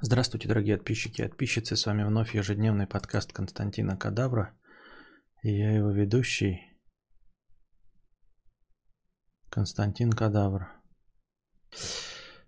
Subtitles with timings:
[0.00, 1.76] Здравствуйте, дорогие подписчики и подписчицы.
[1.76, 4.54] С вами вновь ежедневный подкаст Константина Кадавра.
[5.42, 6.60] И я его ведущий
[9.48, 10.68] Константин Кадавр.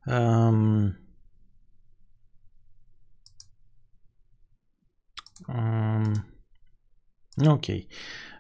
[0.07, 0.97] Эм...
[5.49, 6.15] Эм...
[7.37, 7.91] Ну окей.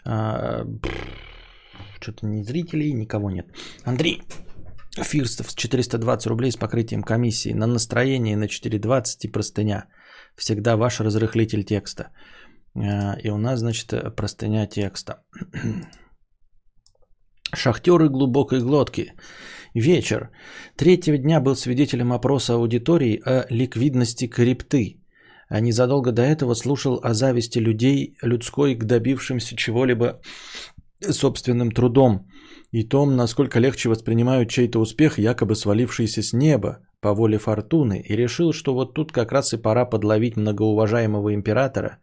[0.04, 0.64] А,
[2.00, 3.46] Что-то ни зрителей, никого нет.
[3.84, 4.22] Андрей
[5.04, 7.54] Фирстов 420 рублей с покрытием комиссии.
[7.54, 9.86] На настроение на 420 и простыня.
[10.36, 12.10] Всегда ваш разрыхлитель текста.
[12.74, 15.22] А, и у нас, значит, простыня текста.
[17.54, 19.12] Шахтеры глубокой глотки.
[19.74, 20.30] Вечер.
[20.76, 25.00] Третьего дня был свидетелем опроса аудитории о ликвидности крипты.
[25.48, 30.20] А незадолго до этого слушал о зависти людей людской к добившимся чего-либо
[31.00, 32.28] собственным трудом
[32.70, 38.16] и том, насколько легче воспринимают чей-то успех, якобы свалившийся с неба по воле фортуны, и
[38.16, 41.98] решил, что вот тут как раз и пора подловить многоуважаемого императора,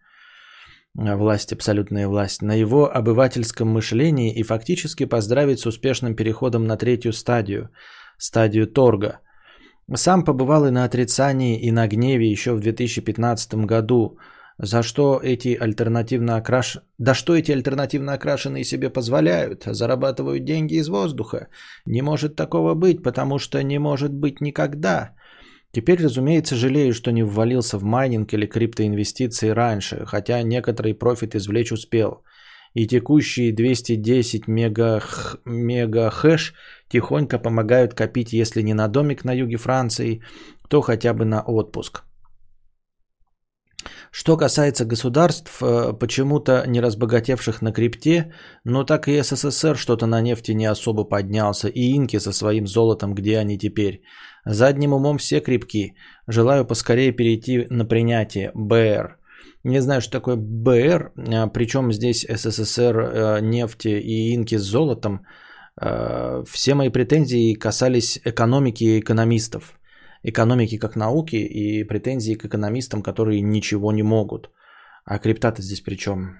[0.97, 6.77] а, власть, абсолютная власть, на его обывательском мышлении и фактически поздравить с успешным переходом на
[6.77, 7.69] третью стадию,
[8.17, 9.19] стадию торга.
[9.93, 14.17] Сам побывал и на отрицании, и на гневе еще в 2015 году–
[14.57, 16.77] за что эти альтернативно окраш...
[16.97, 19.63] Да что эти альтернативно окрашенные себе позволяют?
[19.65, 21.47] Зарабатывают деньги из воздуха.
[21.85, 25.15] Не может такого быть, потому что не может быть никогда.
[25.71, 31.73] Теперь, разумеется, жалею, что не ввалился в майнинг или криптоинвестиции раньше, хотя некоторый профит извлечь
[31.73, 32.23] успел.
[32.73, 35.01] И текущие 210 мега,
[35.45, 36.11] мега
[36.87, 40.21] тихонько помогают копить, если не на домик на юге Франции,
[40.69, 42.03] то хотя бы на отпуск.
[44.17, 48.31] Что касается государств, э, почему-то не разбогатевших на крипте,
[48.63, 53.13] но так и СССР что-то на нефти не особо поднялся, и инки со своим золотом,
[53.13, 54.03] где они теперь.
[54.45, 55.95] Задним умом все крепки.
[56.27, 59.17] Желаю поскорее перейти на принятие БР.
[59.65, 65.25] Не знаю, что такое БР, а, причем здесь СССР, э, нефти и инки с золотом.
[65.81, 69.77] Э, все мои претензии касались экономики и экономистов
[70.25, 74.49] экономики как науки и претензии к экономистам, которые ничего не могут.
[75.05, 76.39] А крипта-то здесь при чем?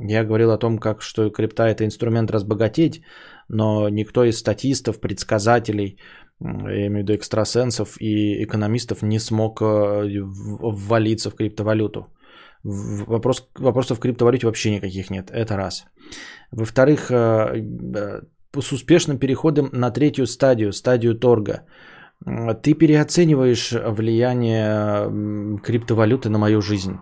[0.00, 3.02] Я говорил о том, как, что крипта это инструмент разбогатеть,
[3.48, 5.98] но никто из статистов, предсказателей,
[6.40, 10.22] я имею в виду экстрасенсов и экономистов не смог э,
[10.60, 12.06] ввалиться в криптовалюту.
[12.62, 15.30] Вопрос, вопросов в криптовалюте вообще никаких нет.
[15.30, 15.84] Это раз.
[16.52, 18.22] Во-вторых, э, э,
[18.60, 21.62] с успешным переходом на третью стадию, стадию торга–
[22.24, 26.98] ты переоцениваешь влияние криптовалюты на мою жизнь.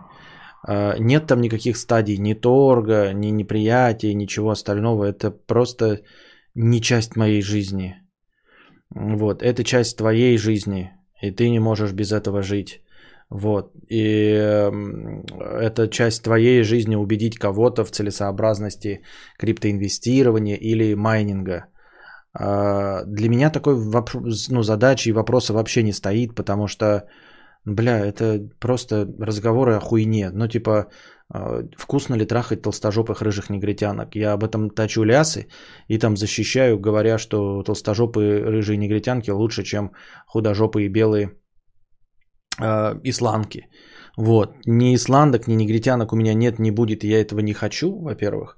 [0.63, 5.05] А, нет там никаких стадий, ни торга, ни неприятия, ничего остального.
[5.05, 6.01] Это просто
[6.55, 7.95] не часть моей жизни.
[8.89, 10.91] Вот, это часть твоей жизни,
[11.21, 12.81] и ты не можешь без этого жить.
[13.29, 13.99] Вот, и
[15.59, 19.01] это часть твоей жизни убедить кого-то в целесообразности
[19.37, 21.65] криптоинвестирования или майнинга–
[22.39, 27.07] для меня такой вопрос, ну, задачи и вопроса вообще не стоит, потому что,
[27.65, 30.29] бля, это просто разговоры о хуйне.
[30.31, 30.87] Ну, типа,
[31.29, 34.15] а, вкусно ли трахать толстожопых рыжих негритянок?
[34.15, 35.47] Я об этом точу лясы
[35.87, 39.91] и там защищаю, говоря, что толстожопые рыжие негритянки лучше, чем
[40.27, 41.31] художопые белые
[42.61, 43.67] э, исландки.
[44.15, 44.49] Вот.
[44.65, 48.57] Ни исландок, ни негритянок у меня нет, не будет, и я этого не хочу, во-первых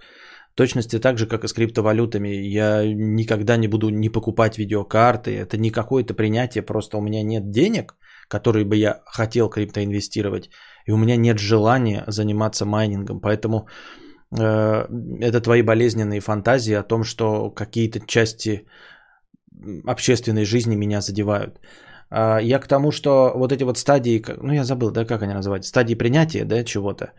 [0.59, 2.27] точности так же, как и с криптовалютами.
[2.27, 5.31] Я никогда не буду не покупать видеокарты.
[5.31, 7.95] Это не какое-то принятие, просто у меня нет денег,
[8.27, 10.49] которые бы я хотел криптоинвестировать.
[10.87, 13.21] И у меня нет желания заниматься майнингом.
[13.21, 13.67] Поэтому
[14.37, 14.85] э,
[15.21, 18.65] это твои болезненные фантазии о том, что какие-то части
[19.87, 21.59] общественной жизни меня задевают.
[22.09, 25.33] А я к тому, что вот эти вот стадии, ну я забыл, да, как они
[25.33, 27.13] называются, стадии принятия, да, чего-то.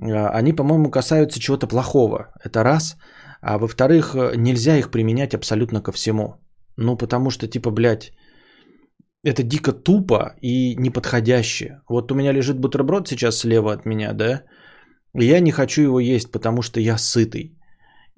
[0.00, 2.32] Они, по-моему, касаются чего-то плохого.
[2.44, 2.96] Это раз.
[3.42, 6.36] А во-вторых, нельзя их применять абсолютно ко всему.
[6.76, 8.12] Ну, потому что, типа, блядь,
[9.22, 11.80] это дико тупо и неподходяще.
[11.88, 14.42] Вот у меня лежит бутерброд сейчас слева от меня, да,
[15.18, 17.56] и я не хочу его есть, потому что я сытый.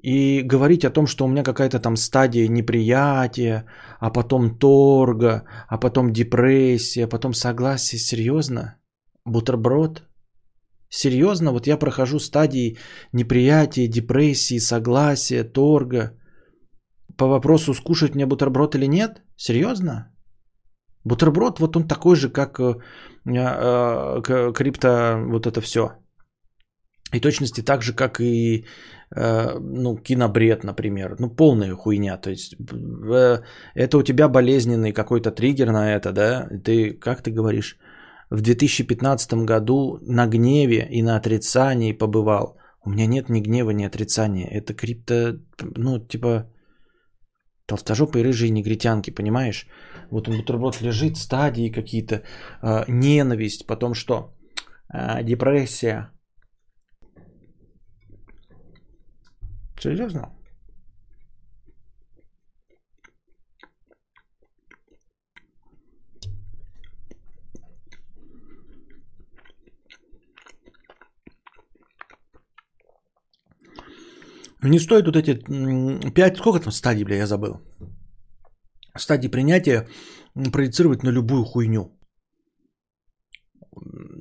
[0.02, 3.66] И говорить о том, что у меня какая-то там стадия неприятия,
[4.00, 8.76] а потом торга, а потом депрессия, а потом согласие, серьезно?
[9.24, 10.02] Бутерброд?
[10.94, 12.76] Серьезно, вот я прохожу стадии
[13.12, 16.10] неприятия, депрессии, согласия, торга.
[17.16, 19.22] По вопросу, скушать мне бутерброд или нет?
[19.36, 20.14] Серьезно?
[21.04, 22.74] Бутерброд, вот он такой же, как э,
[23.24, 25.92] э, крипто, вот это все.
[27.14, 28.66] И точности так же, как и
[29.16, 31.16] э, ну, кинобред, например.
[31.18, 32.18] Ну, полная хуйня.
[32.18, 33.38] То есть э,
[33.74, 36.48] это у тебя болезненный какой-то триггер на это, да?
[36.64, 37.78] Ты, как ты говоришь,
[38.32, 42.56] в 2015 году на гневе и на отрицании побывал.
[42.84, 44.48] У меня нет ни гнева, ни отрицания.
[44.48, 45.38] Это крипто,
[45.76, 46.50] ну, типа,
[47.66, 49.66] толстожопые рыжие негритянки, понимаешь?
[50.10, 52.22] Вот он бутерброд лежит, стадии какие-то,
[52.62, 54.34] э, ненависть, потом что?
[54.92, 56.10] Э, депрессия,
[59.82, 60.41] Серьезно?
[74.62, 75.34] Не стоит вот эти
[76.14, 77.60] 5, сколько там стадий, бля, я забыл.
[78.96, 79.88] Стадии принятия
[80.52, 81.98] проецировать на любую хуйню.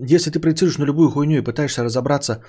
[0.09, 2.43] Если ты проецируешь на любую хуйню и пытаешься разобраться,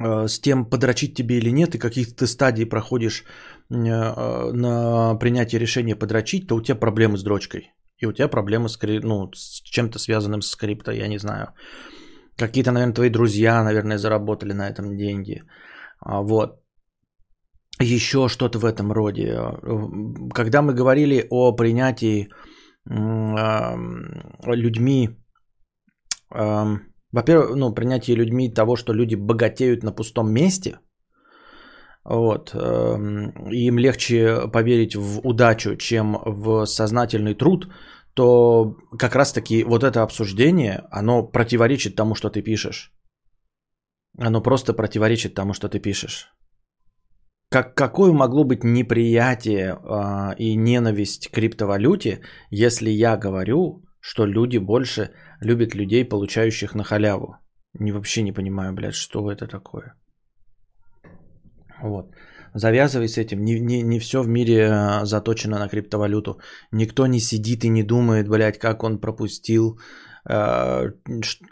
[0.00, 3.24] Э, с тем, подрочить тебе или нет, и какие ты стадии проходишь
[3.70, 7.74] э, на принятие решения подрочить, то у тебя проблемы с дрочкой.
[7.98, 11.48] И у тебя проблемы с, ну, с чем-то связанным с скрипто, я не знаю.
[12.40, 15.42] Какие-то, наверное, твои друзья, наверное, заработали на этом деньги.
[16.00, 16.60] А, вот.
[17.82, 19.36] Еще что-то в этом роде.
[20.34, 22.28] Когда мы говорили о принятии
[24.46, 25.08] людьми
[27.12, 30.78] во-первых, ну, принятие людьми того, что люди богатеют на пустом месте,
[32.04, 37.68] вот, им легче поверить в удачу, чем в сознательный труд,
[38.20, 42.92] то как раз-таки вот это обсуждение, оно противоречит тому, что ты пишешь.
[44.18, 46.28] Оно просто противоречит тому, что ты пишешь.
[47.48, 52.20] Как, какое могло быть неприятие э, и ненависть к криптовалюте,
[52.50, 57.36] если я говорю, что люди больше любят людей, получающих на халяву.
[57.72, 59.94] Не, вообще не понимаю, блядь, что это такое.
[61.82, 62.14] Вот.
[62.54, 63.44] Завязывай с этим.
[63.44, 66.40] Не, не, не все в мире а, заточено на криптовалюту.
[66.72, 69.78] Никто не сидит и не думает, блядь, как он пропустил
[70.28, 70.90] э,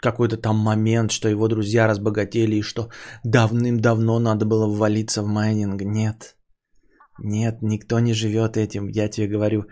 [0.01, 2.89] какой-то там момент, что его друзья разбогатели и что
[3.23, 5.81] давным-давно надо было ввалиться в майнинг.
[5.81, 6.35] Нет.
[7.23, 8.87] Нет, никто не живет этим.
[8.87, 9.63] Я тебе говорю,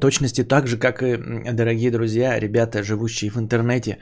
[0.00, 1.16] точности так же, как и,
[1.52, 3.98] дорогие друзья, ребята, живущие в интернете,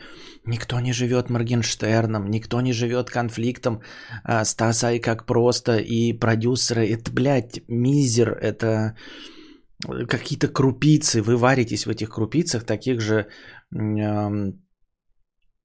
[0.47, 3.81] никто не живет Моргенштерном, никто не живет конфликтом
[4.25, 6.87] а, Стаса и как просто, и продюсеры.
[6.87, 8.97] Это, блядь, мизер, это
[10.09, 11.23] какие-то крупицы.
[11.23, 13.27] Вы варитесь в этих крупицах таких же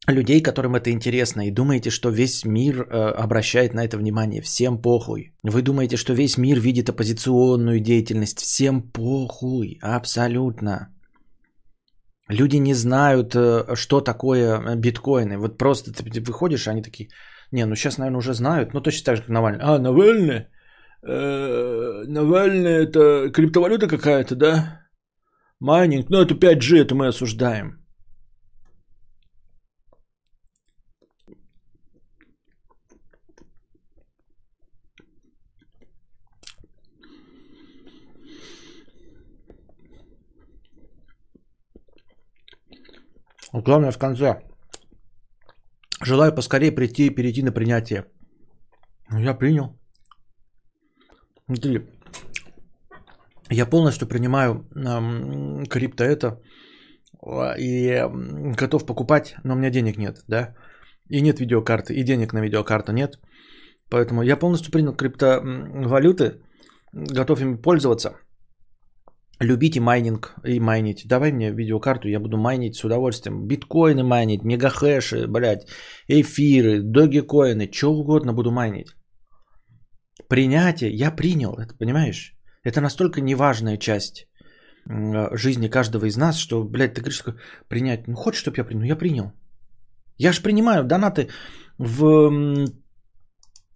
[0.07, 4.41] людей, которым это интересно, и думаете, что весь мир э, обращает на это внимание.
[4.41, 5.33] Всем похуй.
[5.43, 8.39] Вы думаете, что весь мир видит оппозиционную деятельность.
[8.39, 9.79] Всем похуй.
[9.81, 10.96] Абсолютно.
[12.29, 15.37] Люди не знают, э, что такое биткоины.
[15.37, 17.09] Вот просто ты выходишь, они такие,
[17.51, 19.63] не, ну сейчас, наверное, уже знают, ну точно так же, как Навальный.
[19.63, 20.47] А, Навальный?
[21.03, 24.81] Э, Навальный это криптовалюта какая-то, да?
[25.59, 27.86] Майнинг, ну это 5G, это мы осуждаем.
[43.53, 44.41] Главное в конце.
[46.03, 48.05] Желаю поскорее прийти и перейти на принятие.
[49.09, 49.79] Ну, я принял.
[53.49, 56.41] Я полностью принимаю эм, крипто это
[57.57, 58.03] и
[58.57, 60.55] готов покупать, но у меня денег нет, да,
[61.09, 63.19] и нет видеокарты, и денег на видеокарту нет.
[63.89, 66.41] Поэтому я полностью принял криптовалюты,
[66.91, 68.17] готов ими пользоваться–
[69.39, 71.07] любите майнинг и майнить.
[71.07, 73.47] Давай мне видеокарту, я буду майнить с удовольствием.
[73.47, 75.67] Биткоины майнить, мегахэши, блядь,
[76.07, 78.95] эфиры, догикоины, что угодно буду майнить.
[80.29, 82.33] Принятие, я принял, это понимаешь?
[82.63, 84.27] Это настолько неважная часть
[85.33, 87.23] жизни каждого из нас, что, блядь, ты говоришь,
[87.67, 88.83] принять, ну хочешь, чтобы я принял?
[88.83, 89.31] Я принял.
[90.17, 91.29] Я же принимаю донаты
[91.77, 92.65] в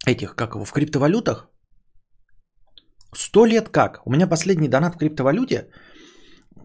[0.06, 1.51] этих, как его, в криптовалютах,
[3.14, 4.00] Сто лет как?
[4.06, 5.68] У меня последний донат в криптовалюте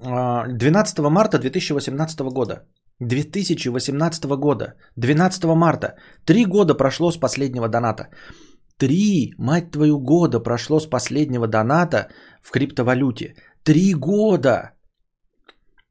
[0.01, 2.63] 12 а, марта 2018 года.
[2.99, 4.73] 2018 года.
[4.95, 5.95] 12 марта.
[6.25, 8.09] Три года прошло с последнего доната.
[8.77, 12.07] Три, мать твою, года прошло с последнего доната
[12.41, 13.35] в криптовалюте.
[13.63, 14.76] Три года.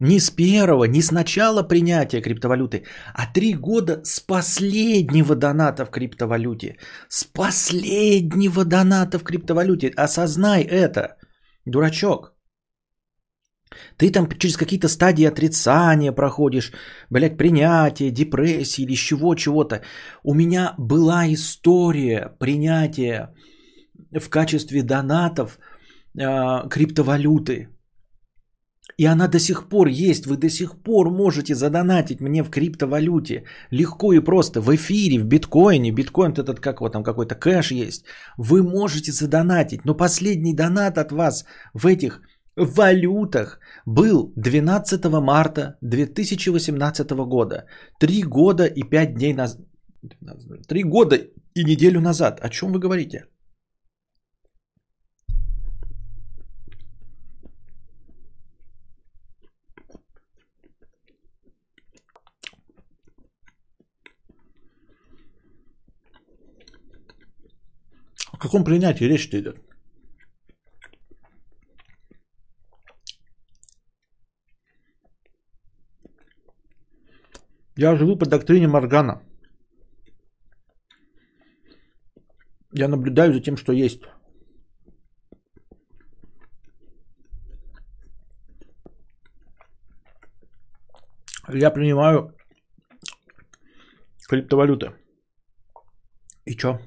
[0.01, 2.85] Не с первого, не с начала принятия криптовалюты,
[3.15, 6.77] а три года с последнего доната в криптовалюте.
[7.09, 9.89] С последнего доната в криптовалюте.
[9.97, 11.17] Осознай это,
[11.65, 12.35] дурачок.
[13.97, 16.73] Ты там через какие-то стадии отрицания проходишь,
[17.11, 19.81] блядь, принятие, депрессии или чего, чего-то.
[20.23, 23.35] У меня была история принятия
[24.13, 25.59] в качестве донатов
[26.19, 27.76] э, криптовалюты.
[28.99, 30.27] И она до сих пор есть.
[30.27, 33.45] Вы до сих пор можете задонатить мне в криптовалюте.
[33.71, 34.61] Легко и просто.
[34.61, 35.93] В эфире, в биткоине.
[35.93, 38.05] Биткоин этот, как вот там какой-то кэш есть.
[38.39, 39.85] Вы можете задонатить.
[39.85, 42.21] Но последний донат от вас в этих
[42.57, 47.67] валютах был 12 марта 2018 года.
[48.01, 49.61] Три года и пять дней назад.
[50.69, 51.17] Три года
[51.55, 52.41] и неделю назад.
[52.41, 53.27] О чем вы говорите?
[68.37, 69.57] О каком принятии речь-то идет?
[77.77, 79.23] Я живу по доктрине Моргана.
[82.73, 84.03] Я наблюдаю за тем, что есть.
[91.49, 92.35] Я принимаю
[94.29, 94.91] криптовалюты.
[96.45, 96.79] И чё?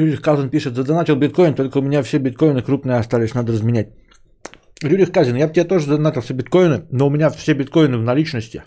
[0.00, 3.88] Юрий Казин пишет, задонатил биткоин, только у меня все биткоины крупные остались, надо разменять.
[4.82, 8.02] Юрий Казин, я бы тебе тоже задонатил все биткоины, но у меня все биткоины в
[8.02, 8.62] наличности.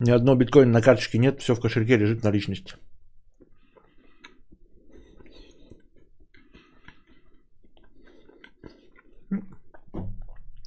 [0.00, 2.74] Ни одного биткоина на карточке нет, все в кошельке лежит в наличности.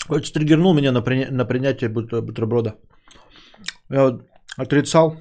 [0.10, 2.76] Вот стригернул меня на, приня- на принятие бутерброда.
[3.90, 4.20] Я
[4.58, 5.16] отрицал,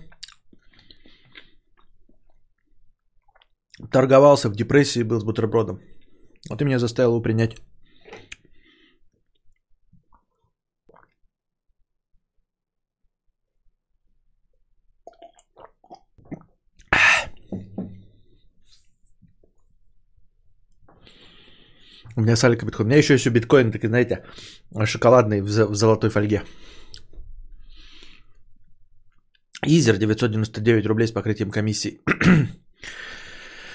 [3.90, 5.80] торговался в депрессии, был с бутербродом.
[6.50, 7.56] А ты меня заставил его принять.
[22.16, 22.86] У меня салика биткоин.
[22.86, 24.24] У меня еще есть биткоин, такие, знаете,
[24.84, 26.42] шоколадный в золотой фольге.
[29.66, 32.00] Изер 999 рублей с покрытием комиссии.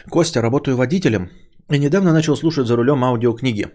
[0.10, 1.30] Костя, работаю водителем
[1.72, 3.68] и недавно начал слушать за рулем аудиокниги.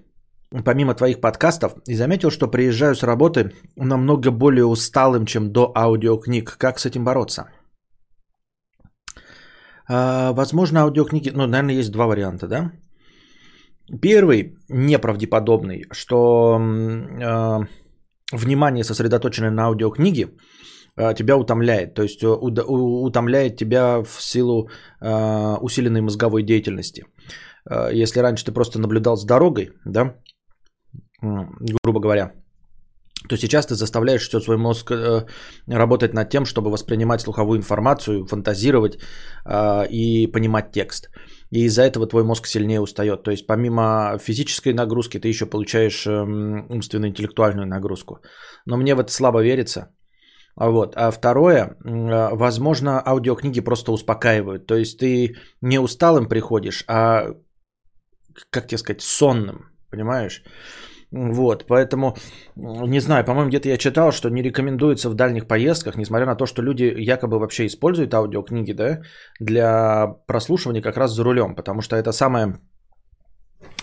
[0.64, 6.56] Помимо твоих подкастов, и заметил, что приезжаю с работы намного более усталым, чем до аудиокниг.
[6.58, 7.49] Как с этим бороться?
[9.88, 12.73] А, возможно, аудиокниги, ну, наверное, есть два варианта, да?
[14.00, 17.66] Первый, неправдеподобный, что э,
[18.32, 20.28] внимание сосредоточенное на аудиокниге
[21.14, 21.95] тебя утомляет.
[21.95, 24.69] То есть э, утомляет тебя в силу
[25.00, 27.05] э, усиленной мозговой деятельности.
[27.93, 30.14] Если раньше ты просто наблюдал с дорогой, да,
[31.21, 32.33] грубо говоря,
[33.28, 34.90] то сейчас ты заставляешь все свой мозг
[35.67, 38.99] работать над тем, чтобы воспринимать слуховую информацию, фантазировать
[39.90, 41.11] и понимать текст.
[41.50, 43.23] И из-за этого твой мозг сильнее устает.
[43.23, 48.21] То есть помимо физической нагрузки ты еще получаешь эм, умственно-интеллектуальную нагрузку.
[48.67, 49.88] Но мне в это слабо верится.
[50.59, 50.95] Вот.
[50.97, 54.67] А второе, возможно, аудиокниги просто успокаивают.
[54.67, 57.35] То есть ты не усталым приходишь, а,
[58.50, 60.43] как тебе сказать, сонным, понимаешь?
[61.11, 62.17] Вот, поэтому,
[62.57, 66.45] не знаю, по-моему, где-то я читал, что не рекомендуется в дальних поездках, несмотря на то,
[66.45, 69.00] что люди якобы вообще используют аудиокниги, да,
[69.41, 72.59] для прослушивания как раз за рулем, потому что это самое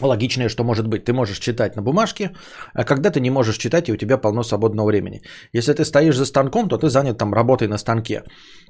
[0.02, 1.06] логичное, что может быть.
[1.06, 2.32] Ты можешь читать на бумажке,
[2.74, 5.22] а когда ты не можешь читать, и у тебя полно свободного времени.
[5.54, 8.24] Если ты стоишь за станком, то ты занят там работой на станке.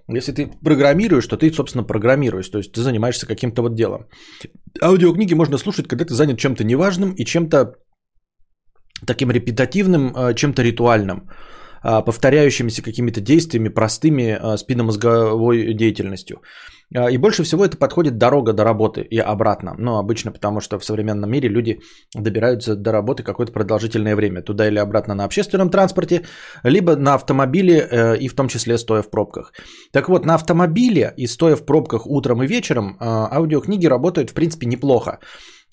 [0.08, 2.50] Если ты программируешь, то ты, собственно, программируешь.
[2.50, 4.08] То есть ты занимаешься каким-то вот делом.
[4.82, 7.76] Аудиокниги можно слушать, когда ты занят чем-то неважным и чем-то
[9.06, 11.30] таким репетативным, а, чем-то ритуальным
[11.82, 16.42] а, повторяющимися какими-то действиями, простыми а, спинномозговой деятельностью.
[16.94, 19.76] А, и больше всего это подходит дорога до работы и обратно.
[19.78, 21.80] Ну, обычно потому, что в современном мире люди
[22.14, 24.42] добираются до работы какое-то продолжительное время.
[24.42, 26.26] Туда или обратно на общественном транспорте,
[26.64, 29.54] либо на автомобиле э, и в том числе стоя в пробках.
[29.92, 34.34] Так вот, на автомобиле и стоя в пробках утром и вечером а, аудиокниги работают в
[34.34, 35.20] принципе неплохо.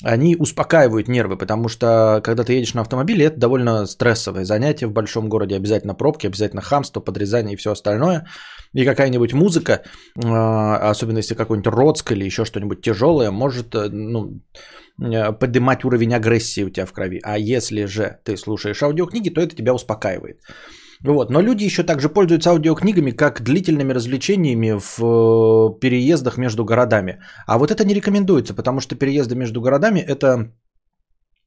[0.03, 4.93] Они успокаивают нервы, потому что когда ты едешь на автомобиле, это довольно стрессовое занятие в
[4.93, 5.57] большом городе.
[5.57, 8.27] Обязательно пробки, обязательно хамство, подрезание и все остальное.
[8.73, 9.83] И какая-нибудь музыка,
[10.17, 14.41] а, особенно если какой-нибудь родск или еще что-нибудь тяжелое, может э, ну,
[15.01, 17.21] э, поднимать уровень агрессии у тебя в крови.
[17.23, 20.41] А если же ты слушаешь аудиокниги, то это тебя успокаивает.
[21.05, 21.31] Вот.
[21.31, 27.21] Но люди еще также пользуются аудиокнигами как длительными развлечениями в э, переездах между городами.
[27.47, 30.53] А вот это не рекомендуется, потому что переезды между городами это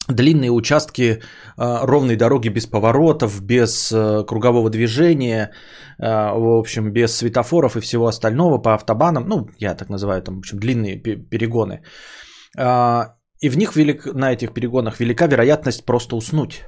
[0.07, 1.19] длинные участки э,
[1.57, 5.51] ровной дороги без поворотов, без э, кругового движения,
[5.97, 10.39] в общем, без светофоров и всего остального по автобанам, ну, я так называю, там, в
[10.39, 11.81] общем, длинные перегоны.
[12.57, 16.63] Э, и в них велик, на этих перегонах велика вероятность просто уснуть.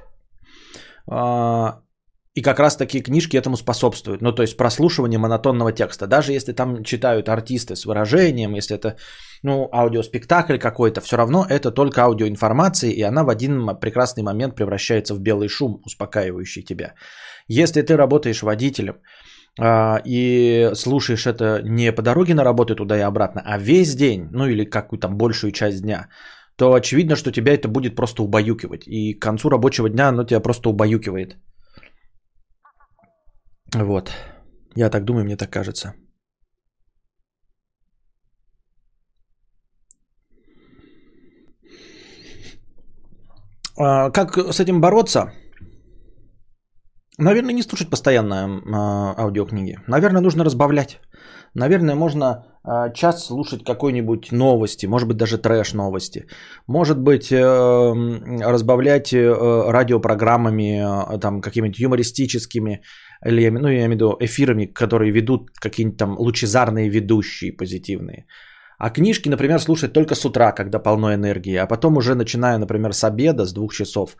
[2.34, 4.22] И как раз такие книжки этому способствуют.
[4.22, 6.06] Ну, то есть прослушивание монотонного текста.
[6.06, 8.96] Даже если там читают артисты с выражением, если это
[9.42, 15.14] ну, аудиоспектакль какой-то, все равно это только аудиоинформация, и она в один прекрасный момент превращается
[15.14, 16.94] в белый шум, успокаивающий тебя.
[17.48, 18.94] Если ты работаешь водителем
[19.58, 24.28] а, и слушаешь это не по дороге на работу туда и обратно, а весь день,
[24.32, 26.08] ну или какую-то большую часть дня,
[26.56, 28.86] то очевидно, что тебя это будет просто убаюкивать.
[28.86, 31.36] И к концу рабочего дня оно тебя просто убаюкивает.
[33.74, 34.10] Вот.
[34.76, 35.94] Я так думаю, мне так кажется.
[43.78, 45.32] А, как с этим бороться?
[47.18, 49.78] Наверное, не слушать постоянно а, аудиокниги.
[49.86, 51.00] Наверное, нужно разбавлять.
[51.54, 56.26] Наверное, можно а, час слушать какой-нибудь новости, может быть, даже трэш новости.
[56.66, 57.38] Может быть, э,
[58.44, 62.82] разбавлять э, радиопрограммами, э, там, какими-нибудь юмористическими,
[63.26, 68.26] или, ну, я имею в виду эфирами, которые ведут какие-нибудь там лучезарные ведущие позитивные.
[68.78, 72.92] А книжки, например, слушать только с утра, когда полно энергии, а потом уже начиная, например,
[72.92, 74.16] с обеда, с двух часов,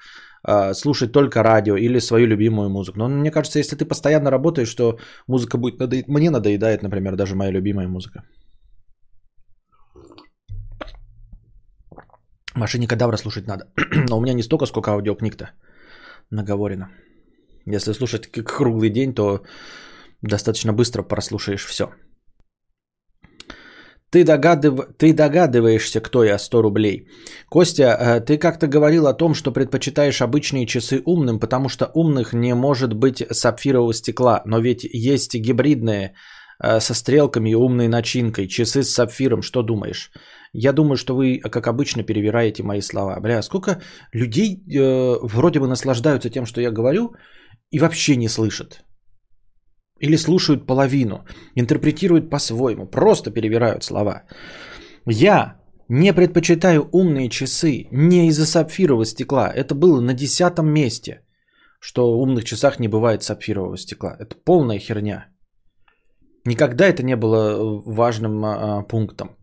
[0.49, 2.99] э, слушать только радио или свою любимую музыку.
[2.99, 6.09] Но мне кажется, если ты постоянно работаешь, то музыка будет надоедать.
[6.09, 8.25] Мне надоедает, например, даже моя любимая музыка.
[12.57, 13.65] Машине кадавра слушать надо.
[14.11, 15.51] Но у меня не столько, сколько аудиокниг-то
[16.31, 16.89] наговорено.
[17.77, 19.43] Если слушать как круглый день, то
[20.23, 21.89] достаточно быстро прослушаешь все.
[24.11, 24.81] Ты, догадыв...
[24.97, 27.09] ты догадываешься, кто я, 100 рублей.
[27.51, 32.33] Костя, э, ты как-то говорил о том, что предпочитаешь обычные часы умным, потому что умных
[32.33, 34.43] не может быть сапфирового стекла.
[34.47, 36.15] Но ведь есть гибридные
[36.63, 39.43] э, со стрелками и умной начинкой, часы с сапфиром.
[39.43, 40.11] Что думаешь?
[40.55, 43.21] Я думаю, что вы, как обычно, перевираете мои слова.
[43.21, 43.83] Бля, сколько
[44.15, 47.15] людей э, вроде бы наслаждаются тем, что я говорю,
[47.71, 48.85] и вообще не слышат.
[50.01, 51.25] Или слушают половину,
[51.57, 54.23] интерпретируют по-своему, просто перевирают слова.
[55.07, 59.53] Я не предпочитаю умные часы не из-за сапфирового стекла.
[59.55, 61.23] Это было на десятом месте,
[61.81, 64.17] что в умных часах не бывает сапфирового стекла.
[64.19, 65.27] Это полная херня.
[66.45, 69.37] Никогда это не было важным а, пунктом.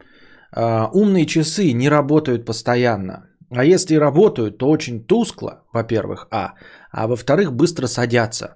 [0.52, 3.30] А, умные часы не работают постоянно.
[3.50, 6.54] А если работают, то очень тускло, во-первых, а.
[6.96, 8.48] А во-вторых, быстро садятся.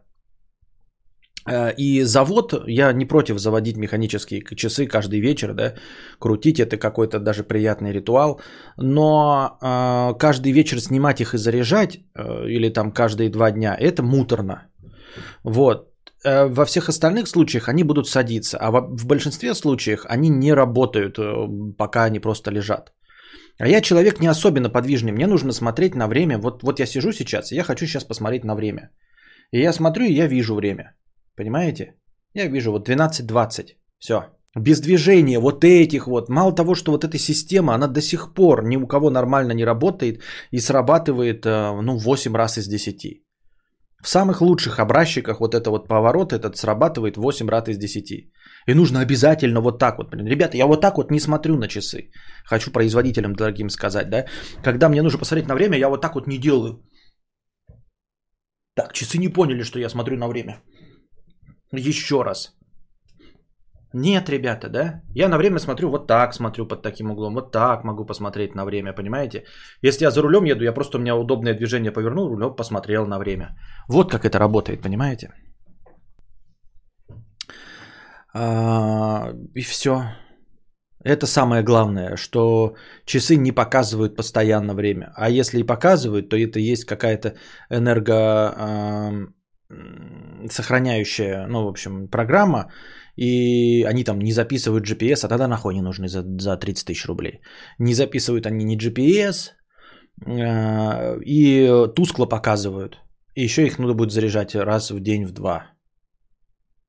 [1.50, 5.74] Э, и завод, я не против заводить механические часы каждый вечер, да,
[6.20, 8.40] крутить это какой-то даже приятный ритуал,
[8.78, 14.04] но э, каждый вечер снимать их и заряжать, э, или там каждые два дня, это
[14.04, 14.70] муторно.
[15.44, 15.90] Вот.
[16.26, 21.20] Э, во всех остальных случаях они будут садиться, а в, большинстве случаев они не работают,
[21.20, 21.48] э,
[21.78, 22.94] пока они просто лежат.
[23.60, 26.38] А я человек не особенно подвижный, мне нужно смотреть на время.
[26.38, 28.90] Вот, вот я сижу сейчас, и я хочу сейчас посмотреть на время.
[29.52, 30.96] И я смотрю, и я вижу время.
[31.36, 31.96] Понимаете?
[32.34, 33.76] Я вижу вот 12.20.
[34.00, 34.24] Все.
[34.56, 36.30] Без движения вот этих вот.
[36.30, 39.66] Мало того, что вот эта система, она до сих пор ни у кого нормально не
[39.66, 43.24] работает и срабатывает э, ну 8 раз из 10.
[44.02, 48.32] В самых лучших образчиках вот это вот поворот этот срабатывает 8 раз из 10.
[48.68, 50.14] И нужно обязательно вот так вот.
[50.14, 52.12] Ребята, я вот так вот не смотрю на часы.
[52.46, 54.26] Хочу производителям дорогим сказать, да.
[54.64, 56.84] Когда мне нужно посмотреть на время, я вот так вот не делаю.
[58.76, 60.62] Так, часы не поняли, что я смотрю на время.
[61.72, 62.56] Еще раз.
[63.94, 65.02] Нет, ребята, да?
[65.16, 68.66] Я на время смотрю вот так, смотрю под таким углом, вот так могу посмотреть на
[68.66, 69.46] время, понимаете?
[69.82, 73.18] Если я за рулем еду, я просто у меня удобное движение повернул, рулем посмотрел на
[73.18, 73.58] время.
[73.88, 75.34] Вот как это работает, понимаете?
[78.34, 80.04] А, и все.
[81.04, 85.14] Это самое главное, что часы не показывают постоянно время.
[85.16, 87.36] А если и показывают, то это есть какая-то
[87.70, 89.32] энерго
[90.50, 92.72] сохраняющая, ну, в общем, программа,
[93.16, 97.06] и они там не записывают GPS, а тогда нахуй не нужны за, за 30 тысяч
[97.06, 97.42] рублей.
[97.80, 99.52] Не записывают они ни GPS,
[100.26, 103.00] э, и тускло показывают.
[103.36, 105.66] И еще их надо будет заряжать раз в день, в два.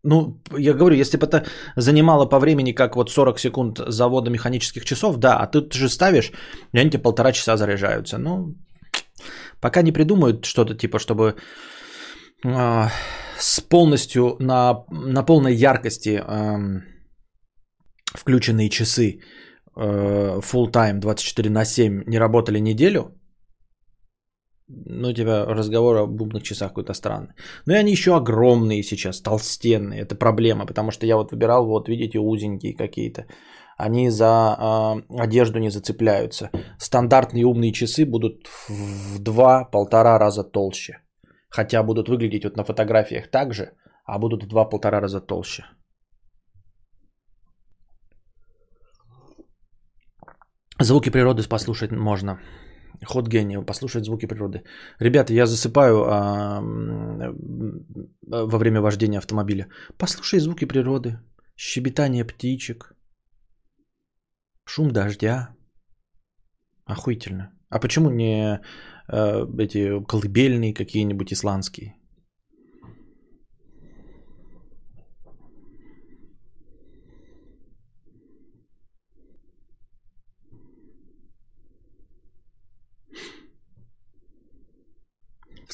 [0.03, 1.45] Ну, я говорю, если бы это
[1.77, 6.33] занимало по времени, как вот 40 секунд завода механических часов, да, а ты же ставишь,
[6.73, 8.19] и они тебе полтора часа заряжаются.
[8.19, 8.55] Ну,
[9.61, 11.37] пока не придумают что-то типа, чтобы
[12.45, 12.89] э,
[13.39, 16.81] с полностью на, на полной яркости э,
[18.15, 19.21] включенные часы
[19.77, 23.20] э, full time 24 на 7 не работали неделю,
[24.71, 27.35] ну, у тебя разговор о бубных часах какой-то странный.
[27.67, 30.03] Ну, и они еще огромные сейчас, толстенные.
[30.03, 33.27] Это проблема, потому что я вот выбирал, вот, видите, узенькие какие-то.
[33.77, 36.51] Они за э, одежду не зацепляются.
[36.79, 40.93] Стандартные умные часы будут в два-полтора раза толще.
[41.49, 43.73] Хотя будут выглядеть вот на фотографиях так же,
[44.05, 45.65] а будут в два-полтора раза толще.
[50.79, 52.39] Звуки природы послушать можно.
[53.05, 54.63] Ход гения, послушать звуки природы.
[54.99, 59.69] Ребята, я засыпаю а, во время вождения автомобиля.
[59.97, 61.19] Послушай звуки природы,
[61.57, 62.95] щебетание птичек,
[64.65, 65.55] шум дождя.
[66.85, 67.53] Охуительно.
[67.71, 68.61] А почему не
[69.09, 72.00] а, эти колыбельные какие-нибудь исландские?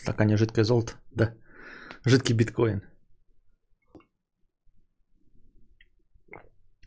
[0.07, 1.35] Стакане жидкое золото, да.
[2.07, 2.83] Жидкий биткоин.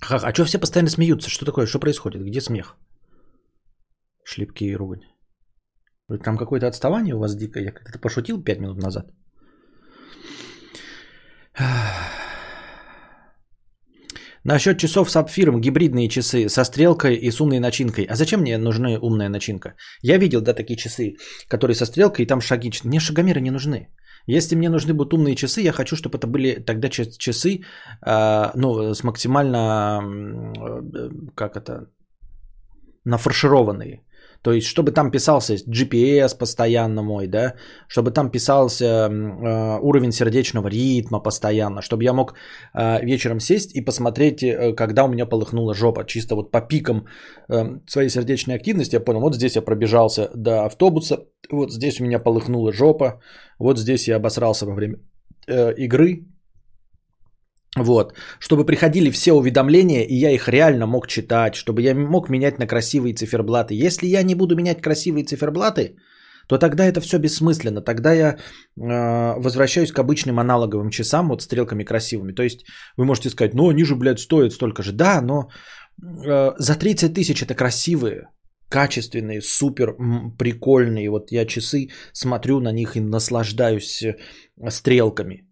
[0.02, 1.30] Ха, а что все постоянно смеются?
[1.30, 1.66] Что такое?
[1.66, 2.22] Что происходит?
[2.22, 2.78] Где смех?
[4.24, 5.04] Шлепки и ругань.
[6.24, 7.64] Там какое-то отставание у вас дикое.
[7.64, 9.12] Я как-то пошутил 5 минут назад.
[14.50, 18.08] Насчет часов сапфиром, гибридные часы со стрелкой и с умной начинкой.
[18.10, 19.76] А зачем мне нужны умная начинка?
[20.02, 22.72] Я видел, да, такие часы, которые со стрелкой и там шаги.
[22.84, 23.90] Мне шагомеры не нужны.
[24.26, 27.60] Если мне нужны будут умные часы, я хочу, чтобы это были тогда часы,
[28.06, 31.92] э, ну, с максимально, э, как это,
[33.06, 34.02] нафаршированные.
[34.42, 37.56] То есть, чтобы там писался GPS постоянно мой, да,
[37.88, 42.34] чтобы там писался э, уровень сердечного ритма постоянно, чтобы я мог
[42.74, 47.06] э, вечером сесть и посмотреть, э, когда у меня полыхнула жопа, чисто вот по пикам
[47.50, 51.18] э, своей сердечной активности, я понял, вот здесь я пробежался до автобуса,
[51.52, 53.22] вот здесь у меня полыхнула жопа,
[53.60, 55.00] вот здесь я обосрался во время
[55.48, 56.26] э, игры,
[57.84, 62.60] вот, чтобы приходили все уведомления, и я их реально мог читать, чтобы я мог менять
[62.60, 63.74] на красивые циферблаты.
[63.74, 65.96] Если я не буду менять красивые циферблаты,
[66.50, 67.82] то тогда это все бессмысленно.
[67.82, 72.34] Тогда я э, возвращаюсь к обычным аналоговым часам, вот стрелками красивыми.
[72.34, 72.66] То есть
[72.98, 74.92] вы можете сказать, ну они же, блядь, стоят столько же.
[74.92, 75.50] Да, но
[76.02, 78.30] э, за 30 тысяч это красивые,
[78.68, 79.96] качественные, супер
[80.40, 81.10] прикольные.
[81.12, 84.16] Вот я часы смотрю на них и наслаждаюсь э,
[84.70, 85.49] стрелками.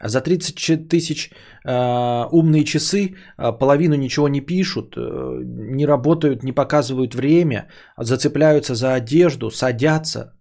[0.00, 1.30] А за 30 тысяч
[1.64, 8.74] э, умные часы э, половину ничего не пишут, э, не работают, не показывают время, зацепляются
[8.74, 10.34] за одежду, садятся.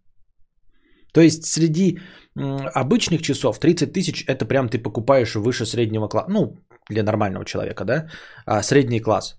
[1.13, 2.00] То есть среди
[2.36, 6.56] обычных часов 30 тысяч это прям ты покупаешь выше среднего класса, ну
[6.89, 8.08] для нормального человека, да,
[8.46, 9.38] а, средний класс.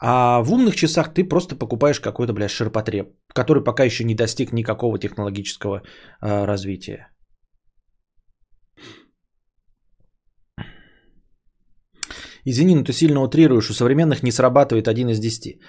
[0.00, 4.52] А в умных часах ты просто покупаешь какой-то, блядь, ширпотреб, который пока еще не достиг
[4.52, 5.82] никакого технологического
[6.22, 7.08] э, развития.
[12.50, 15.60] Извини, но ты сильно утрируешь, у современных не срабатывает один из десяти.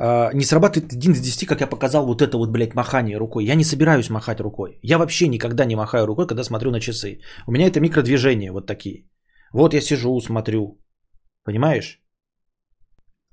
[0.00, 3.44] Uh, не срабатывает один из десяти, как я показал вот это вот, блядь, махание рукой.
[3.44, 4.78] Я не собираюсь махать рукой.
[4.82, 7.18] Я вообще никогда не махаю рукой, когда смотрю на часы.
[7.48, 9.08] У меня это микродвижения вот такие.
[9.52, 10.78] Вот я сижу, смотрю.
[11.44, 12.00] Понимаешь?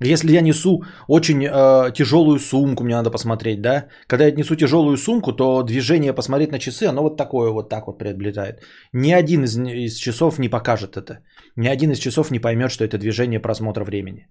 [0.04, 3.88] Если я несу очень э, тяжелую сумку, мне надо посмотреть, да?
[4.08, 7.88] Когда я несу тяжелую сумку, то движение посмотреть на часы, оно вот такое вот так
[7.88, 8.62] вот приобретает.
[8.94, 11.24] Ни один из, из часов не покажет это.
[11.56, 14.28] Ни один из часов не поймет, что это движение просмотра времени.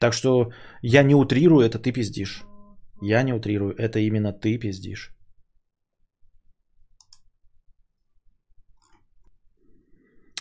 [0.00, 0.52] Так что
[0.82, 2.44] я не утрирую, это ты пиздишь.
[3.02, 5.12] Я не утрирую, это именно ты пиздишь.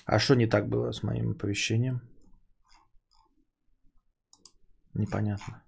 [0.05, 2.01] А что не так было с моим оповещением?
[4.97, 5.63] Непонятно.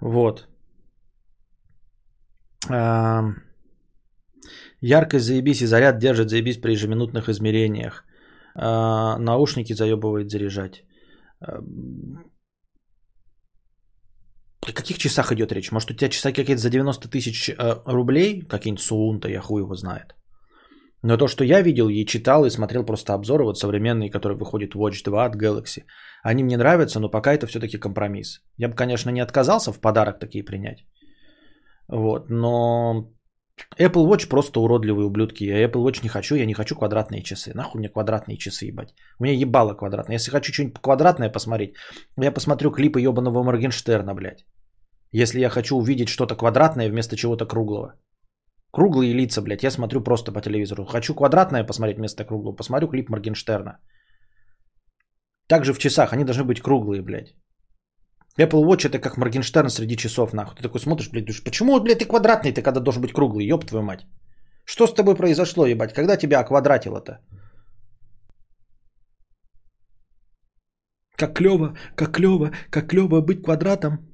[0.00, 0.48] Вот.
[4.80, 8.04] Яркость заебись и заряд держит заебись при ежеминутных измерениях.
[8.54, 10.84] А, наушники заебывает заряжать.
[14.68, 15.72] О каких часах идет речь?
[15.72, 18.42] Может, у тебя часа какие-то за 90 тысяч э, рублей?
[18.48, 20.14] Какие-нибудь Суунта, я хуй его знает.
[21.02, 24.74] Но то, что я видел и читал, и смотрел просто обзоры, вот современные, которые выходят
[24.76, 25.82] Watch 2 от Galaxy,
[26.22, 28.40] они мне нравятся, но пока это все-таки компромисс.
[28.56, 30.86] Я бы, конечно, не отказался в подарок такие принять.
[31.88, 33.12] Вот, но
[33.78, 35.44] Apple Watch просто уродливые ублюдки.
[35.44, 37.52] Я Apple Watch не хочу, я не хочу квадратные часы.
[37.54, 38.94] Нахуй мне квадратные часы ебать.
[39.18, 40.16] У меня ебало квадратное.
[40.16, 41.74] Если хочу что-нибудь квадратное посмотреть,
[42.16, 44.46] я посмотрю клипы ебаного Моргенштерна, блядь.
[45.12, 47.94] Если я хочу увидеть что-то квадратное вместо чего-то круглого.
[48.72, 50.86] Круглые лица, блядь, я смотрю просто по телевизору.
[50.86, 53.78] Хочу квадратное посмотреть вместо круглого, посмотрю клип Моргенштерна.
[55.46, 57.36] Также в часах, они должны быть круглые, блядь.
[58.38, 60.56] Apple Watch это как Моргенштерн среди часов, нахуй.
[60.56, 63.66] Ты такой смотришь, блядь, думаешь, почему, блядь, ты квадратный, ты когда должен быть круглый, ёб
[63.66, 64.06] твою мать.
[64.64, 65.92] Что с тобой произошло, ебать?
[65.92, 67.20] Когда тебя оквадратило-то?
[71.16, 74.11] Как клево, как клево, как клево быть квадратом.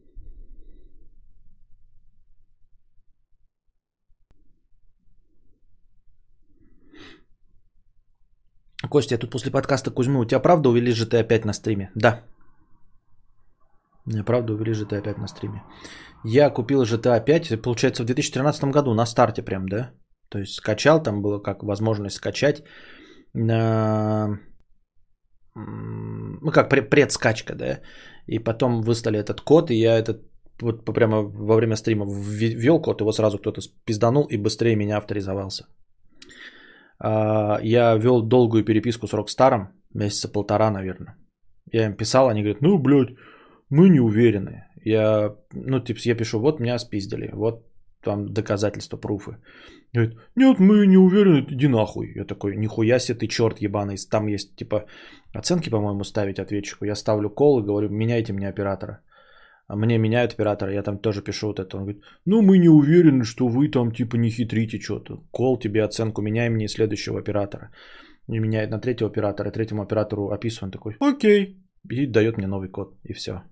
[8.91, 11.91] Костя, я тут после подкаста Кузьмы, у тебя правда увели GTA 5 на стриме?
[11.95, 12.23] Да.
[14.07, 15.63] Не, правда увели GTA 5 на стриме.
[16.25, 19.91] Я купил GTA 5, получается, в 2013 году, на старте прям, да?
[20.31, 22.63] То есть скачал, там было как возможность скачать.
[23.35, 24.39] Ну,
[26.53, 27.81] как предзакачка, да?
[28.27, 30.23] И потом выставили этот код, и я этот
[30.61, 35.67] вот прямо во время стрима ввел код, его сразу кто-то пизданул и быстрее меня авторизовался.
[37.01, 41.17] А, я вел долгую переписку с Rockstar ом, месяца полтора, наверное.
[41.73, 43.15] Я им писал, они говорят, ну, блядь,
[43.71, 44.65] мы не уверены.
[44.85, 47.65] Я, ну, типа, я пишу, вот меня спиздили, вот
[48.03, 49.37] там доказательства, пруфы.
[49.93, 52.13] Говорит, нет, мы не уверены, иди нахуй.
[52.15, 53.97] Я такой, нихуя себе ты черт ебаный.
[54.11, 54.85] Там есть, типа,
[55.35, 56.85] оценки, по-моему, ставить ответчику.
[56.85, 59.01] Я ставлю кол и говорю, меняйте мне оператора.
[59.69, 61.77] А мне меняют оператора, я там тоже пишу вот это.
[61.77, 65.23] Он говорит, ну мы не уверены, что вы там типа не хитрите что-то.
[65.31, 67.71] Кол тебе оценку, меняй мне следующего оператора.
[68.29, 71.63] И меняет на третьего оператора, третьему оператору описываю, он такой, окей.
[71.91, 73.43] И дает мне новый код, и все.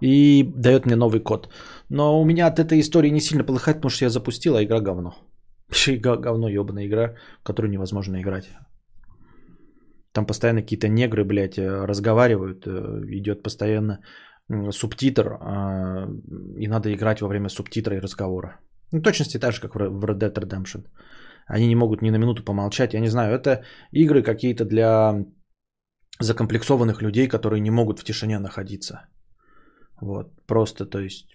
[0.00, 1.48] И дает мне новый код.
[1.88, 4.80] Но у меня от этой истории не сильно полыхает, потому что я запустил, а игра
[4.80, 5.14] говно.
[5.86, 8.44] Игра говно, ебаная игра, в которую невозможно играть.
[10.14, 12.70] Там постоянно какие-то негры, блядь, э, разговаривают, э,
[13.08, 13.98] идет постоянно
[14.70, 16.06] субтитр, а,
[16.58, 18.60] и надо играть во время субтитра и разговора.
[18.92, 20.86] Ну, точности так же, как в Red Dead Redemption.
[21.46, 22.94] Они не могут ни на минуту помолчать.
[22.94, 25.24] Я не знаю, это игры какие-то для
[26.20, 29.08] закомплексованных людей, которые не могут в тишине находиться.
[30.00, 31.26] Вот, просто, то есть,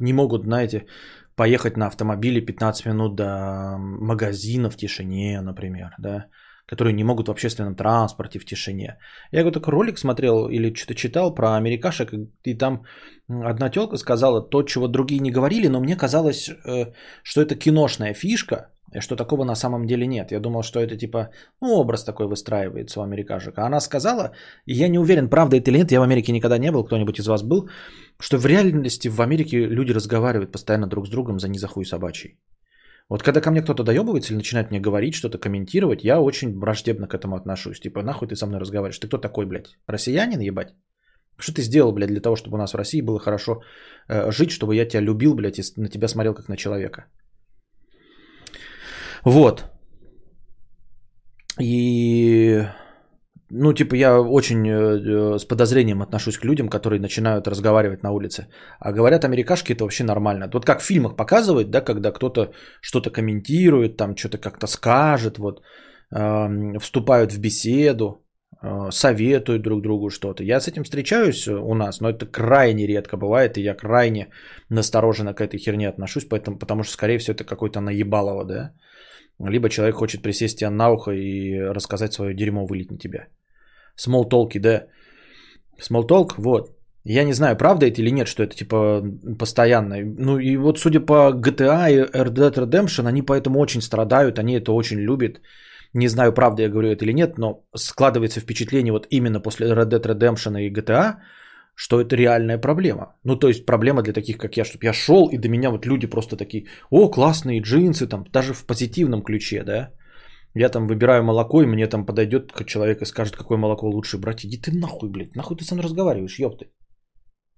[0.00, 0.86] не могут, знаете,
[1.36, 6.26] поехать на автомобиле 15 минут до магазина в тишине, например, да
[6.68, 8.98] которые не могут в общественном транспорте в тишине.
[9.32, 12.12] Я говорю, такой ролик смотрел или что-то читал про америкашек,
[12.44, 12.84] и там
[13.28, 18.14] одна телка сказала то, чего другие не говорили, но мне казалось, э, что это киношная
[18.14, 20.32] фишка, и что такого на самом деле нет.
[20.32, 21.30] Я думал, что это типа,
[21.62, 23.58] ну, образ такой выстраивается у америкашек.
[23.58, 24.32] А она сказала,
[24.66, 27.18] и я не уверен, правда это или нет, я в Америке никогда не был, кто-нибудь
[27.18, 27.68] из вас был,
[28.20, 32.38] что в реальности в Америке люди разговаривают постоянно друг с другом за низахуй собачий.
[33.08, 37.08] Вот когда ко мне кто-то доебывается или начинает мне говорить, что-то комментировать, я очень враждебно
[37.08, 37.80] к этому отношусь.
[37.80, 38.98] Типа, нахуй ты со мной разговариваешь?
[38.98, 39.78] Ты кто такой, блядь?
[39.86, 40.74] Россиянин, ебать?
[41.38, 43.62] Что ты сделал, блядь, для того, чтобы у нас в России было хорошо
[44.08, 47.06] э, жить, чтобы я тебя любил, блядь, и на тебя смотрел как на человека?
[49.24, 49.64] Вот.
[51.60, 52.62] И
[53.50, 58.10] ну, типа, я очень э, э, с подозрением отношусь к людям, которые начинают разговаривать на
[58.10, 58.46] улице.
[58.78, 60.50] А говорят, америкашки это вообще нормально.
[60.52, 65.62] Вот как в фильмах показывают, да, когда кто-то что-то комментирует, там что-то как-то скажет, вот,
[66.14, 68.22] э, вступают в беседу,
[68.62, 70.44] э, советуют друг другу что-то.
[70.44, 74.28] Я с этим встречаюсь у нас, но это крайне редко бывает, и я крайне
[74.68, 78.72] настороженно к этой херне отношусь, поэтому, потому что, скорее всего, это какой-то наебалово, да.
[79.40, 83.26] Либо человек хочет присесть тебе на ухо и рассказать свое дерьмо, вылить на тебя.
[84.06, 84.86] Talk, да.
[85.90, 86.70] Talk, вот.
[87.04, 89.02] Я не знаю, правда это или нет, что это типа
[89.38, 89.96] постоянно.
[90.18, 94.54] Ну и вот судя по GTA и Red Dead Redemption, они поэтому очень страдают, они
[94.54, 95.40] это очень любят.
[95.94, 99.88] Не знаю, правда я говорю это или нет, но складывается впечатление вот именно после Red
[99.88, 101.14] Dead Redemption и GTA,
[101.80, 103.04] что это реальная проблема.
[103.24, 105.86] Ну, то есть проблема для таких, как я, чтобы я шел, и до меня вот
[105.86, 109.90] люди просто такие, о, классные джинсы, там, даже в позитивном ключе, да.
[110.54, 114.44] Я там выбираю молоко, и мне там подойдет человек и скажет, какое молоко лучше брать.
[114.44, 116.66] Иди ты нахуй, блядь, нахуй ты со мной разговариваешь, ёпты.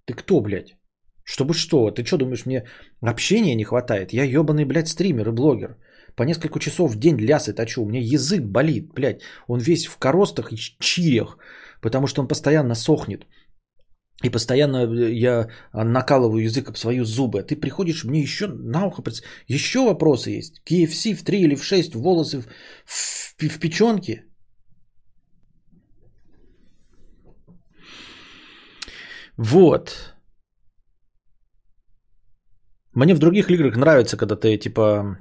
[0.04, 0.76] Ты кто, блядь?
[1.24, 1.90] Чтобы что?
[1.90, 2.66] Ты что думаешь, мне
[3.00, 4.12] общения не хватает?
[4.12, 5.78] Я ебаный, блядь, стример и блогер.
[6.14, 7.82] По несколько часов в день лясы точу.
[7.82, 9.22] У меня язык болит, блядь.
[9.48, 11.38] Он весь в коростах и чиях,
[11.80, 13.24] потому что он постоянно сохнет.
[14.22, 17.42] И постоянно я накалываю язык об свою зубы.
[17.42, 19.02] Ты приходишь, мне еще на ухо...
[19.48, 20.60] Еще вопросы есть.
[20.70, 22.46] KFC в 3 или в 6, волосы в,
[22.84, 24.24] в, в печенке.
[29.38, 30.14] Вот.
[32.94, 35.18] Мне в других играх нравится, когда ты типа...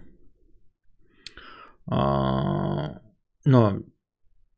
[1.92, 3.00] А,
[3.46, 3.86] ну,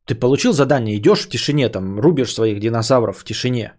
[0.05, 3.73] ты получил задание, идешь в тишине, там, рубишь своих динозавров в тишине.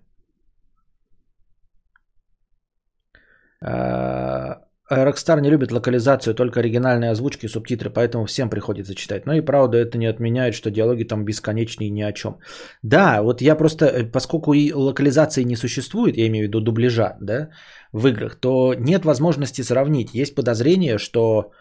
[3.62, 9.26] Rockstar не любит локализацию, только оригинальные озвучки и субтитры, поэтому всем приходится читать.
[9.26, 12.38] Но и правда, это не отменяет, что диалоги там бесконечные ни о чем.
[12.82, 17.16] Да, вот я просто, э, поскольку и локализации не существует, я имею в виду дубляжа,
[17.20, 17.48] да,
[17.92, 20.14] в играх, то нет возможности сравнить.
[20.14, 21.52] Есть подозрение, что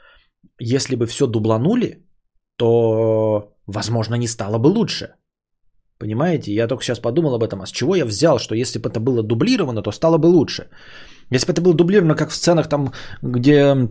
[0.59, 2.05] если бы все дубланули,
[2.57, 5.15] то, возможно, не стало бы лучше.
[5.97, 6.51] Понимаете?
[6.51, 7.61] Я только сейчас подумал об этом.
[7.61, 10.69] А с чего я взял, что если бы это было дублировано, то стало бы лучше?
[11.31, 12.91] Если бы это было дублировано, как в сценах там,
[13.21, 13.89] где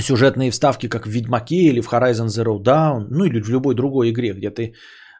[0.00, 4.10] сюжетные вставки, как в Ведьмаке или в Horizon Zero Dawn, ну или в любой другой
[4.10, 4.62] игре, где ты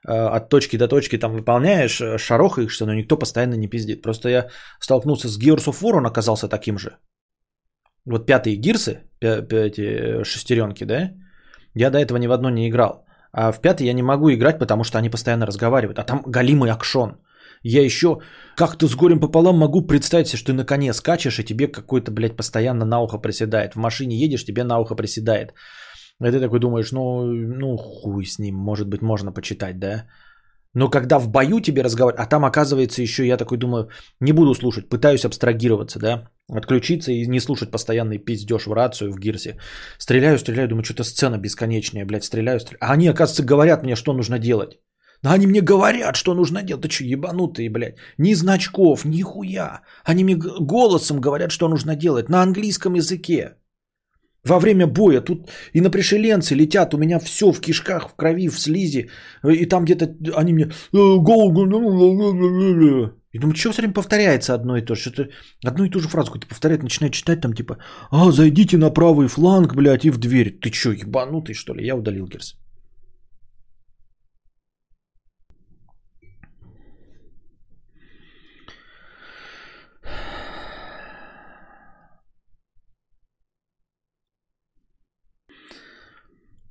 [0.07, 4.02] э, от точки до точки там выполняешь, э, шарохаешься, но никто постоянно не пиздит.
[4.02, 4.48] Просто я
[4.81, 6.96] столкнулся с Gears of War, он оказался таким же.
[8.07, 11.11] Вот пятые гирсы, эти э, шестеренки, да,
[11.74, 13.04] я до этого ни в одно не играл.
[13.33, 15.98] А в пятый я не могу играть, потому что они постоянно разговаривают.
[15.98, 17.18] А там галимый акшон.
[17.62, 18.21] Я еще
[18.57, 22.11] как-то с горем пополам могу представить себе, что ты на коне скачешь, и тебе какой-то,
[22.11, 23.75] блядь, постоянно на ухо приседает.
[23.75, 25.55] В машине едешь, тебе на ухо приседает.
[26.21, 30.07] И ты такой думаешь, ну, ну хуй с ним, может быть, можно почитать, да?
[30.75, 33.88] Но когда в бою тебе разговаривают, а там оказывается еще, я такой думаю,
[34.21, 39.18] не буду слушать, пытаюсь абстрагироваться, да, отключиться и не слушать постоянный пиздеж в рацию в
[39.18, 39.59] Гирсе.
[39.99, 42.79] Стреляю, стреляю, думаю, что-то сцена бесконечная, блядь, стреляю, стреляю.
[42.81, 44.79] А они, оказывается, говорят мне, что нужно делать.
[45.22, 46.83] Да они мне говорят, что нужно делать.
[46.83, 47.96] Ты что, ебанутые, блядь?
[48.18, 49.81] Ни значков, ни хуя.
[50.04, 52.28] Они мне голосом говорят, что нужно делать.
[52.28, 53.54] На английском языке.
[54.44, 58.48] Во время боя тут и на пришеленцы летят, у меня все в кишках, в крови,
[58.48, 59.11] в слизи.
[59.44, 60.70] И там где-то они мне...
[63.33, 65.00] И думаю, что все время повторяется одно и то же.
[65.00, 65.28] Что-то
[65.66, 67.76] одну и ту же фразу какую-то повторяет, начинает читать там типа,
[68.11, 70.59] а, зайдите на правый фланг, блядь, и в дверь.
[70.61, 71.85] Ты что, ебанутый, что ли?
[71.85, 72.57] Я удалил Герс.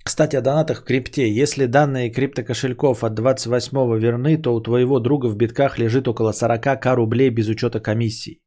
[0.07, 1.43] Кстати, о донатах в крипте.
[1.43, 6.95] Если данные криптокошельков от 28 верны, то у твоего друга в битках лежит около 40к
[6.95, 8.41] рублей без учета комиссий.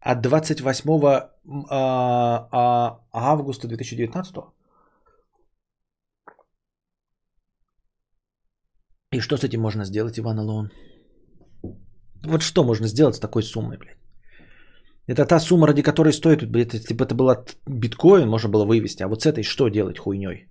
[0.00, 0.90] От 28
[1.70, 4.36] а, а, августа 2019?
[9.12, 10.70] И что с этим можно сделать, Иван Алон?
[12.26, 13.97] Вот что можно сделать с такой суммой, блядь?
[15.08, 19.02] Это та сумма, ради которой стоит, это, типа это было биткоин, можно было вывести.
[19.02, 20.46] А вот с этой что делать хуйней?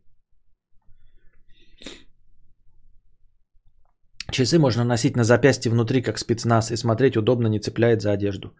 [4.31, 8.51] Часы можно носить на запястье внутри, как спецназ, и смотреть удобно, не цепляет за одежду.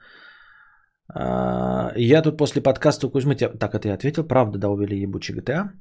[1.14, 3.36] А, я тут после подкаста у Кузьмы...
[3.36, 4.24] Так, это я ответил.
[4.24, 5.72] Правда, да, увели ебучий GTA.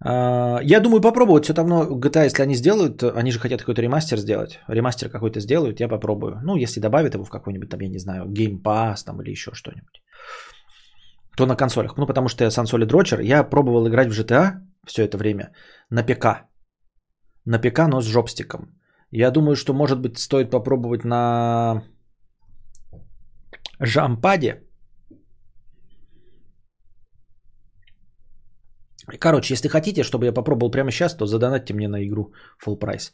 [0.00, 1.44] А, я думаю попробовать.
[1.44, 4.60] Все равно GTA, если они сделают, они же хотят какой-то ремастер сделать.
[4.68, 6.40] Ремастер какой-то сделают, я попробую.
[6.42, 9.52] Ну, если добавят его в какой-нибудь, там, я не знаю, Game Pass там или еще
[9.54, 10.02] что-нибудь.
[11.36, 11.96] То на консолях.
[11.96, 13.20] Ну, потому что я сансоли дрочер.
[13.20, 14.52] Я пробовал играть в GTA
[14.86, 15.52] все это время
[15.90, 16.46] на ПК.
[17.44, 18.78] На ПК, но с жопстиком.
[19.10, 21.82] Я думаю, что, может быть, стоит попробовать на
[23.80, 24.63] жампаде
[29.18, 32.32] Короче, если хотите, чтобы я попробовал прямо сейчас, то задонатьте мне на игру
[32.64, 33.12] full price.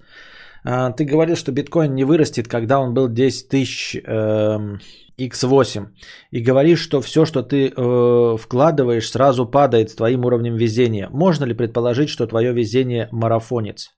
[0.64, 4.78] А, ты говорил, что биткоин не вырастет, когда он был 10 тысяч э,
[5.18, 5.86] x8.
[6.30, 11.08] И говоришь, что все, что ты э, вкладываешь, сразу падает с твоим уровнем везения.
[11.10, 13.90] Можно ли предположить, что твое везение марафонец?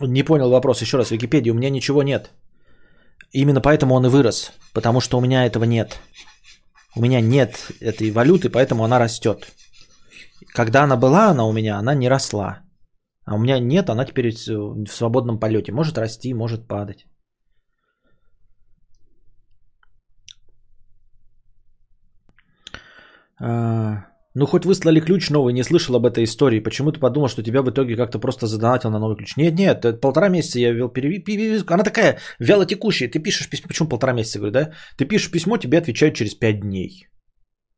[0.00, 0.82] Не понял вопрос.
[0.82, 2.30] Еще раз, в Википедии у меня ничего нет.
[3.32, 4.52] Именно поэтому он и вырос.
[4.72, 6.00] Потому что у меня этого нет.
[6.96, 9.52] У меня нет этой валюты, поэтому она растет.
[10.54, 12.60] Когда она была, она у меня, она не росла.
[13.24, 15.72] А у меня нет, она теперь в свободном полете.
[15.72, 17.06] Может расти, может падать.
[23.40, 26.58] А, ну, хоть выслали ключ новый, не слышал об этой истории.
[26.58, 29.36] Почему-то подумал, что тебя в итоге как-то просто задонатил на новый ключ.
[29.36, 31.74] Нет, нет, полтора месяца я ввел перевизку.
[31.74, 33.08] Она такая вялотекущая.
[33.08, 34.72] Ты пишешь письмо, почему полтора месяца, говорю, да?
[34.96, 37.06] Ты пишешь письмо, тебе отвечают через пять дней.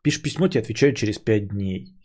[0.02, 1.96] Пишешь письмо, тебе отвечают через пять дней.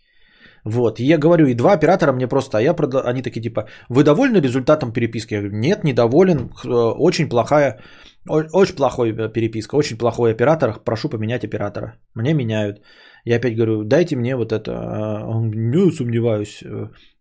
[0.66, 3.68] Вот, и я говорю, и два оператора мне просто, а я, продал, они такие типа,
[3.90, 5.34] вы довольны результатом переписки?
[5.34, 7.80] Я говорю, нет, недоволен, э, очень плохая,
[8.28, 11.96] очень плохой э, переписка, очень плохой оператор, прошу поменять оператора.
[12.14, 12.82] Мне меняют.
[13.26, 14.72] Я опять говорю, дайте мне вот это.
[14.72, 16.64] А он, не сомневаюсь.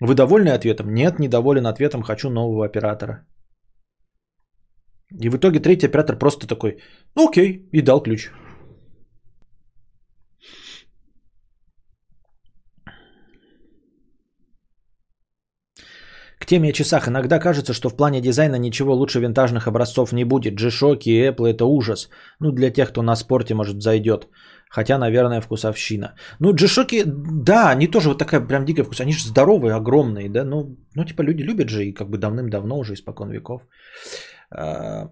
[0.00, 0.94] Вы довольны ответом?
[0.94, 3.26] Нет, недоволен ответом, хочу нового оператора.
[5.20, 6.78] И в итоге третий оператор просто такой,
[7.16, 8.30] ну окей, и дал ключ.
[16.38, 17.08] К теме о часах.
[17.08, 20.54] Иногда кажется, что в плане дизайна ничего лучше винтажных образцов не будет.
[20.54, 22.08] G-Shock и Apple это ужас.
[22.40, 24.28] Ну, для тех, кто на спорте, может, зайдет.
[24.70, 26.14] Хотя, наверное, вкусовщина.
[26.38, 27.04] Ну, G-Shock,
[27.44, 29.00] да, они тоже вот такая прям дикая вкус.
[29.00, 30.44] Они же здоровые, огромные, да.
[30.44, 33.62] Ну, ну, типа, люди любят же и как бы давным-давно уже, испокон веков.
[34.50, 35.10] А,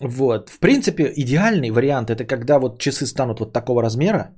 [0.00, 0.50] вот.
[0.50, 4.34] В принципе, идеальный вариант это когда вот часы станут вот такого размера,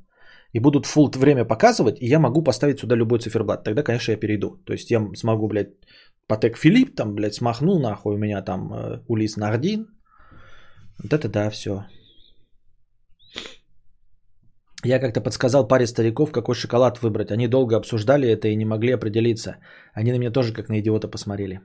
[0.55, 3.65] и будут full время показывать, и я могу поставить сюда любой циферблат.
[3.65, 4.63] Тогда, конечно, я перейду.
[4.65, 5.75] То есть я смогу, блядь,
[6.29, 9.87] Патек Филипп, там, блядь, смахнул нахуй у меня там э, Улис Нардин.
[11.03, 11.87] Вот это да, все.
[14.85, 17.31] Я как-то подсказал паре стариков, какой шоколад выбрать.
[17.31, 19.57] Они долго обсуждали это и не могли определиться.
[19.95, 21.61] Они на меня тоже как на идиота посмотрели.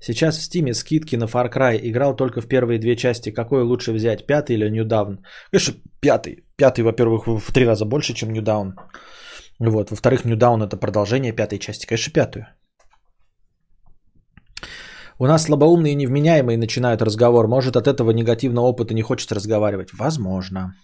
[0.00, 1.80] Сейчас в Стиме скидки на Far Cry.
[1.82, 3.32] Играл только в первые две части.
[3.32, 5.18] Какой лучше взять, пятый или New Dawn?
[5.50, 6.44] Конечно, пятый.
[6.56, 8.74] Пятый, во-первых, в три раза больше, чем New Dawn.
[9.58, 9.90] Вот.
[9.90, 11.86] Во-вторых, New Dawn это продолжение пятой части.
[11.86, 12.46] Конечно, пятую.
[15.18, 17.48] У нас слабоумные и невменяемые начинают разговор.
[17.48, 19.88] Может, от этого негативного опыта не хочется разговаривать?
[19.98, 20.74] Возможно.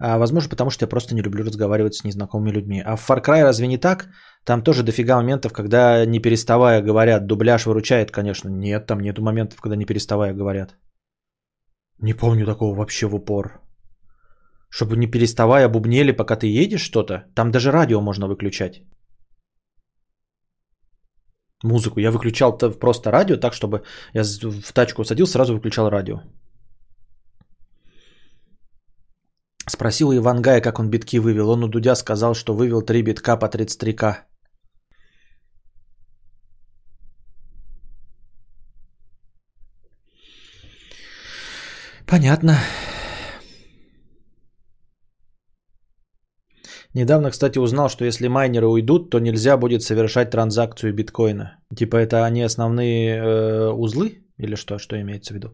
[0.00, 2.82] А, возможно, потому что я просто не люблю разговаривать с незнакомыми людьми.
[2.84, 4.08] А в Far Cry разве не так?
[4.44, 7.26] Там тоже дофига моментов, когда не переставая говорят.
[7.26, 8.48] Дубляж выручает, конечно.
[8.48, 10.76] Нет, там нету моментов, когда не переставая говорят.
[12.00, 13.60] Не помню такого вообще в упор.
[14.70, 17.24] Чтобы не переставая бубнели, пока ты едешь что-то.
[17.34, 18.82] Там даже радио можно выключать.
[21.64, 21.98] Музыку.
[21.98, 23.82] Я выключал просто радио так, чтобы
[24.14, 26.20] я в тачку садился, сразу выключал радио.
[29.68, 31.50] Спросил Ивангая, как он битки вывел.
[31.50, 34.16] Он у Дудя сказал, что вывел 3 битка по 33к.
[42.06, 42.56] Понятно.
[46.94, 51.58] Недавно, кстати, узнал, что если майнеры уйдут, то нельзя будет совершать транзакцию биткоина.
[51.76, 55.48] Типа это они основные э, узлы или что, что имеется в виду?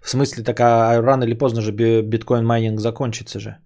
[0.00, 3.58] В смысле, так а рано или поздно же биткоин майнинг закончится же.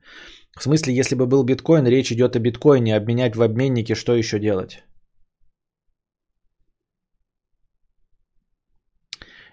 [0.58, 4.38] В смысле, если бы был биткоин, речь идет о биткоине, обменять в обменнике, что еще
[4.38, 4.82] делать?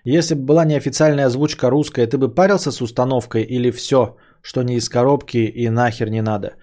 [0.06, 4.76] Если бы была неофициальная озвучка русская, ты бы парился с установкой или все, что не
[4.76, 6.56] из коробки и нахер не надо?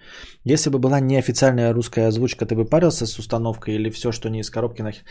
[0.45, 4.39] Если бы была неофициальная русская озвучка, ты бы парился с установкой или все, что не
[4.39, 5.03] из коробки нахер?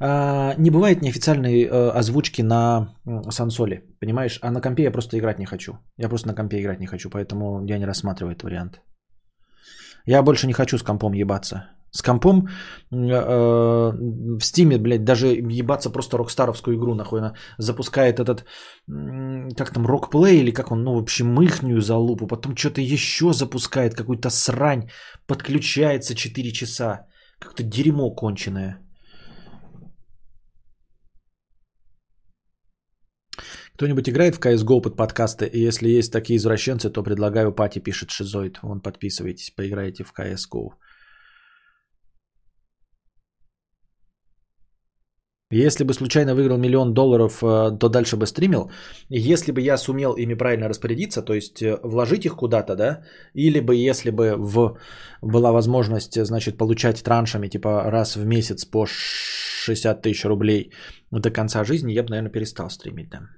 [0.00, 2.94] А, не бывает неофициальной э, озвучки на
[3.30, 4.38] сансоле, понимаешь?
[4.42, 5.72] А на компе я просто играть не хочу.
[5.98, 8.80] Я просто на компе играть не хочу, поэтому я не рассматриваю этот вариант.
[10.06, 11.73] Я больше не хочу с компом ебаться.
[11.96, 12.48] С компом
[12.90, 12.96] э,
[14.38, 18.44] в Steam е, блядь, даже ебаться просто Rockstar овскую игру, нахуй она запускает этот,
[19.56, 23.94] как там, рокплей или как он, ну, в общем, ихнюю залупу, потом что-то еще запускает,
[23.94, 24.88] какую-то срань,
[25.28, 27.06] подключается 4 часа,
[27.38, 28.80] как-то дерьмо конченое.
[33.76, 35.46] Кто-нибудь играет в CSGO под подкасты?
[35.46, 38.58] И если есть такие извращенцы, то предлагаю party, пишет Шизоид.
[38.62, 40.70] Вон подписывайтесь, поиграете в CSGO.
[45.50, 48.70] Если бы случайно выиграл миллион долларов, э, то дальше бы стримил.
[49.10, 53.60] Если бы я сумел ими правильно распорядиться, то есть э, вложить их куда-то, да, или
[53.60, 54.78] бы если бы в,
[55.22, 60.72] была возможность, значит, получать траншами, типа раз в месяц по 60 тысяч рублей
[61.10, 63.28] до конца жизни, я бы, наверное, перестал стримить, да.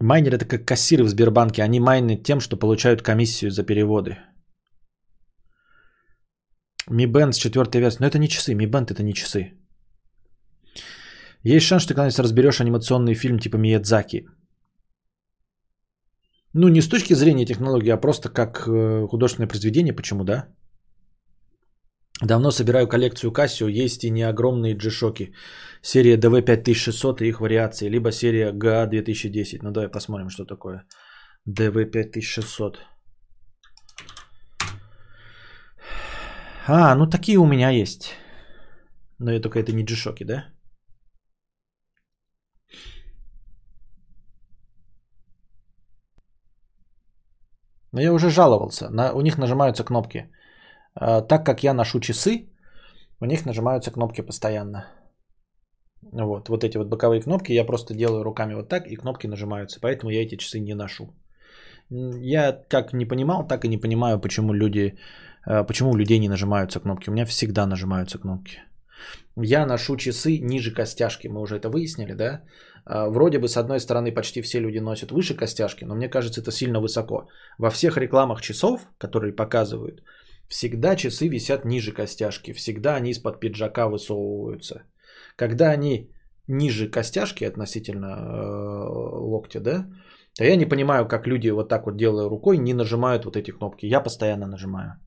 [0.00, 1.62] Майнеры это как кассиры в Сбербанке.
[1.62, 4.18] Они майнят тем, что получают комиссию за переводы.
[6.90, 7.98] Mi Band с четвертой версии.
[8.00, 8.54] Но это не часы.
[8.54, 9.52] Mi Band это не часы.
[11.42, 14.26] Есть шанс, что ты когда-нибудь разберешь анимационный фильм типа Миядзаки.
[16.54, 19.92] Ну, не с точки зрения технологии, а просто как э, художественное произведение.
[19.92, 20.48] Почему, да?
[22.22, 25.32] Давно собираю коллекцию Casio, есть и не огромные G-Shock.
[25.82, 29.58] Серия DV5600 и их вариации, либо серия GA2010.
[29.62, 30.84] Ну давай посмотрим, что такое
[31.48, 32.76] DV5600.
[36.66, 38.14] А, ну такие у меня есть.
[39.18, 40.44] Но это только это не G-Shock, да?
[47.92, 48.90] Но я уже жаловался.
[48.90, 50.30] На, у них нажимаются кнопки.
[51.28, 52.48] так как я ношу часы,
[53.20, 54.86] у них нажимаются кнопки постоянно.
[56.12, 59.80] Вот, вот эти вот боковые кнопки я просто делаю руками вот так, и кнопки нажимаются.
[59.80, 61.14] Поэтому я эти часы не ношу.
[61.90, 64.98] Я как не понимал, так и не понимаю, почему люди,
[65.46, 67.10] почему у людей не нажимаются кнопки.
[67.10, 68.58] У меня всегда нажимаются кнопки.
[69.36, 72.42] Я ношу часы ниже костяшки, мы уже это выяснили, да?
[72.84, 76.40] А, вроде бы, с одной стороны, почти все люди носят выше костяшки, но мне кажется,
[76.40, 77.28] это сильно высоко.
[77.58, 80.02] Во всех рекламах часов, которые показывают,
[80.48, 84.82] всегда часы висят ниже костяшки, всегда они из-под пиджака высовываются.
[85.36, 86.10] Когда они
[86.46, 88.88] ниже костяшки относительно э,
[89.32, 89.86] локтя, да,
[90.36, 93.50] то я не понимаю, как люди вот так вот делая рукой не нажимают вот эти
[93.50, 93.86] кнопки.
[93.86, 95.00] Я постоянно нажимаю.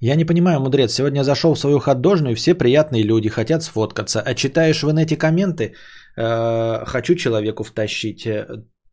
[0.00, 4.34] Я не понимаю, мудрец, сегодня зашел в свою хот-дожную, все приятные люди, хотят сфоткаться, а
[4.34, 5.74] читаешь в эти комменты,
[6.16, 8.26] э, хочу человеку втащить.
[8.26, 8.46] Э,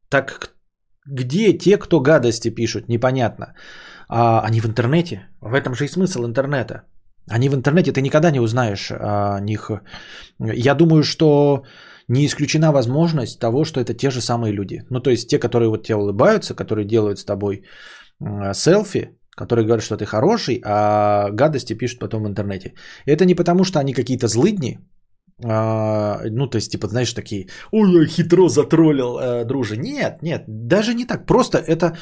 [0.09, 0.55] так
[1.05, 3.53] где те, кто гадости пишут, непонятно.
[4.09, 6.81] А, они в интернете, в этом же и смысл интернета.
[7.29, 9.71] Они в интернете, ты никогда не узнаешь о них.
[10.39, 11.63] Я думаю, что
[12.07, 14.83] не исключена возможность того, что это те же самые люди.
[14.89, 17.63] Ну, то есть те, которые вот тебе улыбаются, которые делают с тобой
[18.53, 22.73] селфи, которые говорят, что ты хороший, а гадости пишут потом в интернете.
[23.05, 24.79] Это не потому, что они какие-то злыдни,
[25.43, 29.75] а, ну, то есть, типа, знаешь, такие, ой, я хитро затроллил, э, друже.
[29.77, 31.25] Нет, нет, даже не так.
[31.25, 31.97] Просто это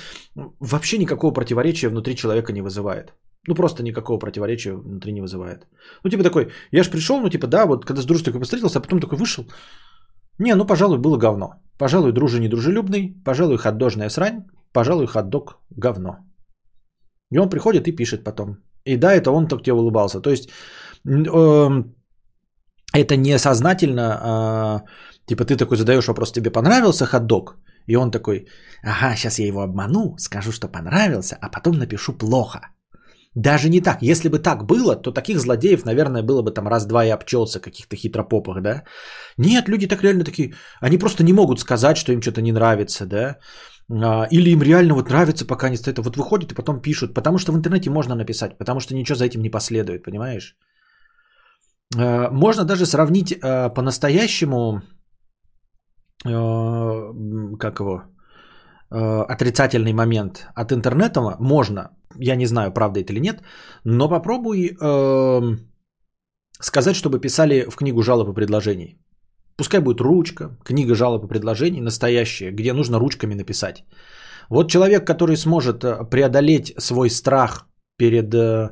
[0.59, 3.13] вообще никакого противоречия внутри человека не вызывает.
[3.47, 5.67] Ну, просто никакого противоречия внутри не вызывает.
[6.03, 8.81] Ну, типа такой, я же пришел, ну, типа, да, вот когда с дружкой встретился, а
[8.81, 9.45] потом такой вышел.
[10.39, 11.55] Не, ну, пожалуй, было говно.
[11.77, 16.17] Пожалуй, дружи недружелюбный, пожалуй, хот-дожная срань, пожалуй, хот-дог говно.
[17.33, 18.57] И он приходит и пишет потом.
[18.85, 20.21] И да, это он только тебе улыбался.
[20.21, 20.49] То есть
[21.05, 21.83] э,
[22.93, 24.87] это не сознательно, э,
[25.25, 27.55] типа ты такой задаешь вопрос, тебе понравился хот-дог?
[27.87, 28.47] И он такой,
[28.83, 32.59] ага, сейчас я его обману, скажу, что понравился, а потом напишу плохо.
[33.35, 34.01] Даже не так.
[34.01, 37.95] Если бы так было, то таких злодеев, наверное, было бы там раз-два и обчелся каких-то
[37.95, 38.83] хитропопах, да?
[39.37, 43.05] Нет, люди так реально такие, они просто не могут сказать, что им что-то не нравится,
[43.05, 43.37] да?
[43.91, 45.97] А, или им реально вот нравится, пока не стоит.
[45.99, 47.13] Вот выходит и потом пишут.
[47.13, 50.57] Потому что в интернете можно написать, потому что ничего за этим не последует, понимаешь?
[51.97, 54.81] А, можно даже сравнить а, по-настоящему,
[56.23, 58.03] как его,
[58.89, 61.89] отрицательный момент от интернета можно.
[62.15, 63.41] Я не знаю, правда это или нет,
[63.83, 64.77] но попробуй
[66.61, 69.02] сказать, чтобы писали в книгу жалоб и предложений.
[69.55, 73.83] Пускай будет ручка, книга жалоб и предложений, настоящая, где нужно ручками написать.
[74.49, 78.71] Вот человек, который сможет э, преодолеть свой страх перед э,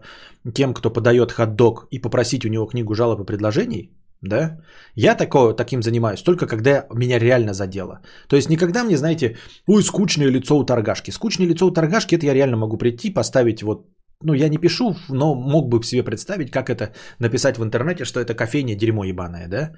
[0.53, 4.57] тем, кто подает хот-дог и попросить у него книгу жалоб и предложений, да,
[4.95, 8.01] я такое, таким занимаюсь только когда меня реально задело.
[8.27, 11.11] То есть никогда мне, знаете, ой, скучное лицо у торгашки.
[11.11, 13.87] Скучное лицо у торгашки, это я реально могу прийти, поставить вот
[14.23, 18.19] ну, я не пишу, но мог бы себе представить, как это написать в интернете, что
[18.19, 19.71] это кофейня дерьмо ебаное, да?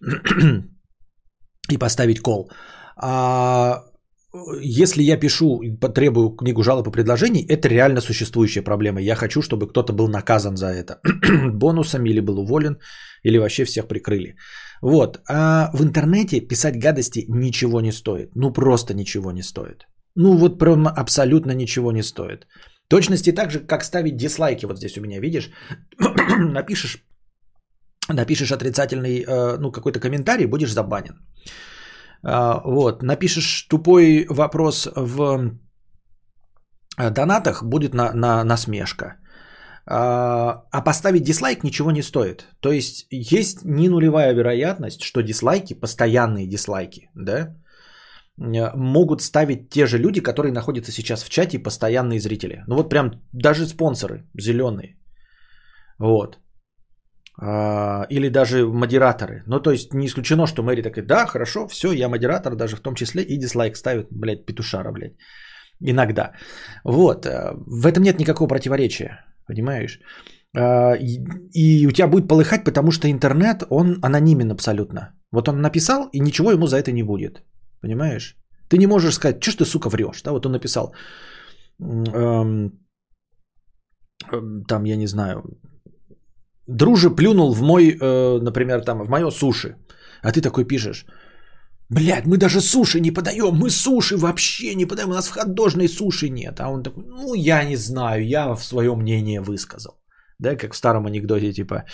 [1.70, 2.50] И поставить кол.
[2.96, 3.82] А
[4.60, 9.00] если я пишу потребую книгу жалоб и предложений, это реально существующая проблема.
[9.00, 11.00] Я хочу, чтобы кто-то был наказан за это
[11.52, 12.78] бонусами или был уволен,
[13.24, 14.36] или вообще всех прикрыли.
[14.82, 15.20] Вот.
[15.28, 18.30] А в интернете писать гадости ничего не стоит.
[18.34, 19.86] Ну, просто ничего не стоит.
[20.14, 22.46] Ну, вот прям абсолютно ничего не стоит.
[22.88, 24.66] Точности так же, как ставить дизлайки.
[24.66, 25.50] Вот здесь у меня, видишь,
[26.38, 27.04] напишешь,
[28.08, 31.14] напишешь отрицательный, э, ну, какой-то комментарий, будешь забанен.
[32.22, 35.50] А, вот, напишешь тупой вопрос в
[36.98, 39.16] э, донатах, будет на, на насмешка.
[39.88, 42.46] А, поставить дизлайк ничего не стоит.
[42.60, 47.65] То есть есть не нулевая вероятность, что дизлайки, постоянные дизлайки, да, Э,
[48.38, 52.64] могут ставить те же люди, которые находятся сейчас в чате, постоянные зрители.
[52.66, 54.96] Ну вот прям даже спонсоры зеленые.
[55.98, 56.38] Вот.
[57.38, 59.42] А, или даже модераторы.
[59.46, 62.80] Ну, то есть не исключено, что Мэри такая, да, хорошо, все, я модератор, даже в
[62.80, 65.16] том числе и дизлайк ставит, блядь, петушара, блядь.
[65.80, 66.32] Иногда.
[66.84, 67.26] Вот.
[67.26, 69.24] Э, в этом нет никакого противоречия.
[69.46, 70.00] Понимаешь?
[70.56, 75.14] А, и у тебя будет полыхать, потому что интернет, он анонимен абсолютно.
[75.32, 77.42] Вот он написал, и ничего ему за это не будет.
[77.86, 78.36] Понимаешь?
[78.68, 80.22] Ты не можешь сказать, что ты, сука, врешь.
[80.22, 80.94] Да, вот он написал,
[81.80, 82.70] эм,
[84.32, 85.42] эм, там, я не знаю,
[86.66, 89.76] друже плюнул в мой, э, например, там, в мое суши.
[90.22, 91.06] А ты такой пишешь,
[91.90, 95.88] блядь, мы даже суши не подаем, мы суши вообще не подаем, у нас в ходожной
[95.88, 96.60] суши нет.
[96.60, 99.92] А он такой, ну, я не знаю, я в свое мнение высказал.
[100.38, 101.84] Да, как в старом анекдоте, типа,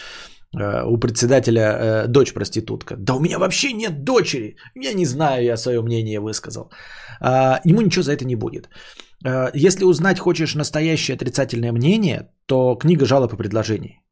[0.55, 2.96] у председателя э, дочь проститутка.
[2.96, 4.57] Да у меня вообще нет дочери.
[4.74, 6.70] Я не знаю, я свое мнение высказал.
[7.20, 8.68] А, ему ничего за это не будет.
[9.24, 14.03] Э, если узнать хочешь настоящее отрицательное мнение, то книга жалоб и предложений.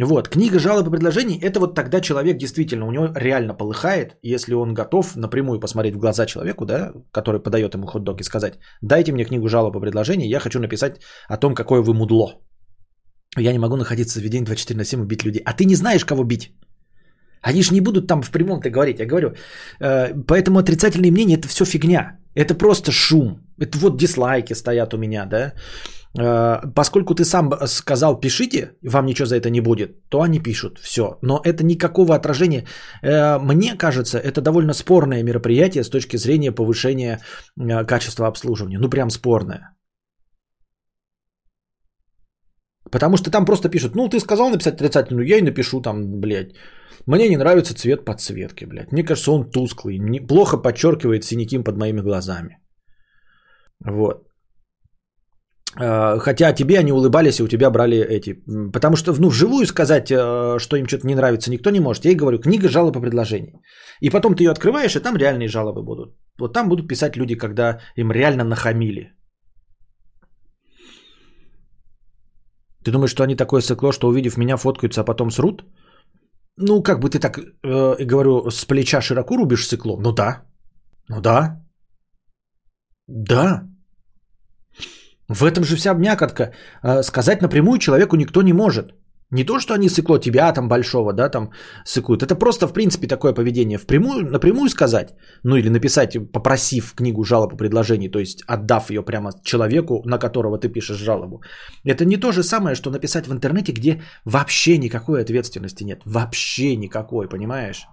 [0.00, 4.54] Вот, книга жалоб и предложений– это вот тогда человек действительно, у него реально полыхает, если
[4.54, 9.12] он готов напрямую посмотреть в глаза человеку, да, который подает ему хот-дог и сказать, дайте
[9.12, 12.34] мне книгу жалоб и предложений, я хочу написать о том, какое вы мудло.
[13.36, 15.42] Я не могу находиться в заведении 24 на 7 и бить людей.
[15.44, 16.52] А ты не знаешь, кого бить.
[17.42, 18.98] Они же не будут там в прямом-то говорить.
[18.98, 19.34] Я говорю,
[19.80, 22.18] э, поэтому отрицательные мнения– это все фигня.
[22.34, 23.40] Это просто шум.
[23.60, 25.52] Это вот дизлайки стоят у меня, да.
[26.18, 30.78] Э, поскольку ты сам сказал, пишите, вам ничего за это не будет, то они пишут,
[30.78, 31.18] все.
[31.22, 32.64] Но это никакого отражения.
[33.02, 37.20] Э, мне кажется, это довольно спорное мероприятие с точки зрения повышения
[37.86, 38.78] качества обслуживания.
[38.78, 39.77] Ну, прям спорное.
[42.90, 46.54] Потому что там просто пишут, ну, ты сказал написать отрицательную, я и напишу там, блядь.
[47.06, 48.92] Мне не нравится цвет подсветки, блядь.
[48.92, 52.58] Мне кажется, он тусклый, плохо подчеркивает синяки под моими глазами.
[53.84, 54.28] Вот.
[55.80, 58.42] А, хотя тебе они улыбались и у тебя брали эти.
[58.72, 62.04] Потому что, ну, вживую сказать, э, что им что-то не нравится, никто не может.
[62.04, 63.60] Я и говорю, книга жалоб и предложений.
[64.00, 66.16] И потом ты ее открываешь, и там реальные жалобы будут.
[66.38, 69.12] Вот там будут писать люди, когда им реально нахамили.
[72.88, 75.62] Ты думаешь, что они такое сыкло, что увидев меня, фоткаются, а потом срут?
[76.56, 80.00] Ну, как бы ты так, э, говорю, с плеча широко рубишь сыкло?
[80.00, 80.42] Ну да.
[81.08, 81.62] Ну да.
[83.06, 83.68] Да.
[85.28, 86.54] В этом же вся мякотка.
[86.82, 88.94] Э, сказать напрямую человеку никто не может.
[89.30, 91.50] Не то, что они сыкло тебя там большого, да, там
[91.84, 92.22] сыкуют.
[92.22, 93.78] Это просто, в принципе, такое поведение.
[93.78, 95.14] Впрямую, напрямую сказать,
[95.44, 100.58] ну или написать, попросив книгу жалобу предложений, то есть отдав ее прямо человеку, на которого
[100.58, 101.42] ты пишешь жалобу.
[101.84, 106.00] Это не то же самое, что написать в интернете, где вообще никакой ответственности нет.
[106.06, 107.86] Вообще никакой, понимаешь?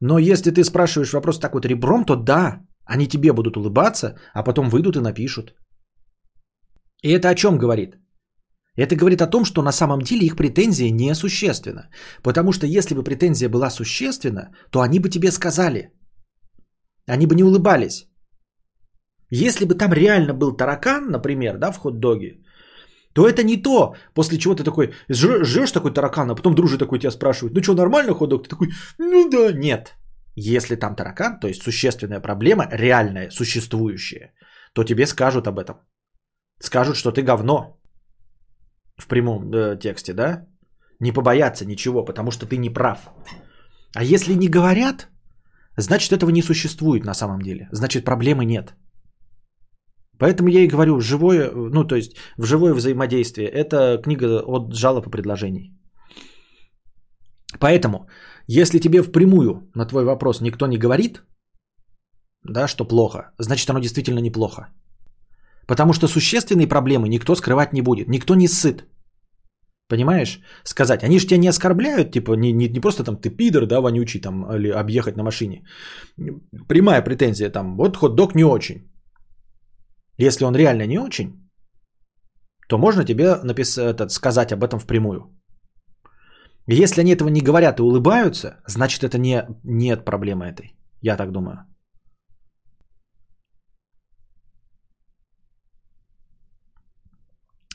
[0.00, 4.44] Но если ты спрашиваешь вопрос так вот ребром, то да, они тебе будут улыбаться, а
[4.44, 5.54] потом выйдут и напишут.
[7.02, 7.96] И это о чем говорит?
[8.76, 11.90] Это говорит о том, что на самом деле их претензия несущественна.
[12.22, 15.92] Потому что если бы претензия была существенна, то они бы тебе сказали.
[17.06, 18.08] Они бы не улыбались.
[19.30, 22.40] Если бы там реально был таракан, например, да, в хот-доге,
[23.14, 26.98] то это не то, после чего ты такой жрешь такой таракан, а потом дружи такой
[26.98, 28.42] тебя спрашивает, ну что, нормально хот-дог?
[28.42, 28.68] Ты такой,
[28.98, 29.94] ну да, нет.
[30.36, 34.34] Если там таракан, то есть существенная проблема, реальная, существующая,
[34.72, 35.76] то тебе скажут об этом.
[36.60, 37.80] Скажут, что ты говно,
[38.96, 40.46] в прямом э, тексте, да?
[41.00, 43.10] Не побояться ничего, потому что ты не прав.
[43.94, 45.08] А если не говорят,
[45.76, 47.68] значит этого не существует на самом деле.
[47.72, 48.74] Значит проблемы нет.
[50.18, 53.48] Поэтому я и говорю, живое, ну то есть в живое взаимодействие.
[53.48, 55.72] Это книга от жалоб и предложений.
[57.60, 58.08] Поэтому,
[58.48, 61.22] если тебе впрямую на твой вопрос никто не говорит,
[62.42, 64.68] да, что плохо, значит оно действительно неплохо.
[65.66, 68.08] Потому что существенные проблемы никто скрывать не будет.
[68.08, 68.84] Никто не сыт.
[69.88, 70.40] Понимаешь?
[70.64, 71.04] Сказать.
[71.04, 74.20] Они же тебя не оскорбляют, типа, не, не, не просто там ты пидор, да, вонючий,
[74.20, 75.64] там, или объехать на машине.
[76.68, 78.90] Прямая претензия там, вот хот-дог не очень.
[80.18, 81.50] Если он реально не очень,
[82.68, 85.30] то можно тебе написать, этот, сказать об этом впрямую.
[86.66, 90.74] Если они этого не говорят и улыбаются, значит это не, нет проблемы этой.
[91.02, 91.66] Я так думаю.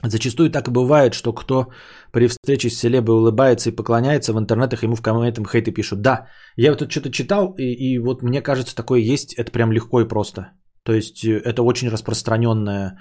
[0.04, 1.72] Зачастую так и бывает, что кто
[2.12, 6.02] при встрече с селебой улыбается и поклоняется, в интернетах ему в комментах хейты пишут.
[6.02, 9.72] Да, я вот тут что-то читал, и, и вот мне кажется, такое есть, это прям
[9.72, 10.52] легко и просто.
[10.84, 12.97] То есть э, это очень распространенная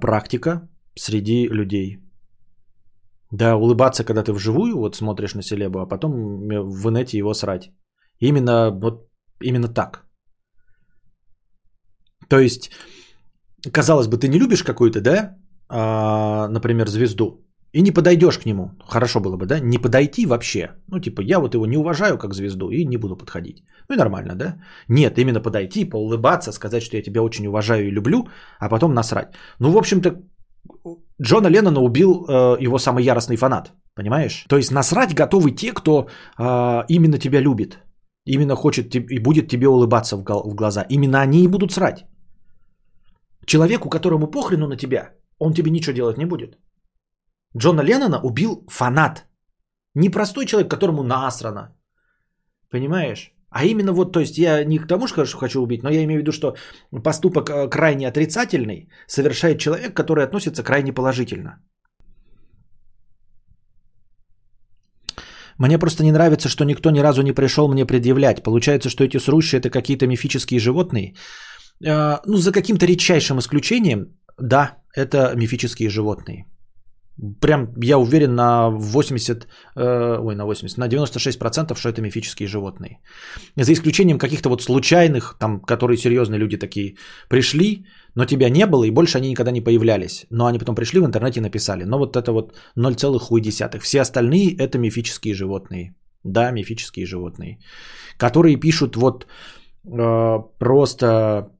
[0.00, 0.68] практика
[0.98, 2.00] среди людей.
[3.30, 6.12] Да, улыбаться, когда ты вживую вот смотришь на селебу, а потом
[6.48, 7.70] в инете его срать.
[8.20, 9.08] Именно вот
[9.42, 10.04] именно так.
[12.28, 12.70] То есть,
[13.72, 15.36] казалось бы, ты не любишь какую-то, да,
[15.76, 20.70] а, например, звезду, и не подойдешь к нему, хорошо было бы, да, не подойти вообще,
[20.88, 23.64] ну, типа, я вот его не уважаю как звезду и не буду подходить.
[23.88, 24.56] Ну и нормально, да?
[24.88, 28.28] Нет, именно подойти, поулыбаться, сказать, что я тебя очень уважаю и люблю,
[28.60, 29.34] а потом насрать.
[29.58, 30.22] Ну, в общем-то,
[31.20, 34.46] Джона Леннона убил э, его самый яростный фанат, понимаешь?
[34.48, 36.06] То есть насрать готовы те, кто
[36.38, 37.78] э, именно тебя любит,
[38.24, 40.86] именно хочет и будет тебе улыбаться в глаза.
[40.88, 42.04] Именно они и будут срать.
[43.46, 45.10] Человеку, которому похрену на тебя,
[45.44, 46.58] он тебе ничего делать не будет.
[47.56, 49.26] Джона Леннона убил фанат.
[49.94, 51.76] Не простой человек, которому насрано.
[52.70, 53.30] Понимаешь?
[53.50, 56.18] А именно вот, то есть я не к тому, что хочу убить, но я имею
[56.18, 56.56] в виду, что
[57.04, 61.62] поступок э, крайне отрицательный совершает человек, который относится крайне положительно.
[65.58, 68.42] Мне просто не нравится, что никто ни разу не пришел мне предъявлять.
[68.42, 71.14] Получается, что эти срущие это какие-то мифические животные.
[71.86, 74.06] Э, ну, за каким-то редчайшим исключением,
[74.40, 76.44] да, это мифические животные.
[77.40, 82.98] Прям я уверен на 80, э, ой, на 80, на 96%, что это мифические животные.
[83.56, 86.96] За исключением каких-то вот случайных, там, которые серьезные люди такие
[87.28, 87.86] пришли,
[88.16, 90.26] но тебя не было, и больше они никогда не появлялись.
[90.30, 91.84] Но они потом пришли в интернете и написали.
[91.84, 93.78] Но вот это вот 0,1.
[93.78, 95.94] Все остальные это мифические животные.
[96.24, 97.58] Да, мифические животные.
[98.18, 99.26] Которые пишут вот
[99.84, 101.50] э, просто...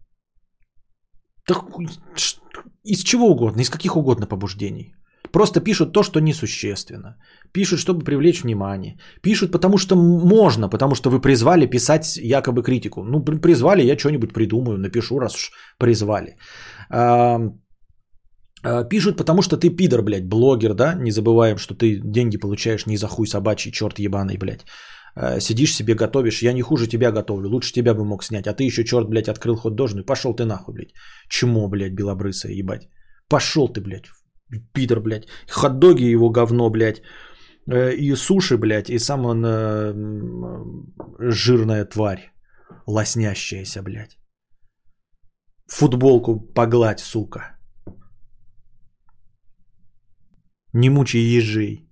[1.46, 1.64] Так,
[2.84, 4.94] из чего угодно, из каких угодно побуждений.
[5.32, 7.16] Просто пишут то, что несущественно.
[7.52, 8.98] Пишут, чтобы привлечь внимание.
[9.22, 13.02] Пишут, потому что можно, потому что вы призвали писать якобы критику.
[13.02, 16.36] Ну, призвали, я что-нибудь придумаю, напишу, раз уж призвали.
[16.90, 17.40] А,
[18.88, 20.94] пишут, потому что ты пидор, блядь, блогер, да?
[20.94, 24.64] Не забываем, что ты деньги получаешь не за хуй собачий, черт ебаный, блядь.
[25.16, 28.54] А, сидишь себе, готовишь, я не хуже тебя готовлю, лучше тебя бы мог снять, а
[28.54, 30.94] ты еще, черт, блядь, открыл ход дожный, пошел ты нахуй, блядь.
[31.28, 32.88] Чмо, блядь, белобрысая, ебать.
[33.28, 34.06] Пошел ты, блядь,
[34.72, 35.26] Питер, блядь.
[35.50, 37.02] Хот-доги его говно, блядь.
[37.66, 38.90] Э, и суши, блядь.
[38.90, 39.94] И сам он э,
[41.30, 42.32] жирная тварь.
[42.86, 44.18] Лоснящаяся, блядь.
[45.66, 47.58] Футболку погладь, сука.
[50.72, 51.83] Не мучай ежей.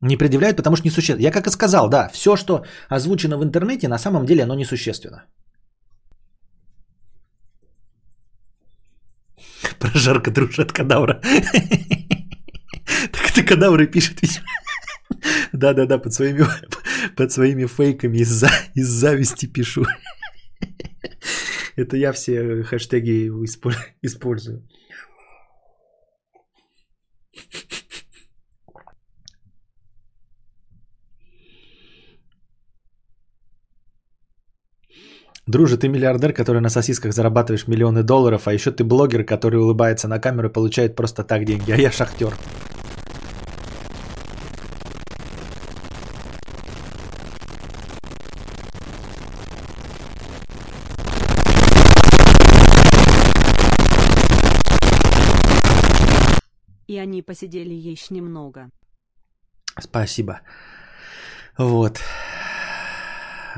[0.00, 1.22] Не предъявляют, потому что несущественно.
[1.22, 5.24] Я как и сказал, да, все, что озвучено в интернете, на самом деле оно несущественно.
[9.78, 11.20] Прожарка дружит кадавра.
[13.12, 14.18] Так это кадавры пишет.
[15.52, 16.44] Да-да-да, под своими,
[17.16, 19.84] под своими фейками из-за, из зависти пишу.
[21.76, 23.28] Это я все хэштеги
[24.02, 24.68] использую.
[35.48, 40.06] Друже, ты миллиардер, который на сосисках зарабатываешь миллионы долларов, а еще ты блогер, который улыбается
[40.06, 42.34] на камеру и получает просто так деньги, а я шахтер.
[56.88, 58.68] И они посидели еще немного.
[59.80, 60.40] Спасибо.
[61.56, 62.00] Вот.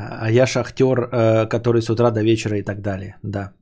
[0.08, 3.16] А я шахтер, э, который с утра до вечера и так далее.
[3.22, 3.52] Да.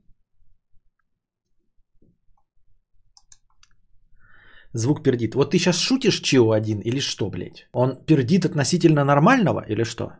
[4.73, 5.35] Звук пердит.
[5.35, 7.67] Вот ты сейчас шутишь Чио один или что, блядь?
[7.73, 10.11] Он пердит относительно нормального или что?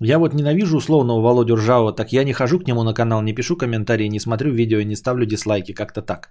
[0.00, 3.32] Я вот ненавижу условного Володю Ржавого, так я не хожу к нему на канал, не
[3.32, 6.28] пишу комментарии, не смотрю видео не ставлю дизлайки, как-то так.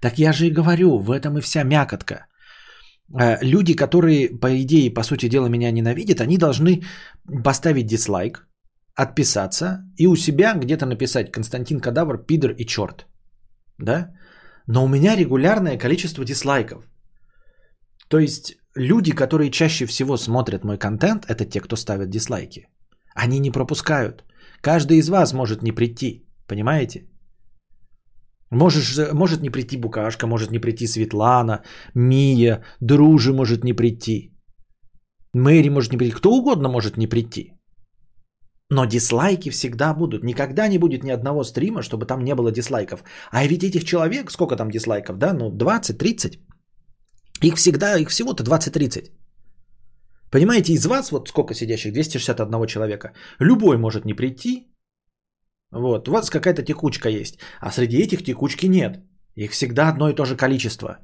[0.00, 2.26] Так я же и говорю, в этом и вся мякотка.
[3.20, 6.82] Э, люди, которые, по идее, по сути дела, меня ненавидят, они должны
[7.44, 8.46] поставить дизлайк,
[8.94, 13.06] отписаться и у себя где-то написать Константин Кадавр, пидор и черт.
[13.78, 14.12] Да?
[14.66, 16.84] Но у меня регулярное количество дизлайков.
[18.08, 22.68] То есть люди, которые чаще всего смотрят мой контент, это те, кто ставят дизлайки.
[23.14, 24.24] Они не пропускают.
[24.60, 26.26] Каждый из вас может не прийти.
[26.46, 27.08] Понимаете?
[28.52, 31.62] Можешь, может не прийти Букашка, может не прийти Светлана,
[31.94, 34.32] Мия, Дружи может не прийти.
[35.34, 36.16] Мэри может не прийти.
[36.16, 37.52] Кто угодно может не прийти.
[38.70, 40.24] Но дизлайки всегда будут.
[40.24, 43.04] Никогда не будет ни одного стрима, чтобы там не было дизлайков.
[43.30, 45.32] А ведь этих человек, сколько там дизлайков, да?
[45.32, 46.38] Ну, 20-30.
[47.42, 49.10] Их всегда, их всего-то 20-30.
[50.30, 54.71] Понимаете, из вас, вот сколько сидящих, 261 человека, любой может не прийти,
[55.72, 59.00] вот, у вас какая-то текучка есть, а среди этих текучки нет.
[59.34, 60.98] Их всегда одно и то же количество.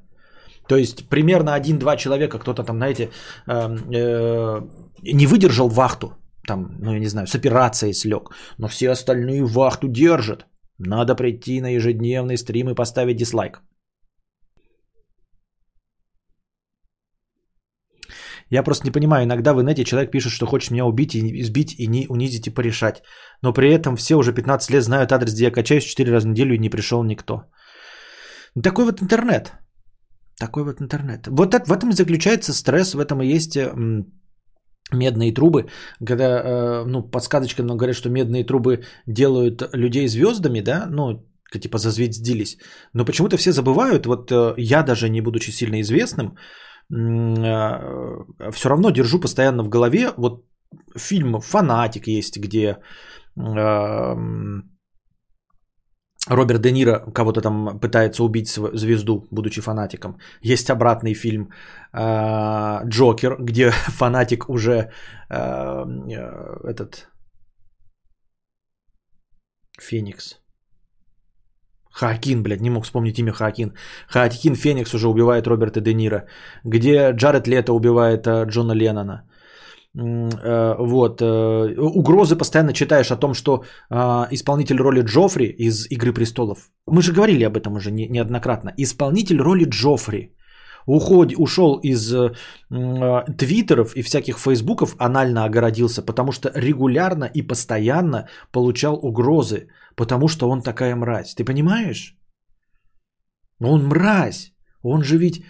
[0.67, 3.09] То есть примерно один-два человека, кто-то там, знаете,
[3.47, 4.61] э, э,
[5.01, 6.13] не выдержал вахту,
[6.47, 10.45] там, ну я не знаю, с операцией слег, но все остальные вахту держат.
[10.77, 13.61] Надо прийти на ежедневный стрим и поставить дизлайк.
[18.49, 21.75] Я просто не понимаю, иногда в инете человек пишет, что хочет меня убить и избить
[21.79, 23.03] и не унизить и порешать.
[23.43, 26.31] Но при этом все уже 15 лет знают адрес, где я качаюсь 4 раза в
[26.31, 27.43] неделю и не пришел никто.
[28.63, 29.53] Такой вот интернет.
[30.39, 31.27] Такой вот интернет.
[31.27, 33.57] Вот это, в этом и заключается стресс, в этом и есть
[34.91, 35.69] медные трубы,
[36.05, 41.77] когда, э, ну, подсказочка, но говорят, что медные трубы делают людей звездами, да, ну, типа
[41.77, 42.57] зазвездились.
[42.93, 46.37] Но почему-то все забывают, вот э, я даже не будучи сильно известным,
[46.89, 50.45] все равно держу постоянно в голове, вот
[50.97, 52.77] фильм «Фанатик» есть, где
[53.37, 54.79] эм,
[56.27, 60.17] Роберт Де Ниро кого-то там пытается убить звезду, будучи фанатиком.
[60.41, 61.49] Есть обратный фильм
[61.93, 64.91] э, Джокер, где фанатик уже
[65.29, 65.85] э,
[66.63, 67.09] этот
[69.79, 70.39] Феникс.
[71.91, 73.73] Хакин, блядь, не мог вспомнить имя Хакин.
[74.07, 76.25] Хакин Феникс уже убивает Роберта Де Ниро.
[76.63, 79.23] Где Джаред Лето убивает э, Джона Леннона.
[79.97, 81.21] Э, вот.
[81.21, 83.63] Э, угрозы постоянно читаешь о том, что
[84.31, 86.69] исполнитель роли Джоффри из «Игры престолов».
[86.87, 88.73] Мы же говорили об этом уже неоднократно.
[88.77, 90.35] Исполнитель роли Джоффри
[90.85, 92.13] уход, ушел из
[93.37, 99.67] твиттеров и всяких фейсбуков, анально огородился, потому что регулярно и постоянно получал угрозы,
[99.99, 101.35] потому что он такая мразь.
[101.35, 102.15] Ты понимаешь?
[103.61, 104.53] Он мразь.
[104.83, 105.43] Он же ведь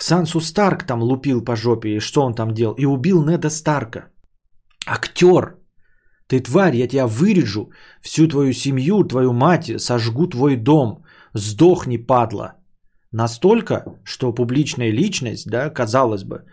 [0.00, 2.74] Сансу Старк там лупил по жопе, и что он там делал?
[2.74, 4.00] И убил Неда Старка.
[4.86, 5.56] Актер.
[6.26, 7.70] Ты тварь, я тебя вырежу,
[8.02, 11.04] всю твою семью, твою мать, сожгу твой дом.
[11.34, 12.54] Сдохни, падла.
[13.12, 16.44] Настолько, что публичная личность, да, казалось бы,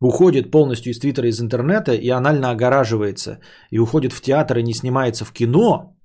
[0.00, 3.38] уходит полностью из Твиттера, из интернета и анально огораживается,
[3.70, 5.95] и уходит в театр и не снимается в кино.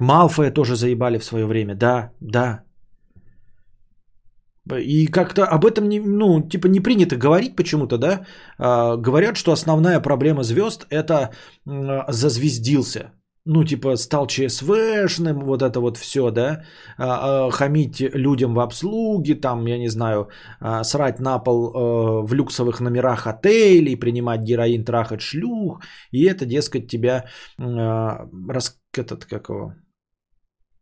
[0.00, 2.62] Малфоя тоже заебали в свое время, да, да.
[4.80, 8.26] И как-то об этом не, ну, типа не принято говорить почему-то, да.
[8.58, 11.30] А, говорят, что основная проблема звезд это
[11.66, 13.12] а, зазвездился
[13.46, 16.64] ну, типа, стал ЧСВшным, вот это вот все, да,
[16.98, 20.28] а, а, хамить людям в обслуге, там, я не знаю,
[20.60, 25.80] а, срать на пол в люксовых номерах отелей, принимать героин, трахать шлюх,
[26.10, 27.24] и это, дескать, тебя,
[27.58, 29.74] рас, этот, как его,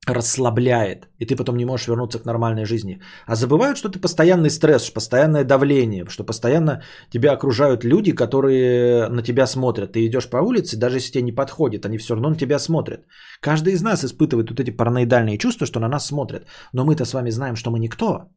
[0.07, 3.01] расслабляет, и ты потом не можешь вернуться к нормальной жизни.
[3.27, 9.23] А забывают, что ты постоянный стресс, постоянное давление, что постоянно тебя окружают люди, которые на
[9.23, 9.93] тебя смотрят.
[9.93, 13.07] Ты идешь по улице, даже если тебе не подходит, они все равно на тебя смотрят.
[13.41, 16.47] Каждый из нас испытывает вот эти параноидальные чувства, что на нас смотрят.
[16.73, 18.29] Но мы-то с вами знаем, что мы никто.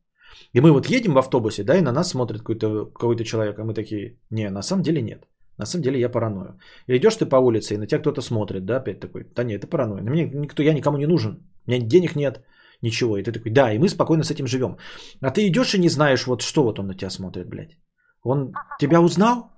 [0.54, 3.64] И мы вот едем в автобусе, да, и на нас смотрит какой-то какой человек, а
[3.64, 5.28] мы такие, не, на самом деле нет.
[5.58, 6.60] На самом деле я параною.
[6.88, 9.64] И идешь ты по улице, и на тебя кто-то смотрит, да, опять такой, да нет,
[9.64, 10.04] это паранойя.
[10.04, 11.44] На меня никто, я никому не нужен.
[11.68, 12.44] У меня денег нет,
[12.82, 13.18] ничего.
[13.18, 14.78] И ты такой, да, и мы спокойно с этим живем.
[15.22, 17.78] А ты идешь и не знаешь, вот что вот он на тебя смотрит, блядь.
[18.24, 19.52] Он тебя узнал?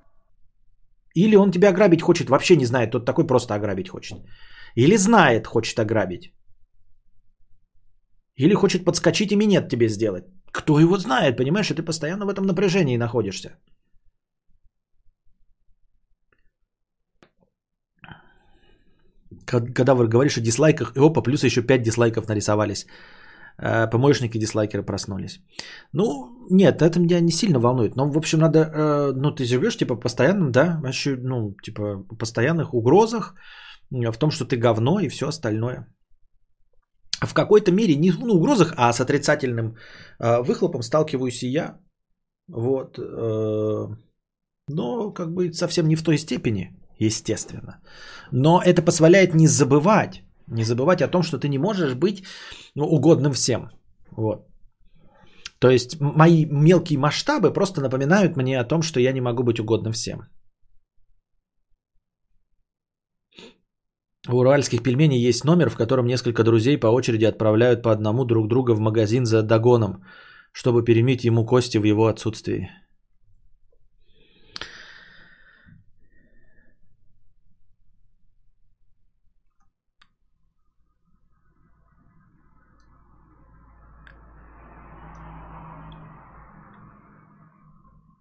[1.16, 4.18] Или он тебя ограбить хочет, вообще не знает, тот такой просто ограбить хочет.
[4.76, 6.34] Или знает, хочет ограбить.
[8.36, 10.24] Или хочет подскочить и минет тебе сделать.
[10.52, 13.50] Кто его знает, понимаешь, и ты постоянно в этом напряжении находишься.
[19.50, 22.86] Когда вы говоришь о дизлайках, и опа, плюс еще 5 дизлайков нарисовались.
[23.62, 25.42] Э, помощники дизлайкеры проснулись.
[25.94, 26.04] Ну,
[26.50, 27.96] нет, это меня не сильно волнует.
[27.96, 32.74] Но, в общем, надо, э, ну, ты живешь, типа, постоянно, да, вообще, ну, типа, постоянных
[32.74, 33.36] угрозах,
[33.92, 35.88] в том, что ты говно и все остальное.
[37.22, 39.76] В какой-то мере, не ну, угрозах, а с отрицательным
[40.20, 41.80] э, выхлопом сталкиваюсь и я.
[42.48, 42.98] Вот.
[44.68, 47.80] но, как бы, совсем не в той степени естественно.
[48.32, 52.24] Но это позволяет не забывать, не забывать о том, что ты не можешь быть
[52.76, 53.70] ну, угодным всем.
[54.12, 54.48] Вот.
[55.60, 59.60] То есть мои мелкие масштабы просто напоминают мне о том, что я не могу быть
[59.60, 60.20] угодным всем.
[64.28, 68.48] У уральских пельменей есть номер, в котором несколько друзей по очереди отправляют по одному друг
[68.48, 70.04] друга в магазин за догоном,
[70.52, 72.70] чтобы перемить ему кости в его отсутствии.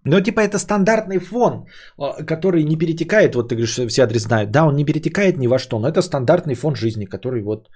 [0.08, 1.66] Но типа это стандартный фон,
[1.98, 4.50] а, который не перетекает, вот ты говоришь, все адрес знают.
[4.50, 7.68] Да, он не перетекает ни во что, но это стандартный фон жизни, который вот...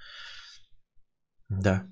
[1.49, 1.83] Да.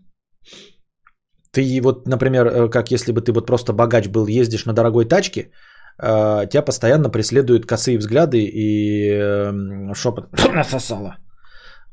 [1.52, 5.06] Ты вот, например, э, как если бы ты вот просто богач был, ездишь на дорогой
[5.06, 5.52] тачке,
[6.00, 11.18] а, тебя постоянно преследуют косые взгляды и эм, шепот насосала.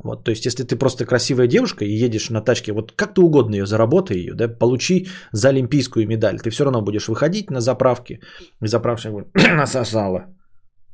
[0.04, 3.20] Вот, то есть, если ты просто красивая девушка и едешь на тачке, вот как ты
[3.20, 7.60] угодно ее заработай ее, да, получи за олимпийскую медаль, ты все равно будешь выходить на
[7.60, 8.20] заправки,
[8.62, 10.26] и заправщик будет насосала.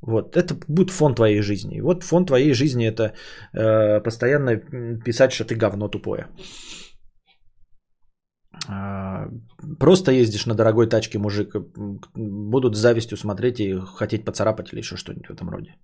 [0.01, 1.77] Вот, это будет фон твоей жизни.
[1.77, 3.15] И вот фон твоей жизни это
[3.55, 4.57] э, постоянно
[5.05, 6.29] писать, что ты говно тупое.
[8.69, 9.29] А,
[9.79, 11.55] просто ездишь на дорогой тачке, мужик,
[12.15, 15.75] будут с завистью смотреть и хотеть поцарапать или еще что-нибудь в этом роде.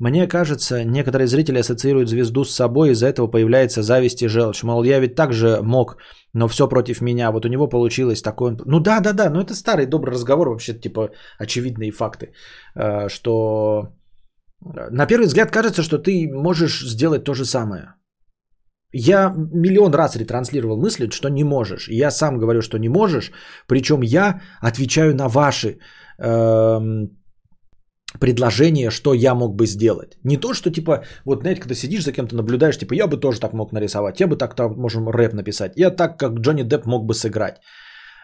[0.00, 4.62] Мне кажется, некоторые зрители ассоциируют звезду с собой, из-за этого появляется зависть и желчь.
[4.62, 5.98] Мол, я ведь также мог,
[6.32, 7.30] но все против меня.
[7.30, 8.56] Вот у него получилось такое...
[8.64, 12.32] Ну да, да, да, но это старый добрый разговор, вообще типа очевидные факты.
[12.74, 13.92] Э, что
[14.90, 17.94] на первый взгляд кажется, что ты можешь сделать то же самое.
[18.92, 21.88] Я миллион раз ретранслировал мысли, что не можешь.
[21.88, 23.32] Я сам говорю, что не можешь.
[23.66, 25.78] Причем я отвечаю на ваши
[26.18, 26.80] э,
[28.18, 30.18] предложения, что я мог бы сделать.
[30.24, 33.40] Не то, что типа, вот знаете, когда сидишь за кем-то наблюдаешь, типа, я бы тоже
[33.40, 36.86] так мог нарисовать, я бы так, так можем рэп написать, я так, как Джонни Депп
[36.86, 37.60] мог бы сыграть.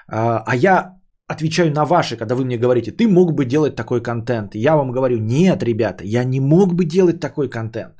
[0.08, 0.96] А, а я
[1.28, 4.54] отвечаю на ваши, когда вы мне говорите, ты мог бы делать такой контент.
[4.54, 7.94] Я вам говорю, нет, ребята, я не мог бы делать такой контент.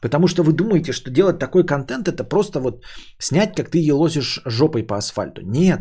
[0.00, 2.84] Потому что вы думаете, что делать такой контент это просто вот
[3.18, 5.42] снять, как ты елозишь жопой по асфальту.
[5.42, 5.80] Нет.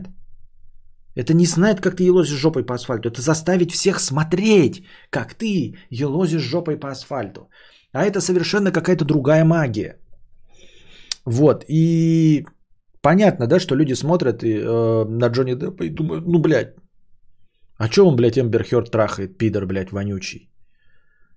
[1.20, 3.10] Это не снять, как ты елозишь жопой по асфальту.
[3.10, 7.50] Это заставить всех смотреть, как ты елозишь жопой по асфальту.
[7.94, 9.98] А это совершенно какая-то другая магия.
[11.26, 11.66] Вот.
[11.68, 12.46] И
[13.02, 16.76] понятно, да, что люди смотрят и, э, на Джонни Деппа и думают, ну, блядь,
[17.78, 20.50] а что он, блядь, Эмбер Хёрд трахает, пидор, блядь, вонючий?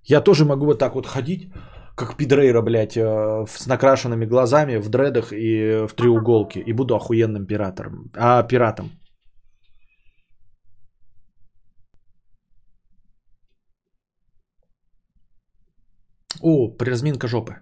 [0.05, 1.53] Я тоже могу вот так вот ходить,
[1.97, 6.61] как пидрейра, блядь, э, с накрашенными глазами, в дредах и в треуголке.
[6.61, 8.11] И буду охуенным пиратором.
[8.14, 8.91] А, пиратом.
[16.43, 17.59] О, приразминка жопы.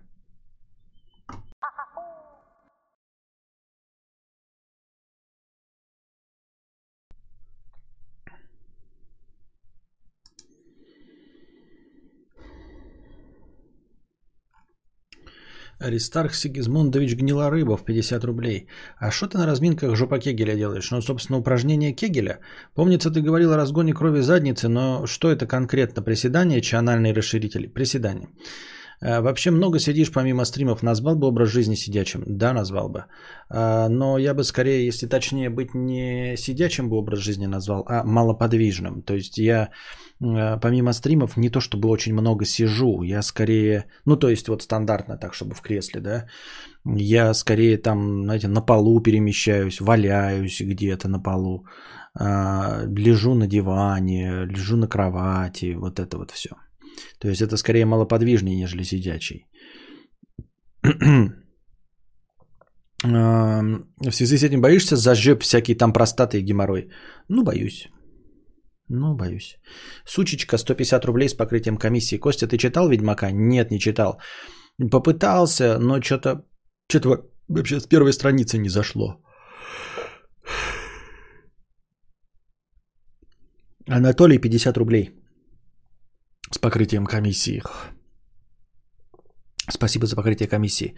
[15.80, 18.66] Аристарх Сигизмундович гнила рыба в 50 рублей.
[18.98, 20.90] А что ты на разминках жопа Кегеля делаешь?
[20.90, 22.38] Ну, собственно, упражнение Кегеля.
[22.74, 26.02] Помнится, ты говорил о разгоне крови задницы, но что это конкретно?
[26.02, 27.66] Приседания, чи анальные расширители?
[27.66, 28.28] Приседания.
[28.28, 30.82] А, вообще много сидишь помимо стримов.
[30.82, 32.22] Назвал бы образ жизни сидячим?
[32.26, 33.04] Да, назвал бы.
[33.48, 38.04] А, но я бы скорее, если точнее быть, не сидячим бы образ жизни назвал, а
[38.04, 39.02] малоподвижным.
[39.02, 39.70] То есть я
[40.22, 44.62] а, помимо стримов не то чтобы очень много сижу, я скорее, ну то есть вот
[44.62, 46.26] стандартно так, чтобы в кресле, да,
[46.84, 51.66] я скорее там, знаете, на полу перемещаюсь, валяюсь где-то на полу,
[52.18, 56.50] лежу на диване, лежу на кровати, вот это вот все.
[57.18, 59.46] То есть это скорее малоподвижнее, нежели сидячий.
[63.02, 66.90] В связи с этим боишься зажеп всякие там простаты и геморрой?
[67.28, 67.88] Ну, боюсь.
[68.88, 69.58] Ну, боюсь.
[70.04, 72.18] Сучечка, 150 рублей с покрытием комиссии.
[72.18, 73.30] Костя, ты читал Ведьмака?
[73.32, 74.20] Нет, не читал.
[74.90, 76.44] Попытался, но что-то
[76.90, 79.22] что-то вообще с первой страницы не зашло.
[83.88, 85.19] Анатолий, 50 рублей
[86.52, 87.62] с покрытием комиссии.
[89.72, 90.94] Спасибо за покрытие комиссии.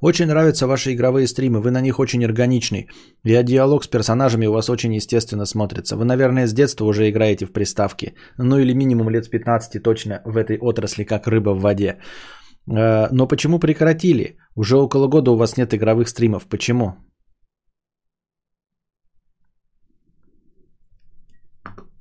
[0.00, 1.60] Очень нравятся ваши игровые стримы.
[1.60, 2.88] Вы на них очень органичны.
[3.24, 5.96] И диалог с персонажами у вас очень естественно смотрится.
[5.96, 8.14] Вы, наверное, с детства уже играете в приставки.
[8.38, 11.98] Ну или минимум лет с 15 точно в этой отрасли, как рыба в воде.
[12.66, 14.38] Э, но почему прекратили?
[14.56, 16.46] Уже около года у вас нет игровых стримов.
[16.48, 16.94] Почему?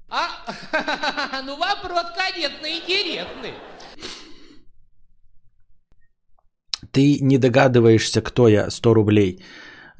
[0.09, 0.29] А,
[1.45, 3.53] ну вопрос, конечно, интересный.
[6.91, 9.43] Ты не догадываешься, кто я, 100 рублей.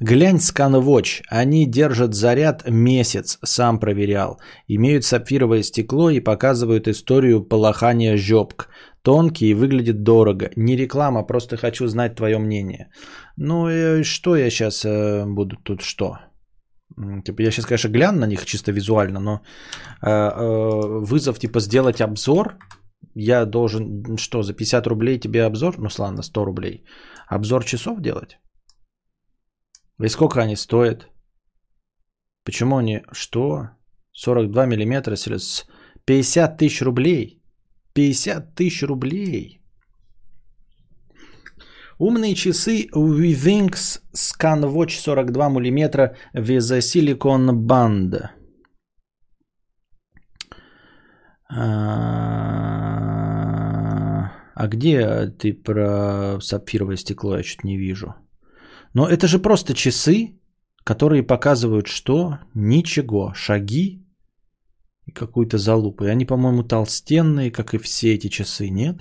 [0.00, 4.40] Глянь ScanWatch, они держат заряд месяц, сам проверял.
[4.68, 8.68] Имеют сапфировое стекло и показывают историю полохания жопк.
[9.02, 10.50] Тонкие и выглядят дорого.
[10.56, 12.88] Не реклама, просто хочу знать твое мнение.
[13.36, 16.18] Ну и что я сейчас э, буду тут что?
[17.24, 19.40] Типа я сейчас, конечно, гляну на них чисто визуально, но
[20.02, 22.58] э, э, вызов типа сделать обзор,
[23.14, 25.78] я должен что, за 50 рублей тебе обзор?
[25.78, 26.84] Ну, ладно, 100 рублей.
[27.26, 28.38] Обзор часов делать?
[30.02, 31.08] И сколько они стоят?
[32.44, 33.02] Почему они...
[33.12, 33.68] Что?
[34.12, 35.66] 42 миллиметра с
[36.04, 37.42] 50 тысяч рублей.
[37.94, 39.63] 50 тысяч рублей.
[42.06, 48.28] Умные часы Withings ScanWatch 42 мм with Silicon Band.
[54.56, 57.36] А где ты про сапфировое стекло?
[57.38, 58.14] Я что-то не вижу.
[58.92, 60.38] Но это же просто часы,
[60.84, 62.38] которые показывают что?
[62.54, 63.32] Ничего.
[63.34, 64.06] Шаги
[65.06, 66.04] и какую-то залупу.
[66.04, 68.96] И они, по-моему, толстенные, как и все эти часы, нет?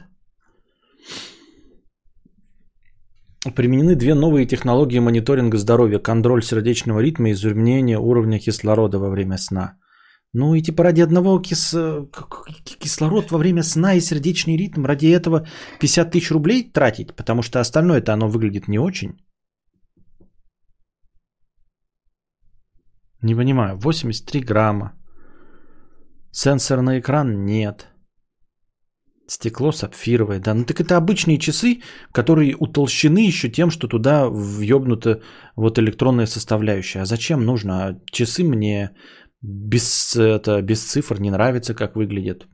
[3.52, 6.00] Применены две новые технологии мониторинга здоровья.
[6.00, 9.78] Контроль сердечного ритма и изменение уровня кислорода во время сна.
[10.34, 11.72] Ну и типа ради одного кис...
[11.72, 12.48] к-
[12.80, 15.46] кислород во время сна и сердечный ритм, ради этого
[15.80, 19.18] 50 тысяч рублей тратить, потому что остальное-то оно выглядит не очень.
[23.22, 24.94] Не понимаю, 83 грамма.
[26.32, 27.93] Сенсорный экран нет.
[29.26, 30.40] Стекло сапфировое.
[30.40, 35.22] Да, ну так это обычные часы, которые утолщены еще тем, что туда въебнута
[35.56, 37.02] вот электронная составляющая.
[37.02, 37.74] А зачем нужно?
[37.74, 38.92] А часы мне
[39.42, 42.48] без, это, без цифр не нравится, как выглядят.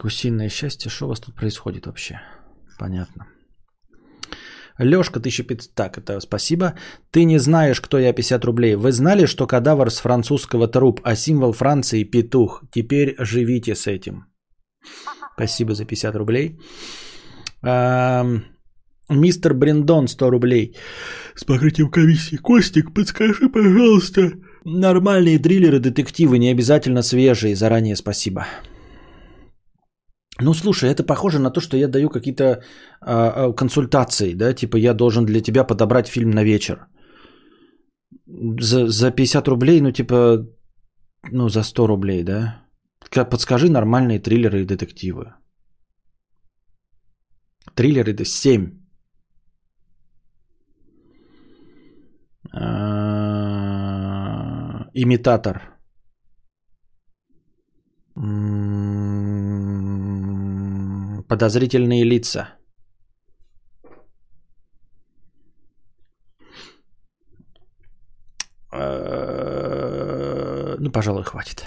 [0.00, 2.20] Гусиное счастье, что у вас тут происходит вообще?
[2.78, 3.26] Понятно.
[4.78, 6.74] Лешка 1500, так, это спасибо.
[7.10, 8.74] Ты не знаешь, кто я 50 рублей.
[8.76, 12.64] Вы знали, что кадавр с французского труп, а символ Франции петух?
[12.72, 14.24] Теперь живите с этим.
[15.34, 16.58] Спасибо за 50 рублей.
[19.08, 20.76] Мистер Бриндон 100 рублей.
[21.34, 22.36] С покрытием комиссии.
[22.36, 24.32] Костик, подскажи, пожалуйста.
[24.64, 27.54] Нормальные триллеры, детективы, не обязательно свежие.
[27.54, 28.46] Заранее спасибо.
[30.42, 32.62] Ну, слушай, это похоже на то, что я даю какие-то
[33.00, 36.86] а, консультации, да, типа я должен для тебя подобрать фильм на вечер.
[38.60, 40.46] За, за 50 рублей, ну, типа,
[41.32, 42.64] ну, за 100 рублей, да.
[43.10, 45.34] Ка- Подскажи нормальные триллеры и детективы.
[47.74, 48.72] Триллеры это 7.
[52.52, 52.60] А,
[54.94, 55.73] Имитатор.
[61.34, 62.50] Подозрительные лица.
[68.72, 71.64] Э, Ну, пожалуй, хватит.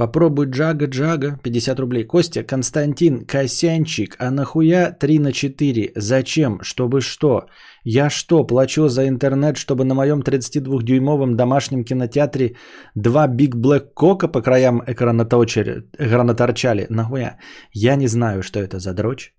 [0.00, 2.04] Попробуй Джага Джага, 50 рублей.
[2.04, 5.92] Костя, Константин, Косянчик, а нахуя 3 на 4?
[5.94, 6.58] Зачем?
[6.62, 7.42] Чтобы что?
[7.84, 12.56] Я что, плачу за интернет, чтобы на моем 32-дюймовом домашнем кинотеатре
[12.94, 16.86] два Биг Блэк Кока по краям экрана, точери- экрана торчали?
[16.88, 17.36] Нахуя?
[17.74, 19.34] Я не знаю, что это за дрочь.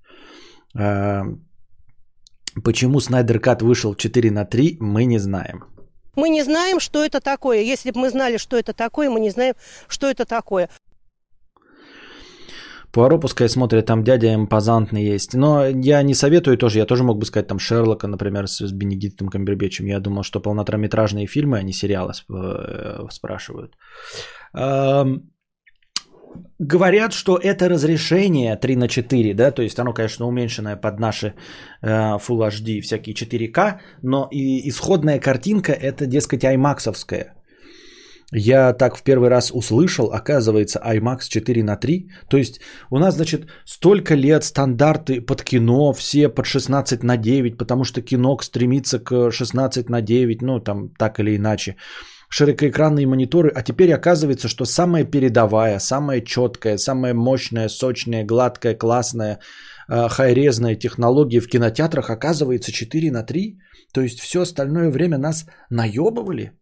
[0.78, 1.24] А,
[2.64, 5.64] Почему Снайдер Кат вышел 4 на 3, мы не знаем.
[6.16, 7.62] Мы не знаем, что это такое.
[7.62, 9.56] Если бы мы знали, что это такое, мы не знаем,
[9.88, 10.70] что это такое.
[12.92, 15.34] Пуаро пускай смотрят, там дядя импозантный есть.
[15.34, 18.72] Но я не советую тоже, я тоже мог бы сказать там Шерлока, например, с, с
[18.72, 19.86] Бенедиктом Камбербечем.
[19.86, 23.78] Я думал, что полнометражные фильмы, а не сериалы э, спрашивают.
[26.60, 31.34] Говорят, что это разрешение 3 на 4, да, то есть оно, конечно, уменьшенное под наши
[31.82, 37.34] э, Full HD, всякие 4К, но и исходная картинка это, дескать, аймаксовская.
[38.34, 42.10] Я так в первый раз услышал, оказывается, IMAX 4 на 3.
[42.30, 47.58] То есть у нас, значит, столько лет стандарты под кино, все под 16 на 9,
[47.58, 51.76] потому что кино стремится к 16 на 9, ну там так или иначе.
[52.34, 59.40] Широкоэкранные мониторы, а теперь оказывается, что самая передовая, самая четкая, самая мощная, сочная, гладкая, классная,
[59.90, 63.60] э, хайрезная технология в кинотеатрах оказывается 4 на 3.
[63.94, 66.54] То есть все остальное время нас наебывали.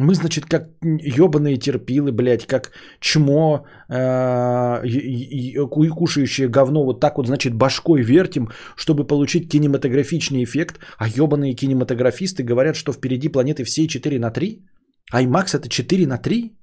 [0.00, 7.54] Мы, значит, как ебаные терпилы, блядь, как чмо, э, кушающее говно, вот так вот, значит,
[7.54, 14.18] башкой вертим, чтобы получить кинематографичный эффект, а ебаные кинематографисты говорят, что впереди планеты всей 4
[14.18, 14.64] на 3?
[15.12, 16.56] IMAX это 4 на 3?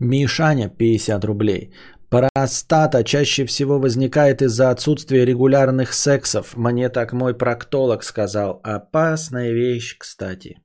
[0.00, 1.72] Мишаня 50 рублей.
[2.14, 6.56] Простата чаще всего возникает из-за отсутствия регулярных сексов.
[6.56, 8.60] Мне так мой проктолог сказал.
[8.62, 10.60] Опасная вещь, кстати.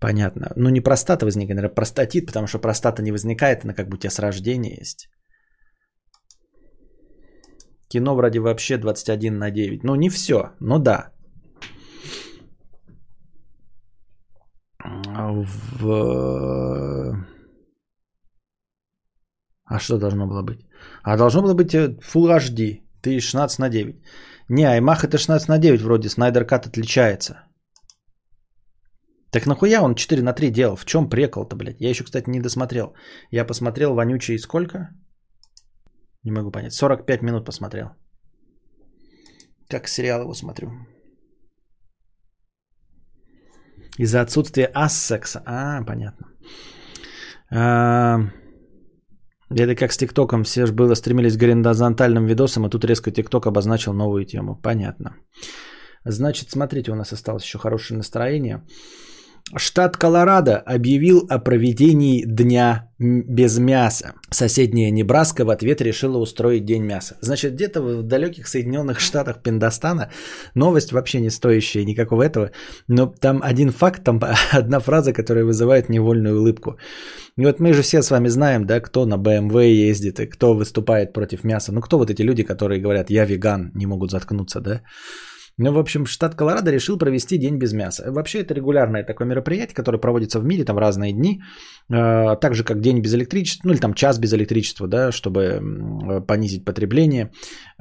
[0.00, 0.52] Понятно.
[0.56, 3.98] Ну, не простата возникает, наверное, простатит, потому что простата не возникает, она как бы у
[3.98, 5.08] тебя с рождения есть.
[7.88, 9.84] Кино вроде вообще 21 на 9.
[9.84, 11.12] Ну, не все, ну да.
[15.80, 17.26] В...
[19.66, 20.60] А что должно было быть?
[21.02, 22.82] А должно было быть э, Full HD.
[23.02, 23.96] Ты 16 на 9.
[24.48, 26.08] Не, iMac это 16 на 9 вроде.
[26.08, 27.34] Снайдер Кат отличается.
[29.32, 30.76] Так нахуя он 4 на 3 делал?
[30.76, 31.80] В чем прекол-то, блядь?
[31.80, 32.94] Я еще, кстати, не досмотрел.
[33.32, 34.90] Я посмотрел вонючий сколько?
[36.24, 36.72] Не могу понять.
[36.72, 37.88] 45 минут посмотрел.
[39.68, 40.70] Как сериал его смотрю.
[43.98, 45.42] Из-за отсутствия ассекса.
[45.44, 46.26] А, понятно.
[47.50, 48.18] А,
[49.50, 50.44] это как с ТикТоком.
[50.44, 54.60] Все же было стремились к горизонтальным видосам, а тут резко ТикТок обозначил новую тему.
[54.62, 55.16] Понятно.
[56.04, 58.62] Значит, смотрите, у нас осталось еще хорошее настроение.
[59.54, 64.14] Штат Колорадо объявил о проведении дня без мяса.
[64.30, 67.16] Соседняя Небраска в ответ решила устроить день мяса.
[67.20, 70.10] Значит, где-то в далеких Соединенных Штатах Пиндостана
[70.54, 72.50] новость вообще не стоящая никакого этого.
[72.88, 74.20] Но там один факт, там
[74.52, 76.78] одна фраза, которая вызывает невольную улыбку.
[77.38, 80.54] И вот мы же все с вами знаем, да, кто на BMW ездит и кто
[80.54, 81.72] выступает против мяса.
[81.72, 84.80] Ну, кто вот эти люди, которые говорят, я веган, не могут заткнуться, да?
[85.58, 88.12] Ну, в общем, штат Колорадо решил провести день без мяса.
[88.12, 91.40] Вообще, это регулярное такое мероприятие, которое проводится в мире там в разные дни.
[91.88, 95.40] Э, Так же, как день без электричества, ну или там час без электричества, да, чтобы
[95.40, 97.30] м, понизить потребление.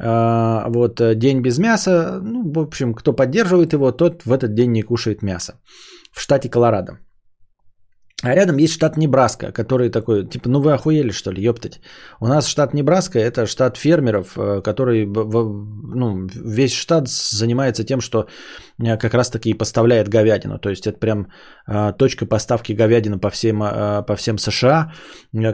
[0.02, 4.54] Э, Вот э, день без мяса, ну, в общем, кто поддерживает его, тот в этот
[4.54, 5.60] день не кушает мясо.
[6.14, 7.00] В штате Колорадо.
[8.26, 11.80] А рядом есть штат Небраска, который такой, типа, ну вы охуели, что ли, ёптать.
[12.20, 18.26] У нас штат Небраска– это штат фермеров, э, который, ну, весь штат занимается тем, что
[18.78, 20.60] как раз-таки и поставляет говядину.
[20.60, 21.28] То есть это прям
[21.68, 24.92] э, точка поставки говядины по всем, э, по всем США.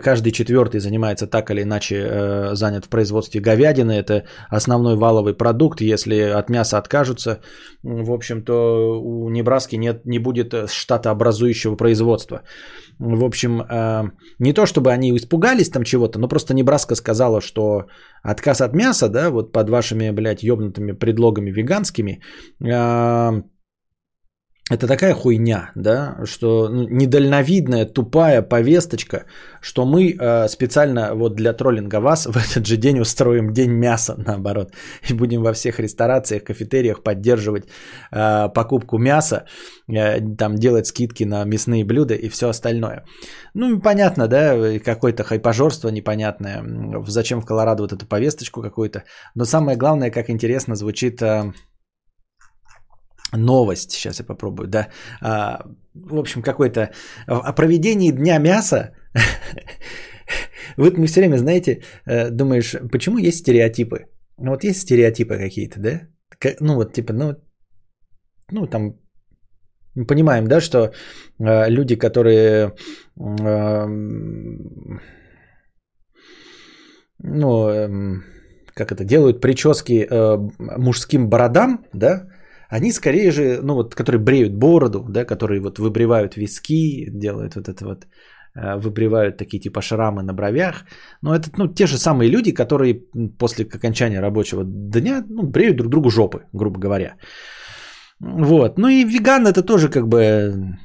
[0.04, 3.92] Каждый четвертый занимается так или иначе э, занят в производстве говядины.
[3.92, 5.82] Это основной валовый продукт.
[5.82, 7.42] Если от мяса откажутся,
[7.84, 12.42] в общем-то, у Небраски нет, не будет штатообразующего производства.
[13.02, 17.88] В общем, э, не то чтобы они испугались там чего-то, но просто Небраска сказала, что
[18.22, 22.22] отказ от мяса, да, вот под вашими, блядь, ёбнутыми предлогами веганскими,
[22.64, 23.42] э,
[24.72, 29.26] это такая хуйня, да, что ну, недальновидная, тупая повесточка,
[29.62, 34.16] что мы э, специально вот для троллинга вас в этот же день устроим день мяса,
[34.28, 34.72] наоборот,
[35.10, 37.66] и будем во всех ресторациях, кафетериях поддерживать
[38.12, 39.44] э, покупку мяса,
[39.90, 43.04] э, там делать скидки на мясные блюда и все остальное.
[43.54, 46.64] Ну, понятно, да, какое-то хайпажорство непонятное,
[47.08, 49.04] зачем в Колорадо вот эту повесточку какую-то,
[49.36, 51.22] но самое главное, как интересно звучит...
[51.22, 51.52] э,
[53.38, 54.88] новость, сейчас я попробую, да,
[55.22, 56.92] А, в общем, какой-то
[57.28, 58.94] о проведении дня мяса,
[60.78, 64.06] вот мы все время, знаете, э, думаешь, почему есть стереотипы?
[64.38, 66.02] Ну вот есть стереотипы какие-то, да?
[66.62, 67.36] Ну вот типа, ну,
[68.52, 68.96] ну там
[69.96, 70.78] мы понимаем, да, что
[71.40, 72.74] э, люди, которые
[73.20, 75.02] эм,
[77.20, 78.24] ну, эм,
[78.74, 80.38] как это, делают прически э,
[80.78, 82.28] мужским бородам, да,
[82.72, 87.68] они скорее же, ну вот, которые бреют бороду, да, которые вот выбривают виски, делают вот
[87.68, 88.08] это вот,
[88.56, 90.86] э, выбривают такие типа шрамы на бровях.
[91.22, 93.02] Но это, ну, те же самые люди, которые
[93.38, 97.16] после окончания рабочего дня, ну, бреют друг другу жопы, грубо говоря.
[98.22, 98.78] Вот.
[98.78, 100.78] Ну и веган это тоже как бы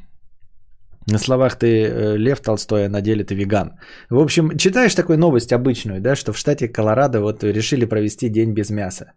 [1.13, 3.71] на словах ты э, Лев Толстой, а на деле ты веган.
[4.11, 8.55] В общем, читаешь такую новость обычную, да, что в штате Колорадо вот решили провести день
[8.55, 9.13] без мяса.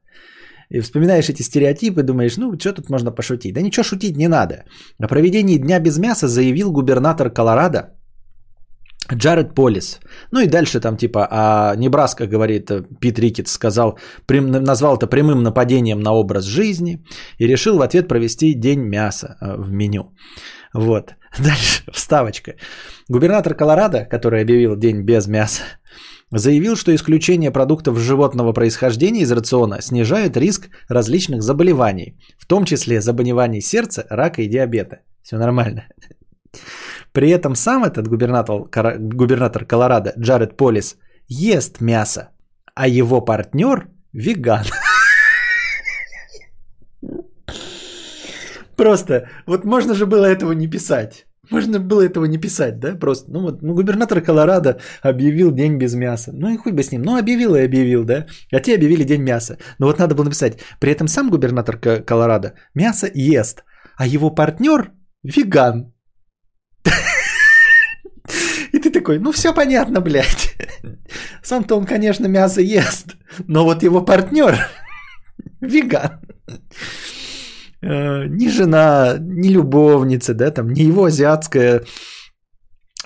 [0.69, 3.53] И вспоминаешь эти стереотипы, думаешь, ну, что тут можно пошутить?
[3.53, 4.65] Да ничего шутить не надо.
[5.03, 7.95] О проведении Дня без мяса заявил губернатор Колорадо
[9.13, 9.99] Джаред Полис.
[10.31, 13.97] Ну и дальше там типа, а Небраска, говорит, э, Пит Рикетс сказал,
[14.27, 17.03] прям, назвал это прямым нападением на образ жизни
[17.39, 20.13] и решил в ответ провести День мяса э, в меню.
[20.73, 21.15] Вот.
[21.39, 22.53] Дальше вставочка.
[23.07, 25.63] Губернатор Колорадо, который объявил день без мяса,
[26.31, 33.01] заявил, что исключение продуктов животного происхождения из рациона снижает риск различных заболеваний, в том числе
[33.01, 34.99] заболеваний сердца, рака и диабета.
[35.23, 35.83] Все нормально.
[37.11, 38.63] При этом сам этот губернатор,
[38.99, 40.97] губернатор Колорадо Джаред Полис
[41.27, 42.29] ест мясо,
[42.75, 44.65] а его партнер веган.
[48.75, 51.25] Просто, вот можно же было этого не писать.
[51.51, 52.95] Можно было этого не писать, да?
[52.95, 56.31] Просто, ну вот, ну, губернатор Колорадо объявил день без мяса.
[56.33, 57.01] Ну и хуй бы с ним.
[57.01, 58.25] Ну, объявил и объявил, да?
[58.51, 59.57] А те объявили день мяса.
[59.79, 60.59] Но вот надо было написать.
[60.79, 63.63] При этом сам губернатор Ко- Колорадо мясо ест,
[63.97, 64.91] а его партнер
[65.23, 65.93] веган.
[68.71, 70.55] И ты такой, ну все понятно, блядь.
[71.43, 73.15] Сам-то он, конечно, мясо ест,
[73.47, 74.55] но вот его партнер
[75.61, 76.19] веган.
[77.81, 81.83] Э, Ни жена, ни любовница, да, там, ни его азиатская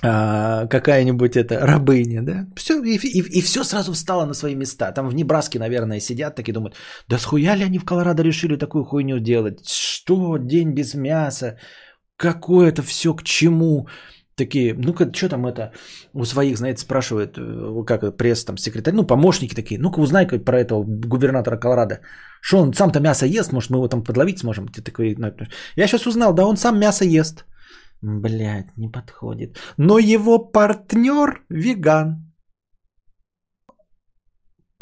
[0.02, 4.92] а, какая-нибудь это рабыня, да, все, и, и, все сразу встало на свои места.
[4.92, 6.74] Там в Небраске, наверное, сидят такие думают,
[7.08, 9.66] да схуя ли они в Колорадо решили такую хуйню делать?
[9.66, 11.56] Что, день без мяса?
[12.16, 13.86] Какое это все к чему?
[14.36, 15.72] Такие, ну-ка, что там это
[16.12, 20.44] у своих, знаете, спрашивают, э, как пресс, там, секретарь, ну, помощники такие, ну-ка, узнай как
[20.44, 22.00] про этого губернатора Колорадо.
[22.40, 24.66] Что он сам-то мясо ест, может, мы его там подловить сможем?
[24.68, 25.32] Ты такой, ну,
[25.76, 27.44] я сейчас узнал, да, он сам мясо ест.
[28.02, 29.56] Блять, не подходит.
[29.78, 32.32] Но его партнер веган.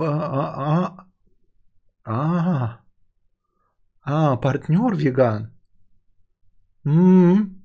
[0.01, 1.07] А,
[2.05, 2.81] а,
[4.03, 5.53] а, партнер веган.
[6.85, 7.63] М-м.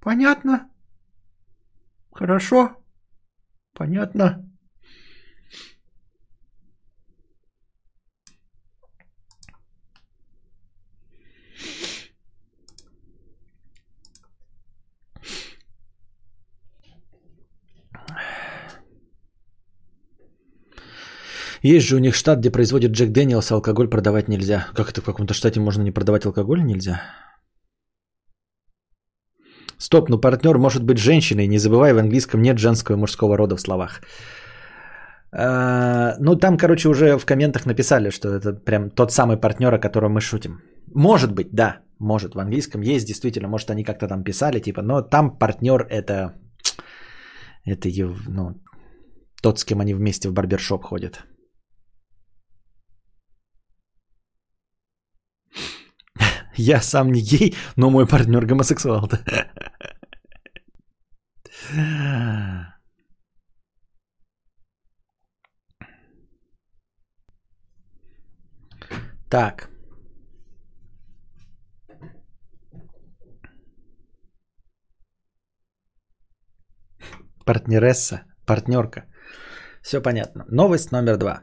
[0.00, 0.67] Понятно.
[2.18, 2.70] Хорошо.
[3.74, 4.44] Понятно.
[21.62, 24.66] Есть же у них штат, где производят Джек Дэниелс, а алкоголь продавать нельзя.
[24.74, 27.00] Как это в каком-то штате можно не продавать алкоголь нельзя?
[29.78, 33.56] Стоп, ну партнер может быть женщиной, не забывай, в английском нет женского и мужского рода
[33.56, 34.00] в словах.
[35.32, 39.78] А, ну, там, короче, уже в комментах написали, что это прям тот самый партнер, о
[39.78, 40.60] котором мы шутим.
[40.94, 45.02] Может быть, да, может, в английском есть, действительно, может, они как-то там писали, типа, но
[45.02, 46.34] там партнер это,
[47.64, 47.88] это,
[48.28, 48.54] ну,
[49.42, 51.24] тот, с кем они вместе в барбершоп ходят.
[56.58, 59.08] Я сам не гей, но мой партнер гомосексуал.
[69.30, 69.68] Так.
[77.44, 79.04] Партнересса, партнерка.
[79.82, 80.44] Все понятно.
[80.48, 81.40] Новость номер два.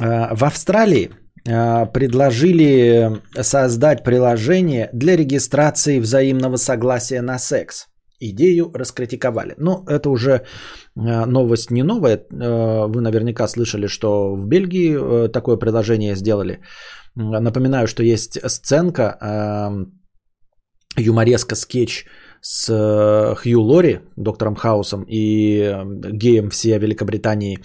[0.00, 1.10] А, в Австралии
[1.44, 7.86] предложили создать приложение для регистрации взаимного согласия на секс.
[8.20, 9.54] Идею раскритиковали.
[9.58, 10.30] Но это уже
[10.96, 12.16] а, новость не новая.
[12.32, 16.60] А, вы наверняка слышали, что в Бельгии такое приложение сделали.
[17.16, 19.70] Напоминаю, что есть сценка,
[20.96, 22.06] юмореска скетч
[22.40, 25.76] с Хью Лори, доктором Хаусом и
[26.12, 27.58] геем всей Великобритании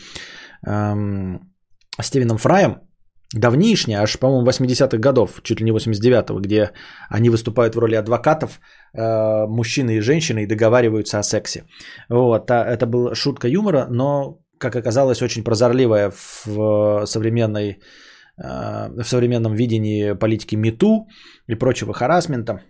[2.02, 2.89] Стивеном Фраем,
[3.34, 6.72] давнишняя, аж, по-моему, 80-х годов, чуть ли не 89-го, где
[7.10, 8.60] они выступают в роли адвокатов,
[8.94, 11.66] э, мужчины и женщины, и договариваются о сексе.
[12.10, 16.12] Вот, а это была шутка юмора, но, как оказалось, очень прозорливая
[16.46, 17.80] в современной
[18.38, 21.08] э, в современном видении политики МИТУ
[21.48, 22.62] и прочего харасмента.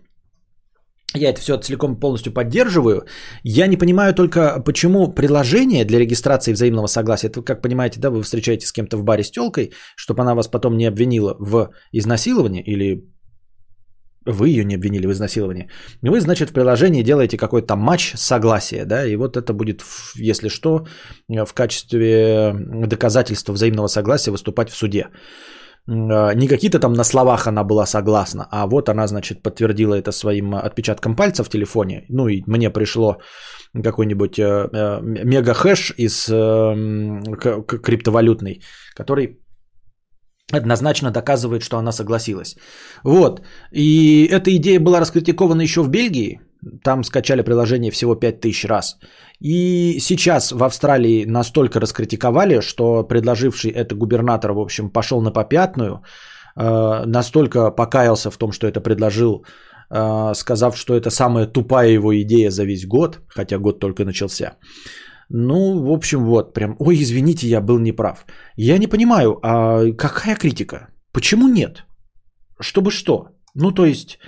[1.16, 3.06] Я это все целиком полностью поддерживаю.
[3.44, 8.22] Я не понимаю только, почему приложение для регистрации взаимного согласия, это, как понимаете, да, вы
[8.22, 12.62] встречаетесь с кем-то в баре с телкой, чтобы она вас потом не обвинила в изнасиловании
[12.62, 13.04] или
[14.26, 15.70] вы ее не обвинили в изнасиловании.
[16.04, 19.82] Вы, значит, в приложении делаете какой-то матч согласия, да, и вот это будет,
[20.16, 20.86] если что,
[21.28, 22.54] в качестве
[22.88, 25.08] доказательства взаимного согласия выступать в суде.
[25.90, 30.12] А, не какие-то там на словах она была согласна, а вот она, значит, подтвердила это
[30.12, 32.06] своим отпечатком пальца в телефоне.
[32.10, 33.18] Ну и мне пришло
[33.84, 36.36] какой-нибудь э, э, мегахэш из э,
[37.84, 38.62] криптовалютный,
[38.96, 39.40] который
[40.52, 42.56] однозначно доказывает, что она согласилась.
[43.04, 43.42] Вот.
[43.72, 46.40] И эта идея была раскритикована еще в Бельгии.
[46.84, 48.98] Там скачали приложение всего 5000 раз.
[49.42, 56.04] И сейчас в Австралии настолько раскритиковали, что предложивший это губернатор, в общем, пошел на попятную,
[56.58, 59.46] э, настолько покаялся в том, что это предложил,
[59.90, 64.58] э, сказав, что это самая тупая его идея за весь год, хотя год только начался.
[65.30, 68.26] Ну, в общем, вот, прям, ой, извините, я был неправ.
[68.58, 70.90] Я не понимаю, а какая критика?
[71.14, 71.86] Почему нет?
[72.60, 73.28] Чтобы что?
[73.56, 74.20] Ну, то есть,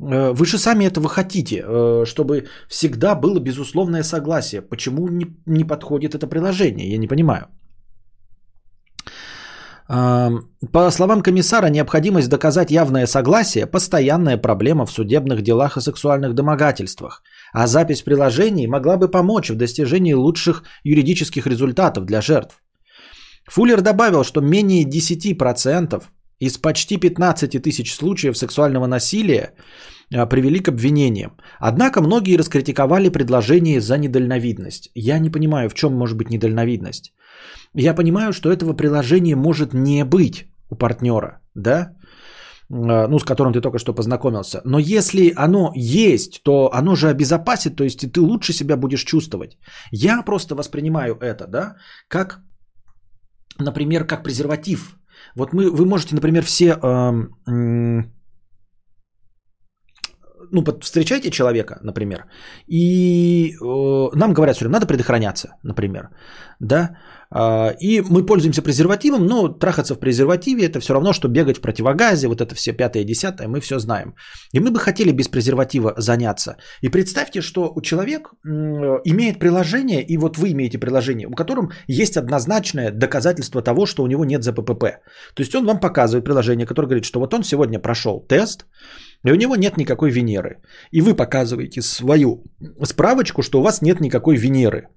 [0.00, 4.62] вы же сами этого хотите, э, чтобы всегда было безусловное согласие.
[4.62, 6.90] Почему не, не подходит это приложение?
[6.90, 7.48] Я не понимаю.
[10.72, 17.24] По словам комиссара, необходимость доказать явное согласие– постоянная проблема в судебных делах о сексуальных домогательствах,
[17.52, 22.62] а запись приложений могла бы помочь в достижении лучших юридических результатов для жертв.
[23.48, 26.04] Фуллер добавил, что менее 10%
[26.40, 29.54] из почти 15 тысяч случаев сексуального насилия
[30.14, 31.32] а, привели к обвинениям.
[31.60, 34.90] Однако многие раскритиковали предложение за недальновидность.
[34.94, 37.12] Я не понимаю, в чем может быть недальновидность.
[37.74, 41.94] Я понимаю, что этого приложения может не быть у партнера, да?
[42.72, 44.62] А, ну, с которым ты только что познакомился.
[44.64, 49.58] Но если оно есть, то оно же обезопасит, то есть ты лучше себя будешь чувствовать.
[49.92, 51.76] Я просто воспринимаю это, да,
[52.08, 52.40] как,
[53.58, 54.96] например, как презерватив.
[55.34, 56.78] Вот мы, вы можете, например, все...
[56.82, 58.02] Э,
[60.52, 62.26] ну, встречаете человека, например,
[62.66, 66.10] и э, нам говорят все время, надо предохраняться, например,
[66.60, 66.96] да,
[67.34, 71.60] э, и мы пользуемся презервативом, но трахаться в презервативе это все равно, что бегать в
[71.60, 74.14] противогазе, вот это все пятое, десятое, мы все знаем.
[74.52, 76.56] И мы бы хотели без презерватива заняться.
[76.82, 78.48] И представьте, что у человек э,
[79.04, 84.06] имеет приложение, и вот вы имеете приложение, у котором есть однозначное доказательство того, что у
[84.06, 84.84] него нет ЗППП.
[85.34, 88.66] То есть он вам показывает приложение, которое говорит, что вот он сегодня прошел тест,
[89.24, 90.62] и у него нет никакой Венеры.
[90.92, 92.44] И вы показываете свою
[92.84, 94.88] справочку, что у вас нет никакой Венеры.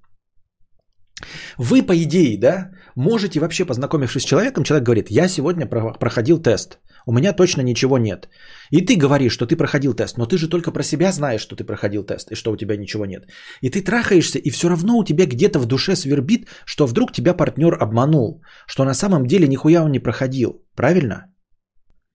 [1.57, 6.41] Вы, по идее, да, можете вообще, познакомившись с человеком, человек говорит, я сегодня про- проходил
[6.41, 8.29] тест, у меня точно ничего нет.
[8.71, 11.55] И ты говоришь, что ты проходил тест, но ты же только про себя знаешь, что
[11.55, 13.27] ты проходил тест и что у тебя ничего нет.
[13.61, 17.33] И ты трахаешься, и все равно у тебя где-то в душе свербит, что вдруг тебя
[17.33, 20.63] партнер обманул, что на самом деле нихуя он не проходил.
[20.75, 21.32] Правильно?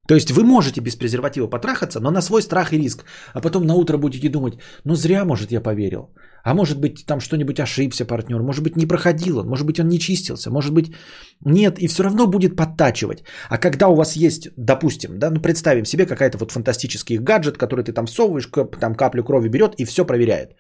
[0.09, 3.05] То есть вы можете без презерватива потрахаться, но на свой страх и риск.
[3.35, 4.55] А потом на утро будете думать,
[4.85, 6.09] ну зря, может, я поверил.
[6.45, 9.89] А может быть, там что-нибудь ошибся партнер, может быть, не проходил он, может быть, он
[9.89, 10.93] не чистился, может быть,
[11.45, 13.23] нет, и все равно будет подтачивать.
[13.51, 17.85] А когда у вас есть, допустим, да, ну представим себе какая-то вот фантастический гаджет, который
[17.85, 18.49] ты там всовываешь,
[18.81, 20.57] там каплю крови берет и все проверяет.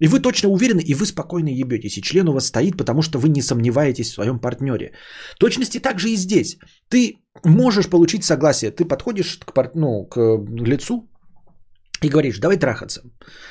[0.00, 3.18] И вы точно уверены, и вы спокойно ебетесь, и член у вас стоит, потому что
[3.18, 4.92] вы не сомневаетесь в своем партнере.
[5.38, 6.58] Точности также и здесь.
[6.88, 7.14] Ты
[7.44, 10.18] можешь получить согласие, ты подходишь к, пар- ну, к
[10.66, 11.08] лицу
[12.02, 13.00] и говоришь, давай трахаться.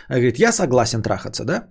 [0.09, 1.67] Она говорит, я согласен трахаться, да?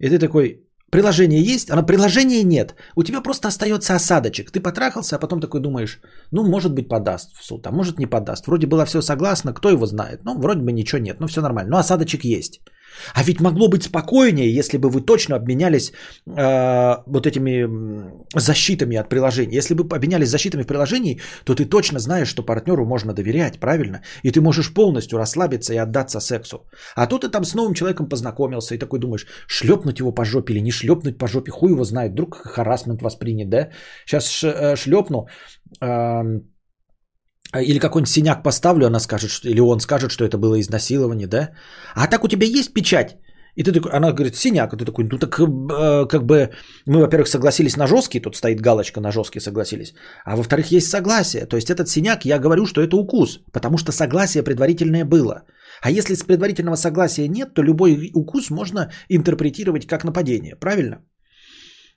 [0.00, 1.70] И ты такой, приложение есть?
[1.70, 2.74] Она, приложения нет.
[2.96, 4.50] У тебя просто остается осадочек.
[4.50, 6.00] Ты потрахался, а потом такой думаешь,
[6.32, 8.46] ну, может быть, подаст в суд, а может не подаст.
[8.46, 10.24] Вроде было все согласно, кто его знает.
[10.24, 11.70] Ну, вроде бы ничего нет, ну, все нормально.
[11.70, 12.60] Но осадочек есть.
[13.14, 15.92] А ведь могло быть спокойнее, если бы вы точно обменялись
[16.26, 17.66] э, вот этими
[18.34, 19.56] защитами от приложений.
[19.56, 24.02] Если бы обменялись защитами в приложении, то ты точно знаешь, что партнеру можно доверять, правильно?
[24.22, 26.56] И ты можешь полностью расслабиться и отдаться сексу.
[26.94, 30.54] А тут ты там с новым человеком познакомился и такой думаешь, шлепнуть его по жопе
[30.54, 33.68] или не шлепнуть по жопе, хуй его знает, вдруг харасмент воспринят, да?
[34.06, 34.44] Сейчас
[34.76, 35.26] шлепну,
[35.80, 36.42] эм,
[37.54, 41.50] или какой-нибудь синяк поставлю, она скажет, что, или он скажет, что это было изнасилование, да?
[41.94, 43.16] А так у тебя есть печать?
[43.56, 46.50] И ты такой, она говорит, синяк, а ты такой, ну так э, как бы
[46.86, 49.94] мы, во-первых, согласились на жесткий, тут стоит галочка на жесткий согласились,
[50.24, 51.46] а во-вторых, есть согласие.
[51.46, 55.42] То есть этот синяк, я говорю, что это укус, потому что согласие предварительное было.
[55.82, 60.98] А если с предварительного согласия нет, то любой укус можно интерпретировать как нападение, правильно?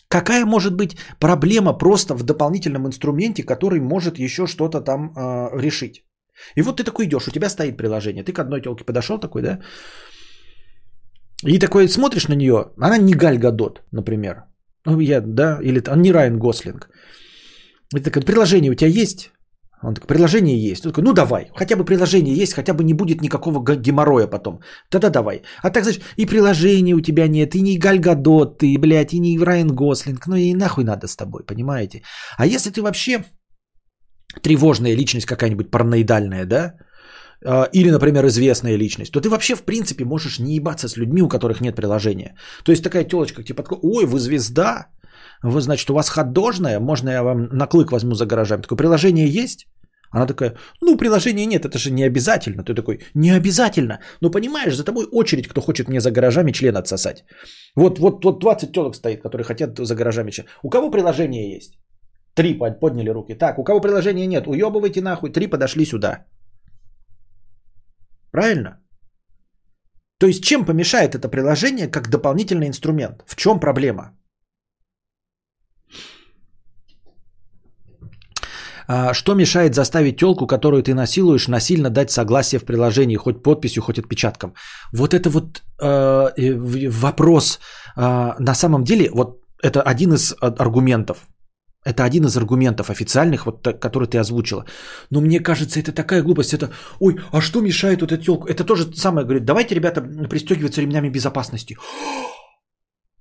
[0.09, 6.03] Какая может быть проблема просто в дополнительном инструменте, который может еще что-то там э, решить?
[6.55, 9.41] И вот ты такой идешь, у тебя стоит приложение, ты к одной телке подошел такой,
[9.41, 9.59] да?
[11.43, 14.43] И такой смотришь на нее, она не Галь Гадот, например.
[14.85, 16.89] Ну, я, да, или там не Райан Гослинг.
[18.03, 19.31] Такое, приложение у тебя есть?
[19.83, 20.85] Он такой, приложение есть.
[20.85, 24.59] Он такой, ну давай, хотя бы приложение есть, хотя бы не будет никакого геморроя потом.
[24.89, 25.41] Тогда давай.
[25.63, 29.19] А так, знаешь, и приложения у тебя нет, и не Галь Гадот, ты, блядь, и
[29.19, 30.27] не Райан Гослинг.
[30.27, 32.01] Ну и нахуй надо с тобой, понимаете?
[32.37, 33.23] А если ты вообще
[34.41, 36.73] тревожная личность какая-нибудь параноидальная, да?
[37.45, 41.21] А, Или, например, известная личность, то ты вообще, в принципе, можешь не ебаться с людьми,
[41.21, 42.35] у которых нет приложения.
[42.63, 44.87] То есть такая телочка подходит, ой, вы звезда,
[45.43, 48.61] вы, значит, у вас ходожная, можно я вам на клык возьму за гаражами.
[48.61, 49.67] Такое приложение есть?
[50.11, 52.63] Она такая, ну, приложения нет, это же не обязательно.
[52.63, 53.99] Ты такой, не обязательно.
[54.21, 57.23] Но понимаешь, за тобой очередь, кто хочет мне за гаражами член отсосать.
[57.75, 60.47] Вот, вот, вот 20 телок стоит, которые хотят за гаражами член.
[60.63, 61.79] У кого приложение есть?
[62.33, 63.35] Три под- подняли руки.
[63.35, 65.31] Так, у кого приложения нет, уебывайте нахуй.
[65.31, 66.25] Три подошли сюда.
[68.31, 68.79] Правильно?
[70.19, 73.23] То есть чем помешает это приложение как дополнительный инструмент?
[73.27, 74.18] В чем проблема?
[79.13, 83.99] Что мешает заставить телку, которую ты насилуешь, насильно дать согласие в приложении, хоть подписью, хоть
[83.99, 84.53] отпечатком?
[84.93, 87.59] Вот это вот э, вопрос.
[87.95, 88.01] э,
[88.39, 91.27] на самом деле, вот это один из а, аргументов.
[91.85, 94.65] Это один из аргументов официальных, вот, который ты озвучила.
[95.11, 96.53] Но мне кажется, это такая глупость.
[96.53, 98.47] Это, ой, а что мешает вот этой телку?
[98.47, 101.77] Это то же самое, говорит, давайте, ребята, пристегиваться ремнями безопасности.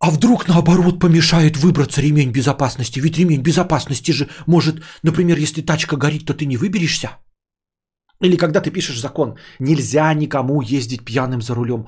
[0.01, 3.01] А вдруг наоборот помешает выбраться ремень безопасности?
[3.01, 7.11] Ведь ремень безопасности же может, например, если тачка горит, то ты не выберешься.
[8.21, 11.85] Или когда ты пишешь закон, нельзя никому ездить пьяным за рулем.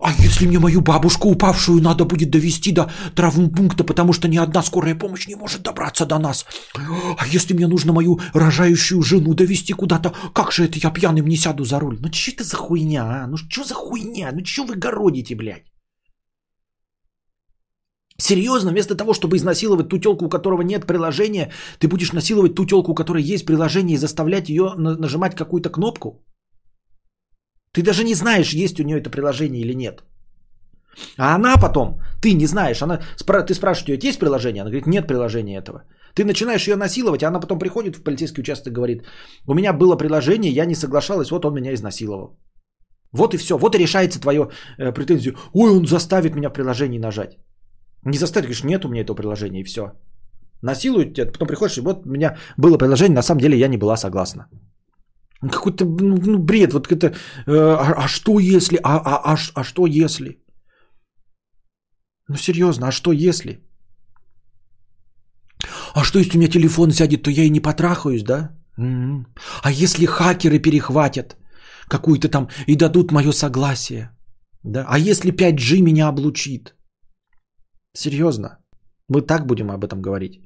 [0.00, 4.62] А если мне мою бабушку упавшую надо будет довести до травмпункта, потому что ни одна
[4.62, 6.44] скорая помощь не может добраться до нас?
[6.74, 11.36] А если мне нужно мою рожающую жену довести куда-то, как же это я пьяным не
[11.36, 11.98] сяду за руль?
[12.00, 13.26] Ну что это за хуйня, а?
[13.28, 14.30] Ну что за хуйня?
[14.32, 15.71] Ну что вы городите, блядь?
[18.22, 21.50] Серьезно, вместо того, чтобы изнасиловать ту телку, у которого нет приложения,
[21.80, 25.70] ты будешь насиловать ту телку, у которой есть приложение, и заставлять ее на- нажимать какую-то
[25.70, 26.24] кнопку?
[27.72, 30.04] Ты даже не знаешь, есть у нее это приложение или нет.
[31.18, 33.00] А она потом, ты не знаешь, она,
[33.46, 34.62] ты спрашиваешь ее, есть приложение?
[34.62, 35.82] Она говорит, нет приложения этого.
[36.14, 39.02] Ты начинаешь ее насиловать, а она потом приходит в полицейский участок и говорит,
[39.48, 42.38] у меня было приложение, я не соглашалась, вот он меня изнасиловал.
[43.12, 45.34] Вот и все, вот и решается твое э, претензию.
[45.54, 47.38] Ой, он заставит меня в приложении нажать.
[48.04, 49.92] Не заставит, говоришь, нет у меня этого приложения, и все.
[50.62, 53.78] Насилуют тебя, потом приходишь, и вот у меня было приложение, на самом деле я не
[53.78, 54.48] была согласна.
[55.50, 56.72] Какой-то ну, ну, бред.
[56.72, 57.06] Вот это,
[57.46, 58.78] э, а, а что если?
[58.82, 60.38] А, а, а, а что если?
[62.28, 63.60] Ну серьезно, а что если?
[65.94, 68.50] А что если у меня телефон сядет, то я и не потрахаюсь, да?
[68.78, 69.26] М-м.
[69.62, 71.36] А если хакеры перехватят
[71.88, 74.10] какую-то там и дадут мое согласие?
[74.64, 74.86] Да?
[74.88, 76.74] А если 5G меня облучит?
[77.94, 78.58] Серьезно?
[79.08, 80.40] Мы так будем об этом говорить?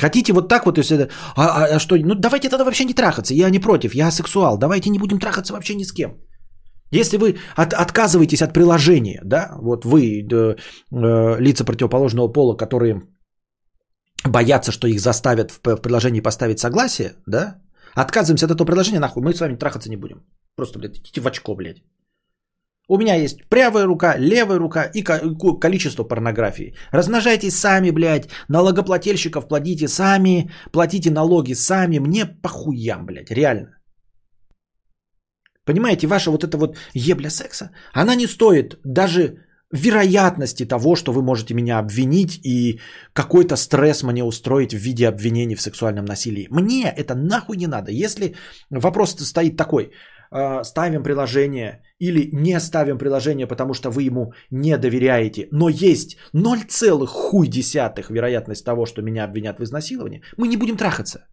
[0.00, 1.08] Хотите вот так вот, если...
[1.36, 1.96] А, а, а что?
[1.96, 3.34] Ну давайте тогда вообще не трахаться.
[3.34, 4.58] Я не против, я сексуал.
[4.58, 6.10] Давайте не будем трахаться вообще ни с кем.
[6.92, 10.56] Если вы от, отказываетесь от приложения, да, вот вы, э,
[10.92, 13.02] э, лица противоположного пола, которые
[14.24, 17.62] боятся, что их заставят в, в приложении поставить согласие, да,
[17.94, 20.22] отказываемся от этого приложения, нахуй, мы с вами трахаться не будем.
[20.56, 21.82] Просто, блядь, идите в очко, блядь.
[22.88, 25.02] У меня есть правая рука, левая рука и
[25.60, 26.74] количество порнографии.
[26.92, 28.28] Размножайтесь сами, блядь.
[28.48, 30.50] Налогоплательщиков платите сами.
[30.72, 31.98] Платите налоги сами.
[31.98, 33.30] Мне похуям, блядь.
[33.30, 33.78] Реально.
[35.64, 39.36] Понимаете, ваша вот эта вот ебля секса, она не стоит даже
[39.72, 42.80] вероятности того, что вы можете меня обвинить и
[43.12, 46.48] какой-то стресс мне устроить в виде обвинений в сексуальном насилии.
[46.50, 47.90] Мне это нахуй не надо.
[47.92, 48.34] Если
[48.70, 49.92] вопрос стоит такой,
[50.64, 56.58] ставим приложение или не ставим приложение, потому что вы ему не доверяете, но есть 0,
[57.06, 61.26] хуй десятых вероятность того, что меня обвинят в изнасиловании, мы не будем трахаться.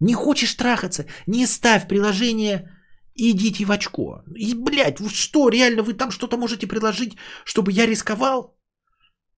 [0.00, 2.70] Не хочешь трахаться, не ставь приложение,
[3.14, 4.22] идите в очко.
[4.36, 8.56] И, блядь, что, реально вы там что-то можете предложить, чтобы я рисковал?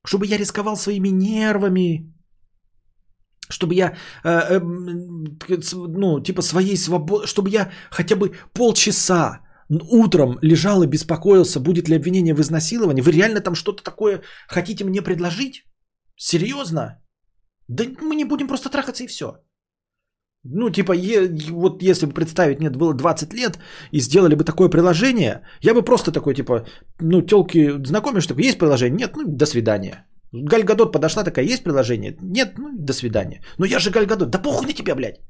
[0.04, 2.12] Чтобы я рисковал своими нервами,
[3.60, 4.60] чтобы я, э, э,
[5.72, 11.96] ну, типа своей свободой, чтобы я хотя бы полчаса утром лежал и беспокоился, будет ли
[11.96, 13.02] обвинение в изнасиловании.
[13.02, 15.64] Вы реально там что-то такое хотите мне предложить?
[16.16, 17.02] Серьезно?
[17.68, 19.26] Да мы не будем просто трахаться и все.
[20.44, 23.58] Ну, типа, е, вот если бы представить, нет, было 20 лет,
[23.92, 26.64] и сделали бы такое приложение, я бы просто такой, типа,
[27.00, 28.96] ну, телки знакомишь, такой, есть приложение?
[28.96, 30.06] Нет, ну, до свидания.
[30.32, 32.16] Гальгадот подошла такая, есть приложение?
[32.22, 33.42] Нет, ну, до свидания.
[33.58, 35.20] Но я же Гальгадот, да похуй на тебя, блядь.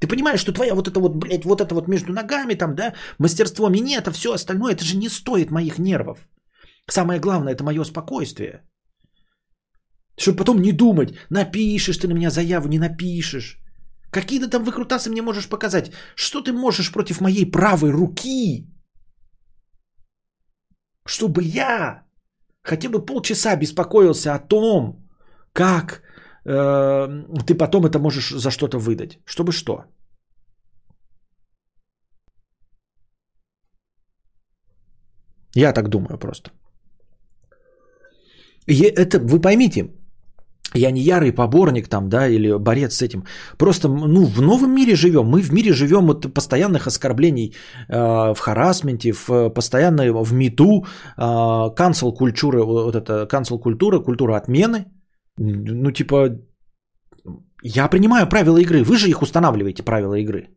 [0.00, 2.94] Ты понимаешь, что твоя вот это вот, блядь, вот это вот между ногами там, да,
[3.18, 6.28] мастерство минета, все остальное, это же не стоит моих нервов.
[6.90, 8.62] Самое главное, это мое спокойствие.
[10.18, 13.58] Чтобы потом не думать, напишешь ты на меня заяву, не напишешь.
[14.10, 15.92] Какие ты там выкрутасы мне можешь показать?
[16.14, 18.70] Что ты можешь против моей правой руки?
[21.06, 22.04] Чтобы я
[22.64, 24.96] хотя бы полчаса беспокоился о том,
[25.52, 26.02] как
[26.44, 27.08] э,
[27.46, 29.18] ты потом это можешь за что-то выдать.
[29.24, 29.84] Чтобы что?
[35.56, 36.50] Я так думаю просто.
[38.66, 39.90] И это, вы поймите,
[40.74, 43.24] я не ярый поборник там, да, или борец с этим.
[43.56, 45.26] Просто, ну, в новом мире живем.
[45.26, 47.54] Мы в мире живем от постоянных оскорблений
[47.88, 50.84] э, в харасменте, в постоянной в МИТУ,
[51.16, 54.86] э, канцел культура, вот это канцел культура, культура отмены.
[55.38, 56.38] Ну, типа,
[57.62, 60.48] я принимаю правила игры, вы же их устанавливаете, правила игры.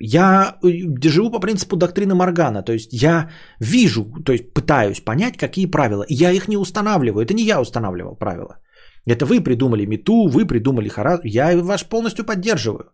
[0.00, 3.30] Я э, живу по принципу доктрины Моргана, то есть я
[3.60, 6.04] вижу, то есть пытаюсь понять, какие правила.
[6.08, 8.58] Я их не устанавливаю, это не я устанавливал правила.
[9.06, 11.20] Это вы придумали мету, вы придумали харас.
[11.24, 12.90] Я вас полностью поддерживаю.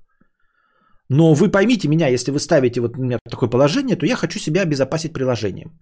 [1.09, 4.63] Но вы поймите меня, если вы ставите вот меня такое положение, то я хочу себя
[4.63, 5.79] обезопасить приложением.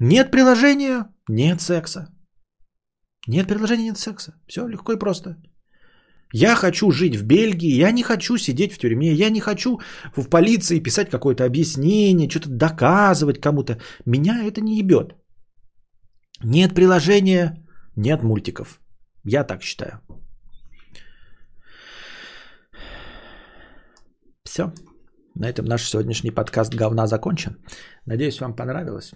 [0.00, 2.08] Нет приложения, нет секса.
[3.28, 4.32] Нет приложения, нет секса.
[4.46, 5.36] Все легко и просто.
[6.32, 9.78] Я хочу жить в Бельгии, я не хочу сидеть в тюрьме, я не хочу
[10.16, 13.78] в полиции писать какое-то объяснение, что-то доказывать кому-то.
[14.04, 15.14] Меня это не ебет.
[16.44, 17.64] Нет приложения,
[17.96, 18.80] нет мультиков.
[19.24, 20.00] Я так считаю.
[24.44, 24.72] Все.
[25.34, 27.56] На этом наш сегодняшний подкаст говна закончен.
[28.06, 29.12] Надеюсь, вам понравилось.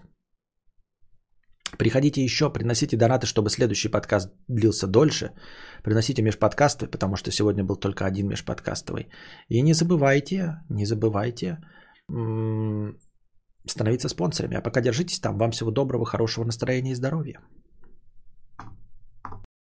[1.78, 5.30] Приходите еще, приносите донаты, чтобы следующий подкаст длился дольше.
[5.84, 9.10] Приносите межподкасты, потому что сегодня был только один межподкастовый.
[9.48, 11.58] И не забывайте, не забывайте
[13.66, 14.56] становиться спонсорами.
[14.56, 15.38] А пока держитесь там.
[15.38, 17.40] Вам всего доброго, хорошего настроения и здоровья.